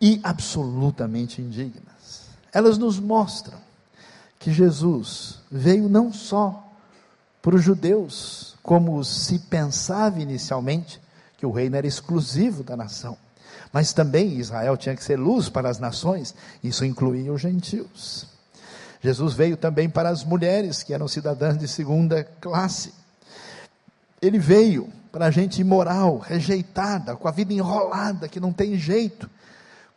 e 0.00 0.20
absolutamente 0.22 1.42
indignas. 1.42 2.28
Elas 2.52 2.78
nos 2.78 3.00
mostram 3.00 3.58
que 4.38 4.52
Jesus 4.52 5.40
veio 5.50 5.88
não 5.88 6.12
só 6.12 6.64
para 7.42 7.56
os 7.56 7.64
judeus, 7.64 8.51
como 8.62 9.02
se 9.04 9.38
pensava 9.38 10.20
inicialmente, 10.20 11.00
que 11.36 11.44
o 11.44 11.50
reino 11.50 11.76
era 11.76 11.86
exclusivo 11.86 12.62
da 12.62 12.76
nação, 12.76 13.16
mas 13.72 13.92
também 13.92 14.38
Israel 14.38 14.76
tinha 14.76 14.94
que 14.94 15.02
ser 15.02 15.18
luz 15.18 15.48
para 15.48 15.68
as 15.68 15.78
nações, 15.78 16.34
isso 16.62 16.84
incluía 16.84 17.32
os 17.32 17.40
gentios. 17.40 18.26
Jesus 19.02 19.34
veio 19.34 19.56
também 19.56 19.90
para 19.90 20.08
as 20.08 20.22
mulheres 20.24 20.82
que 20.82 20.94
eram 20.94 21.08
cidadãs 21.08 21.58
de 21.58 21.66
segunda 21.66 22.22
classe. 22.40 22.94
Ele 24.20 24.38
veio 24.38 24.88
para 25.10 25.26
a 25.26 25.30
gente 25.30 25.60
imoral, 25.60 26.18
rejeitada, 26.18 27.16
com 27.16 27.26
a 27.26 27.32
vida 27.32 27.52
enrolada, 27.52 28.28
que 28.28 28.38
não 28.38 28.52
tem 28.52 28.78
jeito, 28.78 29.28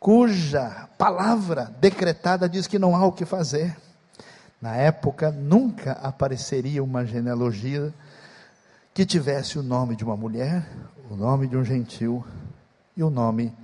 cuja 0.00 0.88
palavra 0.98 1.72
decretada 1.80 2.48
diz 2.48 2.66
que 2.66 2.78
não 2.78 2.96
há 2.96 3.06
o 3.06 3.12
que 3.12 3.24
fazer. 3.24 3.76
Na 4.60 4.74
época, 4.74 5.30
nunca 5.30 5.92
apareceria 5.92 6.82
uma 6.82 7.04
genealogia 7.04 7.94
que 8.96 9.04
tivesse 9.04 9.58
o 9.58 9.62
nome 9.62 9.94
de 9.94 10.02
uma 10.02 10.16
mulher, 10.16 10.66
o 11.10 11.16
nome 11.16 11.46
de 11.46 11.54
um 11.54 11.62
gentil 11.62 12.24
e 12.96 13.02
o 13.02 13.10
nome 13.10 13.54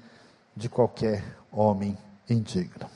de 0.54 0.68
qualquer 0.68 1.24
homem 1.50 1.96
indigno. 2.28 2.86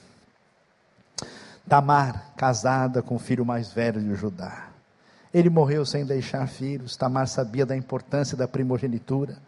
Tamar, 1.66 2.34
casada 2.37 3.01
com 3.01 3.14
o 3.14 3.18
filho 3.18 3.43
mais 3.43 3.72
velho 3.72 4.03
de 4.03 4.14
Judá. 4.14 4.68
Ele 5.32 5.49
morreu 5.49 5.87
sem 5.87 6.05
deixar 6.05 6.47
filhos. 6.47 6.95
Tamar 6.95 7.26
sabia 7.26 7.64
da 7.64 7.74
importância 7.74 8.37
da 8.37 8.47
primogenitura. 8.47 9.39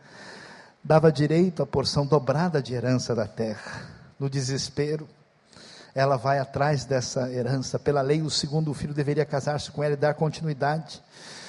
Dava 0.82 1.12
direito 1.12 1.62
à 1.62 1.66
porção 1.66 2.06
dobrada 2.06 2.62
de 2.62 2.72
herança 2.72 3.14
da 3.14 3.26
terra. 3.26 3.82
No 4.18 4.30
desespero, 4.30 5.06
ela 5.94 6.16
vai 6.16 6.38
atrás 6.38 6.86
dessa 6.86 7.30
herança. 7.30 7.78
Pela 7.78 8.00
lei, 8.00 8.22
o 8.22 8.30
segundo 8.30 8.72
filho 8.72 8.94
deveria 8.94 9.26
casar-se 9.26 9.70
com 9.70 9.84
ela 9.84 9.92
e 9.92 9.98
dar 9.98 10.14
continuidade. 10.14 11.02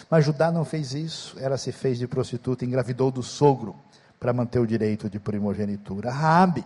Mas 0.09 0.25
Judá 0.25 0.51
não 0.51 0.65
fez 0.65 0.93
isso. 0.93 1.37
Ela 1.39 1.57
se 1.57 1.71
fez 1.71 1.97
de 1.97 2.07
prostituta, 2.07 2.65
engravidou 2.65 3.11
do 3.11 3.21
sogro 3.21 3.75
para 4.19 4.33
manter 4.33 4.59
o 4.59 4.67
direito 4.67 5.09
de 5.09 5.19
primogenitura. 5.19 6.11
Raabe, 6.11 6.63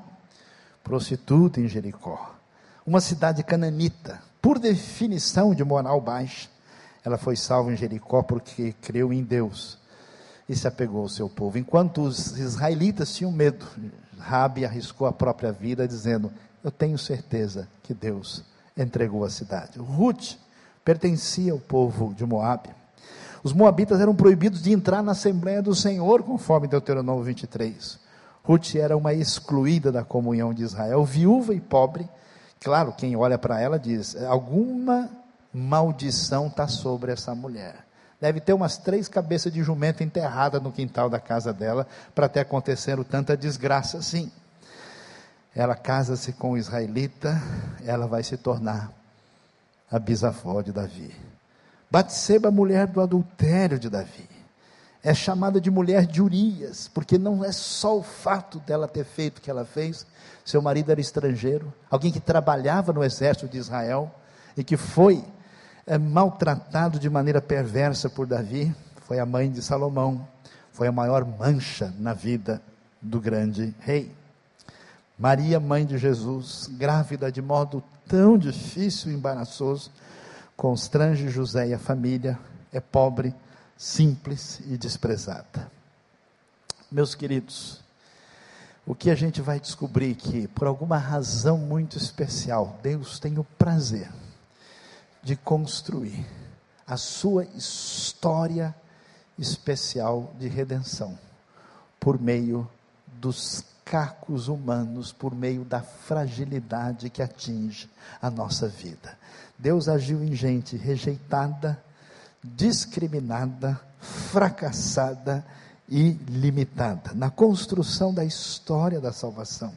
prostituta 0.84 1.60
em 1.60 1.68
Jericó 1.68 2.34
uma 2.86 3.00
cidade 3.00 3.44
cananita, 3.44 4.22
por 4.42 4.60
definição 4.60 5.56
de 5.56 5.64
moral 5.64 6.02
baixa. 6.02 6.50
Ela 7.04 7.18
foi 7.18 7.36
salva 7.36 7.72
em 7.72 7.78
Jericó 7.78 8.22
porque 8.22 8.74
creu 8.82 9.12
em 9.14 9.24
Deus 9.24 9.78
e 10.48 10.56
se 10.56 10.68
apegou 10.68 11.02
ao 11.02 11.10
seu 11.10 11.30
povo. 11.30 11.58
Enquanto 11.58 12.02
os 12.02 12.38
israelitas 12.38 13.14
tinham 13.16 13.32
medo, 13.32 13.66
Rabi 14.20 14.66
arriscou 14.66 15.08
a 15.08 15.14
própria 15.14 15.52
vida, 15.52 15.88
dizendo: 15.88 16.32
Eu 16.64 16.72
tenho 16.72 16.98
certeza 16.98 17.68
que 17.82 17.94
Deus 17.94 18.44
entregou 18.76 19.24
a 19.24 19.30
cidade. 19.30 19.80
Ruth 19.80 20.36
pertencia 20.84 21.54
ao 21.54 21.60
povo 21.60 22.14
de 22.14 22.26
Moabe. 22.26 22.70
Os 23.44 23.54
moabitas 23.54 24.00
eram 24.00 24.16
proibidos 24.16 24.62
de 24.62 24.72
entrar 24.72 25.04
na 25.04 25.12
Assembleia 25.12 25.62
do 25.62 25.76
Senhor, 25.76 26.24
conforme 26.24 26.68
Deuteronômio 26.68 27.24
23. 27.24 28.00
Ruth 28.44 28.76
era 28.76 28.96
uma 28.96 29.14
excluída 29.14 29.92
da 29.92 30.04
comunhão 30.04 30.54
de 30.54 30.64
Israel, 30.64 31.04
viúva 31.04 31.54
e 31.54 31.60
pobre, 31.60 32.08
Claro, 32.64 32.94
quem 32.94 33.16
olha 33.16 33.38
para 33.38 33.60
ela 33.60 33.78
diz: 33.78 34.16
alguma 34.24 35.10
maldição 35.54 36.48
está 36.48 36.68
sobre 36.68 37.12
essa 37.12 37.36
mulher. 37.36 37.86
Deve 38.22 38.40
ter 38.40 38.54
umas 38.54 38.78
três 38.78 39.10
cabeças 39.10 39.52
de 39.52 39.62
jumento 39.62 40.02
enterradas 40.02 40.64
no 40.64 40.72
quintal 40.72 41.10
da 41.10 41.20
casa 41.20 41.52
dela 41.52 41.86
para 42.16 42.30
ter 42.30 42.40
acontecendo 42.40 43.04
tanta 43.04 43.36
desgraça 43.36 43.98
assim. 43.98 44.32
Ela 45.54 45.76
casa-se 45.76 46.32
com 46.32 46.52
o 46.52 46.58
israelita, 46.58 47.40
ela 47.84 48.08
vai 48.08 48.24
se 48.24 48.38
tornar 48.38 48.92
a 49.92 50.00
bisavó 50.00 50.62
de 50.62 50.72
Davi. 50.72 51.14
Batseba, 51.94 52.50
mulher 52.50 52.88
do 52.88 53.00
adultério 53.00 53.78
de 53.78 53.88
Davi. 53.88 54.28
É 55.04 55.14
chamada 55.14 55.62
de 55.62 55.70
mulher 55.70 56.08
de 56.08 56.24
Urias, 56.24 56.88
porque 56.92 57.20
não 57.20 57.46
é 57.46 57.52
só 57.52 57.96
o 57.96 58.02
fato 58.02 58.58
dela 58.62 58.88
ter 58.88 59.06
feito 59.06 59.38
o 59.38 59.42
que 59.42 59.52
ela 59.52 59.64
fez. 59.64 60.04
Seu 60.44 60.60
marido 60.60 60.92
era 60.92 61.00
estrangeiro, 61.00 61.72
alguém 61.92 62.12
que 62.12 62.20
trabalhava 62.20 62.92
no 62.92 63.04
exército 63.04 63.48
de 63.48 63.60
Israel 63.60 64.12
e 64.58 64.64
que 64.64 64.76
foi 64.76 65.24
é, 65.86 65.96
maltratado 66.00 66.98
de 66.98 67.08
maneira 67.12 67.40
perversa 67.40 68.10
por 68.10 68.26
Davi. 68.26 68.76
Foi 69.02 69.20
a 69.20 69.26
mãe 69.26 69.52
de 69.52 69.62
Salomão, 69.62 70.28
foi 70.72 70.88
a 70.88 70.92
maior 70.92 71.24
mancha 71.24 71.94
na 72.00 72.16
vida 72.16 72.60
do 73.00 73.22
grande 73.22 73.72
rei. 73.82 74.12
Maria, 75.16 75.60
mãe 75.60 75.86
de 75.86 76.00
Jesus, 76.00 76.72
grávida 76.72 77.32
de 77.32 77.40
modo 77.40 77.84
tão 78.08 78.36
difícil 78.36 79.12
e 79.12 79.14
embaraçoso, 79.14 79.92
constrange 80.56 81.30
José 81.30 81.70
e 81.70 81.74
a 81.74 81.80
família, 81.80 82.40
é 82.72 82.80
pobre, 82.80 83.34
simples 83.78 84.60
e 84.66 84.78
desprezada. 84.78 85.72
Meus 86.92 87.16
queridos, 87.16 87.82
o 88.86 88.94
que 88.94 89.10
a 89.10 89.16
gente 89.16 89.42
vai 89.42 89.60
descobrir 89.60 90.16
que, 90.16 90.48
por 90.50 90.68
alguma 90.68 90.98
razão 90.98 91.58
muito 91.58 91.98
especial, 91.98 92.80
Deus 92.84 93.20
tem 93.20 93.38
o 93.40 93.44
prazer 93.44 94.12
de 95.22 95.36
construir 95.36 96.26
a 96.86 96.98
sua 96.98 97.46
história 97.46 98.76
especial 99.40 100.34
de 100.38 100.48
redenção 100.48 101.18
por 102.00 102.20
meio 102.20 102.70
dos 103.08 103.64
cacos 103.86 104.48
humanos, 104.48 105.12
por 105.12 105.36
meio 105.36 105.64
da 105.64 105.82
fragilidade 105.82 107.10
que 107.10 107.22
atinge 107.22 107.90
a 108.22 108.30
nossa 108.30 108.68
vida. 108.68 109.18
Deus 109.58 109.88
agiu 109.88 110.24
em 110.24 110.34
gente 110.34 110.76
rejeitada, 110.76 111.82
discriminada, 112.44 113.80
fracassada 114.00 115.46
e 115.88 116.12
limitada 116.28 117.12
na 117.14 117.30
construção 117.30 118.14
da 118.14 118.26
história 118.26 119.00
da 119.00 119.14
salvação. 119.14 119.74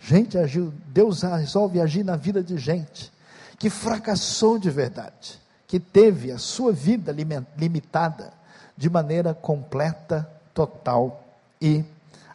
Gente 0.00 0.38
agiu, 0.38 0.72
Deus 0.88 1.22
resolve 1.22 1.80
agir 1.80 2.04
na 2.04 2.16
vida 2.16 2.42
de 2.42 2.58
gente 2.58 3.12
que 3.58 3.70
fracassou 3.70 4.58
de 4.58 4.70
verdade, 4.70 5.40
que 5.66 5.80
teve 5.80 6.30
a 6.30 6.38
sua 6.38 6.72
vida 6.72 7.14
limitada 7.56 8.32
de 8.76 8.90
maneira 8.90 9.32
completa, 9.34 10.28
total 10.52 11.24
e 11.60 11.84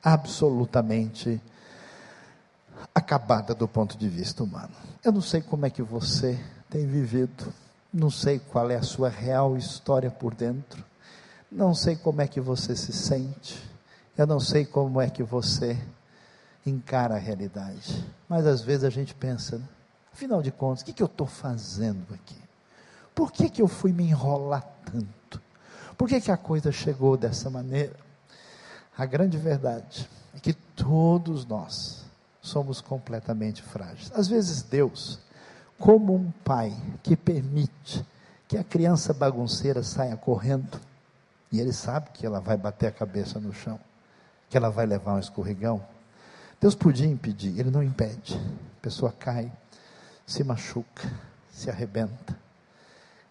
absolutamente 0.04 1.42
acabada 2.94 3.54
do 3.54 3.68
ponto 3.68 3.98
de 3.98 4.08
vista 4.10 4.44
humano. 4.44 4.74
Eu 5.04 5.12
não 5.12 5.22
sei 5.22 5.42
como 5.42 5.66
é 5.66 5.70
que 5.70 5.82
você 5.82 6.40
tem 6.70 6.86
vivido, 6.86 7.54
não 7.94 8.10
sei 8.10 8.40
qual 8.40 8.70
é 8.70 8.76
a 8.76 8.84
sua 8.84 9.10
real 9.10 9.58
história 9.58 10.10
por 10.10 10.34
dentro, 10.34 10.84
não 11.52 11.74
sei 11.74 11.96
como 11.96 12.22
é 12.22 12.28
que 12.28 12.40
você 12.40 12.76
se 12.76 12.94
sente, 12.94 13.62
eu 14.18 14.26
não 14.26 14.40
sei 14.40 14.66
como 14.66 15.02
é 15.02 15.10
que 15.10 15.24
você 15.24 15.78
encara 16.66 17.16
a 17.16 17.20
realidade, 17.20 18.06
mas 18.30 18.46
às 18.46 18.62
vezes 18.62 18.84
a 18.84 18.90
gente 18.90 19.14
pensa, 19.14 19.58
né? 19.58 19.66
afinal 20.14 20.42
de 20.42 20.52
contas, 20.52 20.82
o 20.82 20.86
que, 20.86 20.94
que 20.94 21.04
eu 21.04 21.08
estou 21.08 21.28
fazendo 21.28 22.14
aqui? 22.14 22.38
Por 23.16 23.32
que, 23.32 23.50
que 23.50 23.62
eu 23.62 23.68
fui 23.68 23.92
me 23.92 24.04
enrolar 24.04 24.66
tanto? 24.86 25.42
Por 25.98 26.08
que, 26.08 26.22
que 26.22 26.32
a 26.32 26.38
coisa 26.38 26.72
chegou 26.72 27.18
dessa 27.18 27.50
maneira? 27.50 27.96
A 28.98 29.06
grande 29.06 29.38
verdade 29.38 30.10
é 30.36 30.40
que 30.40 30.54
todos 30.54 31.46
nós 31.46 32.06
somos 32.42 32.82
completamente 32.82 33.62
frágeis. 33.62 34.12
Às 34.14 34.28
vezes 34.28 34.64
Deus, 34.64 35.20
como 35.80 36.14
um 36.14 36.32
pai 36.44 36.76
que 37.02 37.16
permite 37.16 38.06
que 38.48 38.58
a 38.58 38.64
criança 38.64 39.14
bagunceira 39.14 39.82
saia 39.82 40.18
correndo, 40.18 40.80
e 41.52 41.60
ele 41.60 41.72
sabe 41.72 42.10
que 42.12 42.26
ela 42.26 42.40
vai 42.40 42.58
bater 42.58 42.88
a 42.88 42.92
cabeça 42.92 43.40
no 43.40 43.54
chão, 43.54 43.80
que 44.50 44.58
ela 44.58 44.70
vai 44.70 44.86
levar 44.86 45.16
um 45.16 45.20
escorregão. 45.20 45.86
Deus 46.60 46.76
podia 46.76 47.08
impedir, 47.08 47.58
ele 47.60 47.72
não 47.72 47.82
impede. 47.82 48.36
A 48.36 48.82
pessoa 48.82 49.12
cai, 49.12 49.52
se 50.26 50.44
machuca, 50.44 51.10
se 51.52 51.70
arrebenta. 51.70 52.38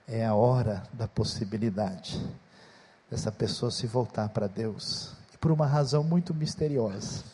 É 0.08 0.24
a 0.24 0.34
hora 0.34 0.82
da 0.92 1.06
possibilidade 1.06 2.20
dessa 3.10 3.30
pessoa 3.30 3.70
se 3.70 3.86
voltar 3.86 4.28
para 4.30 4.46
Deus 4.46 5.19
por 5.40 5.50
uma 5.50 5.66
razão 5.66 6.04
muito 6.04 6.34
misteriosa. 6.34 7.24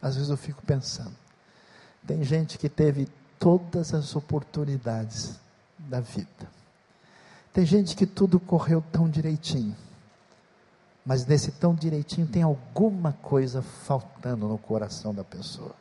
Às 0.00 0.14
vezes 0.14 0.30
eu 0.30 0.36
fico 0.36 0.62
pensando, 0.62 1.14
tem 2.06 2.22
gente 2.22 2.56
que 2.56 2.68
teve 2.68 3.08
todas 3.38 3.92
as 3.92 4.14
oportunidades 4.14 5.38
da 5.78 6.00
vida. 6.00 6.48
Tem 7.52 7.66
gente 7.66 7.96
que 7.96 8.06
tudo 8.06 8.38
correu 8.38 8.82
tão 8.92 9.08
direitinho. 9.08 9.76
Mas 11.04 11.26
nesse 11.26 11.50
tão 11.50 11.74
direitinho 11.74 12.26
tem 12.26 12.42
alguma 12.42 13.12
coisa 13.12 13.62
faltando 13.62 14.46
no 14.46 14.58
coração 14.58 15.14
da 15.14 15.24
pessoa. 15.24 15.74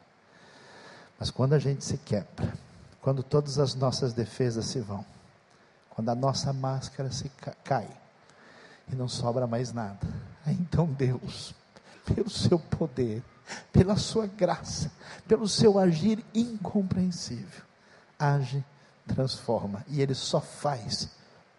Mas 1.19 1.30
quando 1.30 1.53
a 1.53 1.59
gente 1.59 1.84
se 1.84 1.97
quebra, 1.97 2.53
quando 3.01 3.21
todas 3.21 3.59
as 3.59 3.75
nossas 3.75 4.13
defesas 4.13 4.65
se 4.65 4.80
vão, 4.80 5.05
quando 5.89 6.09
a 6.09 6.15
nossa 6.15 6.53
máscara 6.53 7.11
se 7.11 7.30
cai 7.63 7.89
e 8.91 8.95
não 8.95 9.07
sobra 9.07 9.45
mais 9.45 9.73
nada, 9.73 10.07
então 10.47 10.85
Deus, 10.85 11.53
pelo 12.05 12.29
seu 12.29 12.59
poder, 12.59 13.23
pela 13.71 13.97
sua 13.97 14.27
graça, 14.27 14.91
pelo 15.27 15.47
seu 15.47 15.79
agir 15.79 16.23
incompreensível, 16.33 17.63
age, 18.17 18.63
transforma. 19.07 19.83
E 19.87 20.01
ele 20.01 20.13
só 20.13 20.39
faz 20.39 21.09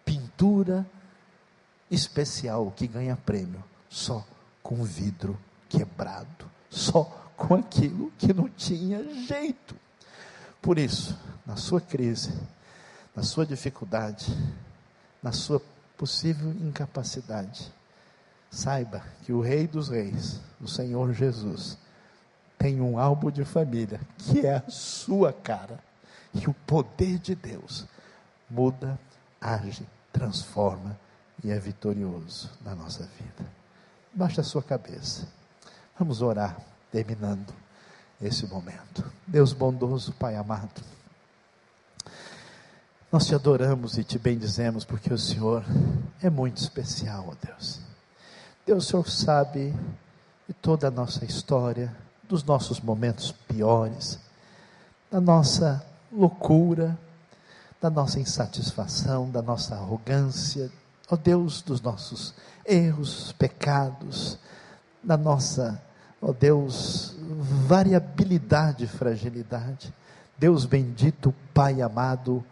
pintura 0.05 0.85
especial 1.89 2.71
que 2.75 2.87
ganha 2.87 3.17
prêmio 3.17 3.63
só 3.89 4.25
com 4.63 4.83
vidro 4.83 5.37
quebrado, 5.67 6.49
só 6.69 7.03
com 7.35 7.55
aquilo 7.55 8.11
que 8.17 8.33
não 8.33 8.47
tinha 8.49 9.03
jeito. 9.25 9.75
Por 10.61 10.77
isso, 10.77 11.17
na 11.45 11.55
sua 11.55 11.81
crise, 11.81 12.31
na 13.15 13.23
sua 13.23 13.45
dificuldade, 13.45 14.27
na 15.21 15.31
sua 15.31 15.61
possível 15.97 16.51
incapacidade, 16.51 17.71
Saiba 18.51 19.01
que 19.23 19.31
o 19.31 19.39
Rei 19.39 19.65
dos 19.65 19.87
Reis, 19.87 20.41
o 20.59 20.67
Senhor 20.67 21.13
Jesus, 21.13 21.77
tem 22.57 22.81
um 22.81 22.99
álbum 22.99 23.31
de 23.31 23.45
família 23.45 23.99
que 24.17 24.45
é 24.45 24.57
a 24.57 24.69
sua 24.69 25.31
cara. 25.31 25.79
E 26.33 26.47
o 26.47 26.53
poder 26.53 27.17
de 27.17 27.33
Deus 27.33 27.85
muda, 28.49 28.99
age, 29.39 29.87
transforma 30.11 30.99
e 31.43 31.49
é 31.49 31.57
vitorioso 31.57 32.51
na 32.61 32.75
nossa 32.75 33.03
vida. 33.03 33.49
Baixa 34.13 34.41
a 34.41 34.43
sua 34.43 34.61
cabeça. 34.61 35.27
Vamos 35.97 36.21
orar, 36.21 36.57
terminando 36.91 37.53
esse 38.21 38.45
momento. 38.47 39.09
Deus 39.25 39.53
bondoso, 39.53 40.13
Pai 40.13 40.35
amado. 40.35 40.83
Nós 43.11 43.25
te 43.25 43.33
adoramos 43.33 43.97
e 43.97 44.03
te 44.03 44.19
bendizemos 44.19 44.85
porque 44.85 45.13
o 45.13 45.17
Senhor 45.17 45.63
é 46.21 46.29
muito 46.29 46.57
especial, 46.57 47.29
ó 47.29 47.35
Deus. 47.45 47.90
Deus, 48.65 48.85
o 48.85 48.89
Senhor 48.89 49.09
sabe 49.09 49.73
de 50.47 50.53
toda 50.53 50.87
a 50.87 50.91
nossa 50.91 51.25
história, 51.25 51.95
dos 52.29 52.43
nossos 52.43 52.79
momentos 52.79 53.31
piores, 53.47 54.19
da 55.11 55.19
nossa 55.19 55.83
loucura, 56.11 56.97
da 57.81 57.89
nossa 57.89 58.19
insatisfação, 58.19 59.29
da 59.29 59.41
nossa 59.41 59.75
arrogância, 59.75 60.71
ó 61.09 61.15
Deus, 61.15 61.61
dos 61.61 61.81
nossos 61.81 62.33
erros, 62.65 63.33
pecados, 63.33 64.37
da 65.03 65.17
nossa, 65.17 65.81
ó 66.21 66.31
Deus, 66.31 67.15
variabilidade 67.67 68.85
fragilidade. 68.85 69.91
Deus 70.37 70.65
bendito, 70.65 71.33
Pai 71.53 71.81
amado, 71.81 72.43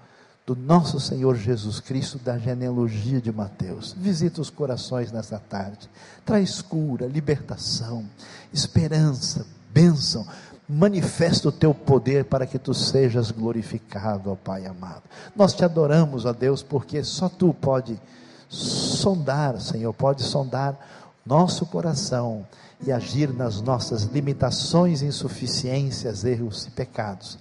do 0.49 0.55
nosso 0.55 0.99
Senhor 0.99 1.35
Jesus 1.35 1.79
Cristo, 1.79 2.17
da 2.17 2.35
genealogia 2.35 3.21
de 3.21 3.31
Mateus. 3.31 3.95
Visita 3.95 4.41
os 4.41 4.49
corações 4.49 5.11
nessa 5.11 5.37
tarde. 5.37 5.87
Traz 6.25 6.59
cura, 6.59 7.05
libertação, 7.05 8.03
esperança, 8.51 9.45
bênção. 9.71 10.25
Manifesta 10.67 11.49
o 11.49 11.51
teu 11.51 11.71
poder 11.71 12.25
para 12.25 12.47
que 12.47 12.57
tu 12.57 12.73
sejas 12.73 13.29
glorificado, 13.29 14.31
ó 14.31 14.35
Pai 14.35 14.65
amado. 14.65 15.03
Nós 15.35 15.53
te 15.53 15.63
adoramos, 15.63 16.25
ó 16.25 16.33
Deus, 16.33 16.63
porque 16.63 17.03
só 17.03 17.29
tu 17.29 17.53
pode 17.53 18.01
sondar, 18.49 19.61
Senhor, 19.61 19.93
pode 19.93 20.23
sondar 20.23 20.79
nosso 21.23 21.63
coração 21.67 22.43
e 22.81 22.91
agir 22.91 23.31
nas 23.31 23.61
nossas 23.61 24.05
limitações, 24.05 25.03
insuficiências, 25.03 26.25
erros 26.25 26.65
e 26.65 26.71
pecados 26.71 27.37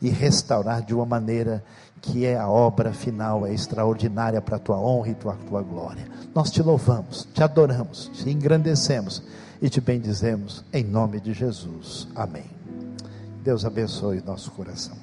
e 0.00 0.08
restaurar 0.08 0.82
de 0.82 0.94
uma 0.94 1.04
maneira 1.04 1.62
que 2.00 2.24
é 2.24 2.36
a 2.36 2.48
obra 2.48 2.92
final, 2.92 3.46
é 3.46 3.52
extraordinária 3.52 4.40
para 4.40 4.56
a 4.56 4.60
tua 4.60 4.78
honra 4.78 5.10
e 5.10 5.14
tua, 5.14 5.36
tua 5.48 5.62
glória. 5.62 6.06
Nós 6.34 6.50
te 6.50 6.62
louvamos, 6.62 7.28
te 7.34 7.42
adoramos, 7.42 8.10
te 8.14 8.30
engrandecemos 8.30 9.22
e 9.60 9.68
te 9.68 9.80
bendizemos 9.80 10.64
em 10.72 10.84
nome 10.84 11.20
de 11.20 11.32
Jesus. 11.32 12.08
Amém. 12.14 12.46
Deus 13.42 13.64
abençoe 13.64 14.22
nosso 14.24 14.50
coração. 14.52 14.96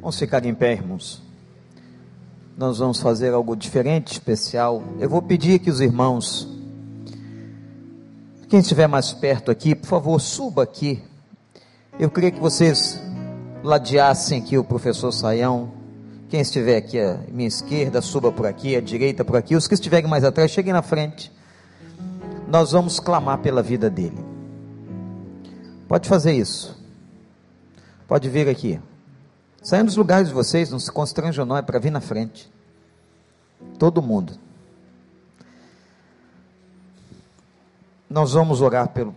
Vamos 0.00 0.18
ficar 0.18 0.44
em 0.46 0.54
pé, 0.54 0.72
irmãos. 0.72 1.22
Nós 2.56 2.78
vamos 2.78 3.00
fazer 3.00 3.34
algo 3.34 3.54
diferente, 3.54 4.12
especial. 4.12 4.82
Eu 4.98 5.08
vou 5.08 5.20
pedir 5.20 5.58
que 5.58 5.70
os 5.70 5.80
irmãos, 5.80 6.48
quem 8.48 8.60
estiver 8.60 8.86
mais 8.86 9.12
perto 9.12 9.50
aqui, 9.50 9.74
por 9.74 9.86
favor, 9.86 10.18
suba 10.20 10.62
aqui. 10.62 11.02
Eu 11.98 12.10
queria 12.10 12.30
que 12.30 12.40
vocês 12.40 12.98
ladeassem 13.62 14.40
aqui 14.40 14.56
o 14.56 14.64
professor 14.64 15.12
Saião. 15.12 15.70
Quem 16.30 16.40
estiver 16.40 16.76
aqui 16.76 16.98
à 16.98 17.20
minha 17.30 17.48
esquerda, 17.48 18.00
suba 18.00 18.32
por 18.32 18.46
aqui, 18.46 18.74
à 18.74 18.80
direita 18.80 19.22
por 19.24 19.36
aqui. 19.36 19.54
Os 19.54 19.68
que 19.68 19.74
estiverem 19.74 20.08
mais 20.08 20.24
atrás, 20.24 20.50
cheguem 20.50 20.72
na 20.72 20.80
frente. 20.80 21.30
Nós 22.48 22.72
vamos 22.72 22.98
clamar 22.98 23.38
pela 23.38 23.62
vida 23.62 23.90
dele. 23.90 24.24
Pode 25.86 26.08
fazer 26.08 26.32
isso. 26.32 26.74
Pode 28.06 28.30
vir 28.30 28.48
aqui. 28.48 28.80
Saiam 29.62 29.84
dos 29.84 29.96
lugares 29.96 30.28
de 30.28 30.34
vocês, 30.34 30.70
não 30.70 30.78
se 30.78 30.90
constranjam 30.90 31.44
não, 31.44 31.56
é 31.56 31.62
para 31.62 31.78
vir 31.78 31.90
na 31.90 32.00
frente. 32.00 32.50
Todo 33.78 34.00
mundo. 34.00 34.47
Nós 38.10 38.32
vamos 38.32 38.62
orar 38.62 38.88
pelo 38.88 39.14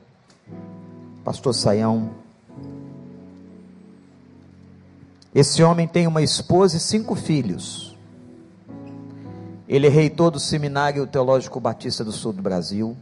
pastor 1.24 1.54
Saião. 1.54 2.10
Esse 5.34 5.64
homem 5.64 5.88
tem 5.88 6.08
uma 6.08 6.22
esposa 6.22 6.76
e 6.76 6.80
cinco 6.80 7.16
filhos. 7.16 7.96
Ele 9.66 9.88
é 9.88 9.90
reitor 9.90 10.30
do 10.30 10.42
Seminário 10.42 11.08
Teológico 11.08 11.58
Batista 11.58 12.04
do 12.04 12.12
Sul 12.12 12.34
do 12.34 12.42
Brasil. 12.42 12.98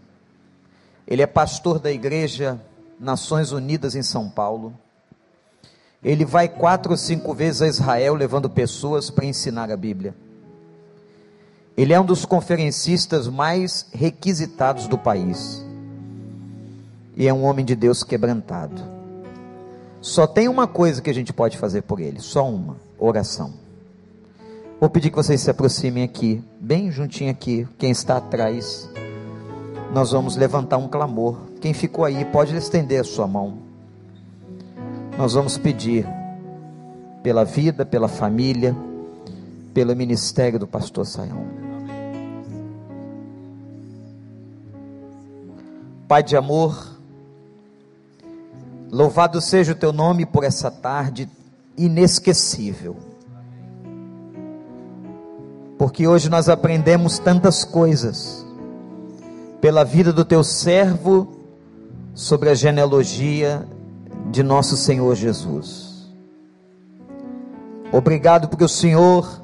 Ele 1.08 1.24
é 1.24 1.28
pastor 1.28 1.80
da 1.80 1.92
Igreja 1.92 2.62
Nações 3.00 3.52
Unidas 3.52 3.96
em 3.96 4.04
São 4.04 4.30
Paulo. 4.30 4.76
Ele 6.04 6.24
vai 6.24 6.48
quatro 6.48 6.92
ou 6.92 6.98
cinco 6.98 7.34
vezes 7.34 7.64
a 7.64 7.68
Israel 7.68 8.14
levando 8.14 8.48
pessoas 8.48 9.10
para 9.10 9.26
ensinar 9.26 9.72
a 9.72 9.76
Bíblia. 9.76 10.14
Ele 11.76 11.94
é 11.94 12.00
um 12.00 12.06
dos 12.06 12.26
conferencistas 12.26 13.28
mais 13.28 13.88
requisitados 13.92 14.88
do 14.88 15.00
país. 15.00 15.68
E 17.20 17.28
é 17.28 17.34
um 17.34 17.44
homem 17.44 17.64
de 17.64 17.76
Deus 17.76 18.04
quebrantado. 18.04 18.82
Só 20.02 20.26
tem 20.26 20.48
uma 20.48 20.66
coisa 20.66 21.02
que 21.02 21.10
a 21.12 21.14
gente 21.14 21.32
pode 21.32 21.56
fazer 21.56 21.84
por 21.84 22.00
ele, 22.00 22.20
só 22.20 22.50
uma: 22.50 22.78
oração. 22.98 23.54
Vou 24.80 24.90
pedir 24.90 25.12
que 25.12 25.18
vocês 25.18 25.42
se 25.42 25.52
aproximem 25.52 26.04
aqui, 26.04 26.44
bem 26.60 26.90
juntinho 26.90 27.30
aqui, 27.30 27.68
quem 27.78 27.92
está 27.92 28.18
atrás. 28.18 28.90
Nós 29.94 30.12
vamos 30.12 30.36
levantar 30.36 30.78
um 30.78 30.88
clamor. 30.88 31.38
Quem 31.62 31.74
ficou 31.74 32.06
aí 32.06 32.26
pode 32.26 32.56
estender 32.56 33.02
a 33.02 33.04
sua 33.04 33.28
mão 33.28 33.70
nós 35.20 35.34
vamos 35.34 35.58
pedir 35.58 36.08
pela 37.22 37.44
vida, 37.44 37.86
pela 37.86 38.08
família, 38.08 38.74
pelo 39.74 39.94
ministério 39.94 40.58
do 40.58 40.66
pastor 40.66 41.06
Saião. 41.06 41.46
Pai 46.08 46.24
de 46.24 46.38
amor, 46.38 46.99
louvado 48.92 49.40
seja 49.42 49.74
o 49.74 49.76
teu 49.76 49.94
nome 49.94 50.26
por 50.26 50.44
essa 50.44 50.70
tarde 50.72 51.30
inesquecível. 51.78 52.96
Porque 55.78 56.08
hoje 56.08 56.30
nós 56.30 56.50
aprendemos 56.50 57.20
tantas 57.20 57.64
coisas 57.64 58.46
pela 59.62 59.84
vida 59.84 60.12
do 60.12 60.26
teu 60.26 60.44
servo 60.44 61.40
sobre 62.14 62.50
a 62.50 62.54
genealogia 62.54 63.66
de 64.30 64.44
nosso 64.44 64.76
Senhor 64.76 65.16
Jesus. 65.16 66.10
Obrigado 67.92 68.48
porque 68.50 68.64
o 68.64 68.70
Senhor 68.70 69.42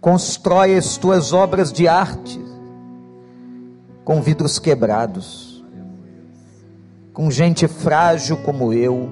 constrói 0.00 0.76
as 0.76 0.96
tuas 0.96 1.32
obras 1.32 1.72
de 1.72 1.86
arte 1.86 2.44
com 4.04 4.20
vidros 4.20 4.58
quebrados, 4.58 5.51
com 7.12 7.30
gente 7.30 7.68
frágil 7.68 8.36
como 8.38 8.72
eu, 8.72 9.10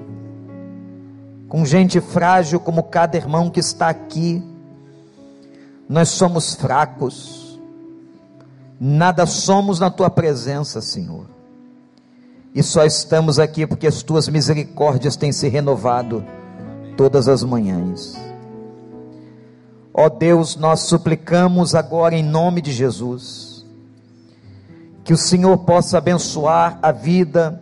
com 1.47 1.65
gente 1.65 1.99
frágil 1.99 2.59
como 2.59 2.83
cada 2.83 3.17
irmão 3.17 3.49
que 3.49 3.59
está 3.59 3.89
aqui. 3.89 4.43
Nós 5.87 6.09
somos 6.09 6.55
fracos, 6.55 7.59
nada 8.79 9.25
somos 9.25 9.79
na 9.79 9.89
tua 9.89 10.09
presença, 10.09 10.81
Senhor 10.81 11.31
e 12.53 12.61
só 12.61 12.85
estamos 12.85 13.39
aqui 13.39 13.65
porque 13.65 13.87
as 13.87 14.03
tuas 14.03 14.27
misericórdias 14.27 15.15
têm 15.15 15.31
se 15.31 15.47
renovado 15.47 16.23
todas 16.97 17.27
as 17.27 17.43
manhãs. 17.43 18.19
Ó 19.93 20.09
Deus, 20.09 20.55
nós 20.55 20.81
suplicamos 20.81 21.75
agora 21.75 22.15
em 22.15 22.23
nome 22.23 22.61
de 22.61 22.71
Jesus, 22.71 23.65
que 25.03 25.13
o 25.13 25.17
Senhor 25.17 25.57
possa 25.59 25.97
abençoar 25.97 26.77
a 26.81 26.91
vida 26.91 27.61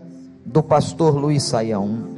do 0.52 0.64
pastor 0.64 1.16
Luiz 1.16 1.44
Saião. 1.44 2.10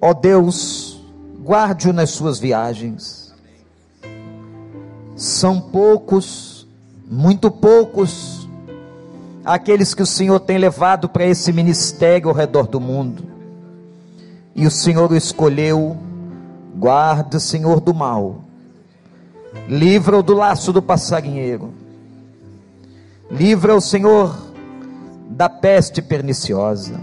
Ó 0.00 0.12
Deus, 0.12 1.00
guarde-o 1.42 1.94
nas 1.94 2.10
suas 2.10 2.38
viagens. 2.38 3.32
São 5.16 5.58
poucos, 5.58 6.68
muito 7.10 7.50
poucos, 7.50 8.46
aqueles 9.42 9.94
que 9.94 10.02
o 10.02 10.06
Senhor 10.06 10.40
tem 10.40 10.58
levado 10.58 11.08
para 11.08 11.24
esse 11.24 11.50
ministério 11.52 12.28
ao 12.28 12.34
redor 12.34 12.66
do 12.66 12.78
mundo. 12.78 13.24
E 14.54 14.66
o 14.66 14.70
Senhor 14.70 15.10
o 15.10 15.16
escolheu, 15.16 15.96
guarda, 16.76 17.40
Senhor, 17.40 17.80
do 17.80 17.94
mal. 17.94 18.40
Livra-o 19.66 20.22
do 20.22 20.34
laço 20.34 20.70
do 20.70 20.82
passarinheiro. 20.82 21.72
Livra 23.30 23.74
o 23.74 23.80
Senhor 23.80 24.43
da 25.28 25.48
peste 25.48 26.02
perniciosa. 26.02 27.00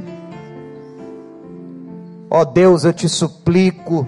Ó 2.29 2.45
Deus, 2.45 2.85
eu 2.85 2.93
te 2.93 3.09
suplico 3.09 4.07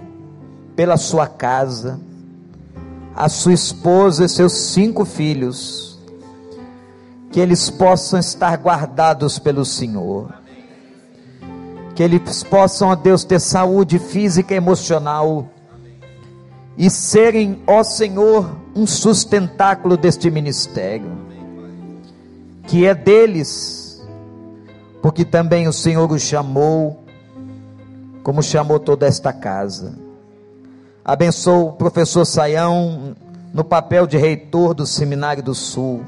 pela 0.76 0.98
sua 0.98 1.28
casa, 1.28 2.00
a 3.16 3.28
sua 3.28 3.54
esposa 3.54 4.26
e 4.26 4.30
seus 4.30 4.54
cinco 4.54 5.06
filhos 5.06 6.00
que 7.32 7.40
eles 7.40 7.70
possam 7.70 8.20
estar 8.20 8.56
guardados 8.58 9.40
pelo 9.40 9.66
Senhor. 9.66 10.32
Que 11.96 12.04
eles 12.04 12.44
possam, 12.44 12.90
ó 12.90 12.96
Deus, 12.96 13.24
ter 13.24 13.40
saúde 13.40 14.00
física 14.00 14.54
e 14.54 14.58
emocional 14.58 15.48
e 16.78 16.90
serem, 16.90 17.62
ó 17.68 17.84
Senhor, 17.84 18.56
um 18.76 18.88
sustentáculo 18.88 19.96
deste 19.96 20.30
ministério, 20.32 21.12
que 22.68 22.86
é 22.86 22.96
deles, 22.96 23.83
porque 25.04 25.24
também 25.24 25.68
o 25.68 25.74
Senhor 25.74 26.12
o 26.12 26.18
chamou, 26.18 27.04
como 28.24 28.42
chamou 28.42 28.80
toda 28.80 29.06
esta 29.06 29.32
casa. 29.32 30.00
Abençoa 31.06 31.66
o 31.66 31.74
professor 31.74 32.26
Saião 32.26 33.14
no 33.54 33.64
papel 33.64 34.08
de 34.08 34.18
reitor 34.18 34.74
do 34.74 34.88
Seminário 34.88 35.44
do 35.44 35.54
Sul 35.54 36.02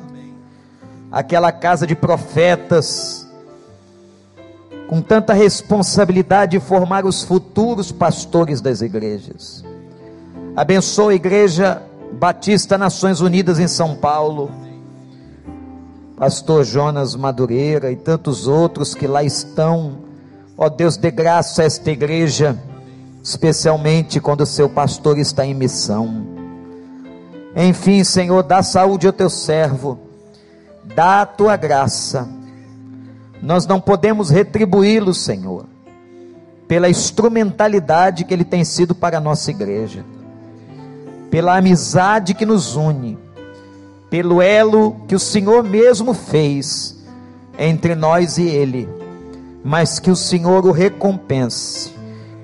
aquela 1.12 1.52
casa 1.52 1.88
de 1.88 1.96
profetas, 1.96 3.26
com 4.88 5.02
tanta 5.02 5.34
responsabilidade 5.34 6.58
de 6.58 6.60
formar 6.60 7.06
os 7.06 7.24
futuros 7.24 7.92
pastores 7.92 8.60
das 8.60 8.82
igrejas. 8.82 9.64
Abençoa 10.56 11.12
a 11.12 11.16
Igreja 11.16 11.82
Batista 12.14 12.78
Nações 12.78 13.22
Unidas 13.22 13.60
em 13.60 13.68
São 13.68 13.96
Paulo, 13.96 14.52
Pastor 16.18 16.64
Jonas 16.64 17.16
Madureira 17.16 17.92
e 17.92 17.96
tantos 17.96 18.48
outros 18.48 18.94
que 18.94 19.08
lá 19.08 19.24
estão. 19.24 19.98
Ó 20.58 20.70
Deus, 20.70 20.98
dê 20.98 21.12
graça 21.12 21.62
a 21.62 21.66
esta 21.66 21.92
igreja, 21.92 22.58
especialmente 23.22 24.20
quando 24.20 24.42
o 24.42 24.46
seu 24.46 24.70
pastor 24.70 25.18
está 25.18 25.46
em 25.46 25.54
missão. 25.54 26.26
Enfim, 27.56 28.04
Senhor, 28.04 28.44
dá 28.44 28.64
saúde 28.64 29.08
ao 29.08 29.14
teu 29.14 29.30
servo 29.30 30.06
dá 30.94 31.22
a 31.22 31.26
tua 31.26 31.56
graça. 31.56 32.28
Nós 33.42 33.66
não 33.66 33.80
podemos 33.80 34.30
retribuí-lo, 34.30 35.14
Senhor, 35.14 35.66
pela 36.68 36.90
instrumentalidade 36.90 38.24
que 38.24 38.34
ele 38.34 38.44
tem 38.44 38.64
sido 38.64 38.94
para 38.94 39.18
a 39.18 39.22
nossa 39.22 39.50
igreja, 39.52 40.06
pela 41.32 41.58
amizade 41.58 42.34
que 42.34 42.46
nos 42.46 42.76
une, 42.76 43.18
pelo 44.16 44.42
elo 44.42 44.96
que 45.10 45.14
o 45.14 45.20
Senhor 45.20 45.62
mesmo 45.62 46.14
fez 46.14 46.96
entre 47.60 47.96
nós 47.96 48.38
e 48.38 48.48
ele, 48.48 48.88
mas 49.62 50.00
que 50.00 50.10
o 50.10 50.16
Senhor 50.16 50.66
o 50.66 50.72
recompense, 50.72 51.92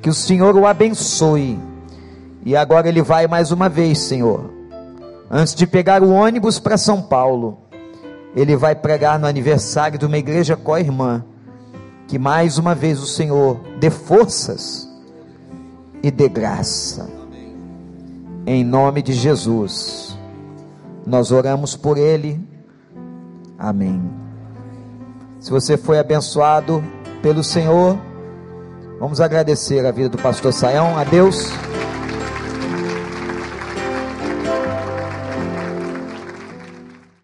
que 0.01 0.09
o 0.09 0.13
Senhor 0.13 0.53
o 0.57 0.67
abençoe. 0.67 1.57
E 2.43 2.57
agora 2.57 2.89
ele 2.89 3.01
vai 3.01 3.26
mais 3.26 3.51
uma 3.51 3.69
vez, 3.69 3.99
Senhor, 3.99 4.51
antes 5.30 5.55
de 5.55 5.65
pegar 5.65 6.03
o 6.03 6.11
ônibus 6.11 6.59
para 6.59 6.78
São 6.78 7.01
Paulo 7.01 7.57
ele 8.36 8.57
vai 8.57 8.76
pregar 8.76 9.17
no 9.17 9.26
aniversário 9.26 9.97
de 9.97 10.05
uma 10.05 10.17
igreja 10.17 10.57
co-irmã. 10.57 11.24
Que 12.05 12.19
mais 12.19 12.57
uma 12.57 12.76
vez 12.76 13.01
o 13.01 13.07
Senhor 13.07 13.61
dê 13.80 13.89
forças 13.89 14.89
e 16.03 16.11
dê 16.11 16.28
graça. 16.28 17.09
Em 18.45 18.63
nome 18.63 19.01
de 19.01 19.13
Jesus, 19.13 20.17
nós 21.06 21.32
oramos 21.32 21.76
por 21.76 21.97
ele. 21.97 22.39
Amém. 23.58 24.02
Se 25.39 25.49
você 25.49 25.78
foi 25.78 25.99
abençoado 25.99 26.84
pelo 27.22 27.43
Senhor, 27.43 27.97
vamos 28.99 29.20
agradecer 29.20 29.86
a 29.86 29.91
vida 29.91 30.10
do 30.10 30.18
pastor 30.18 30.54
Saião. 30.54 30.97
A 30.97 31.04
Deus. 31.04 31.52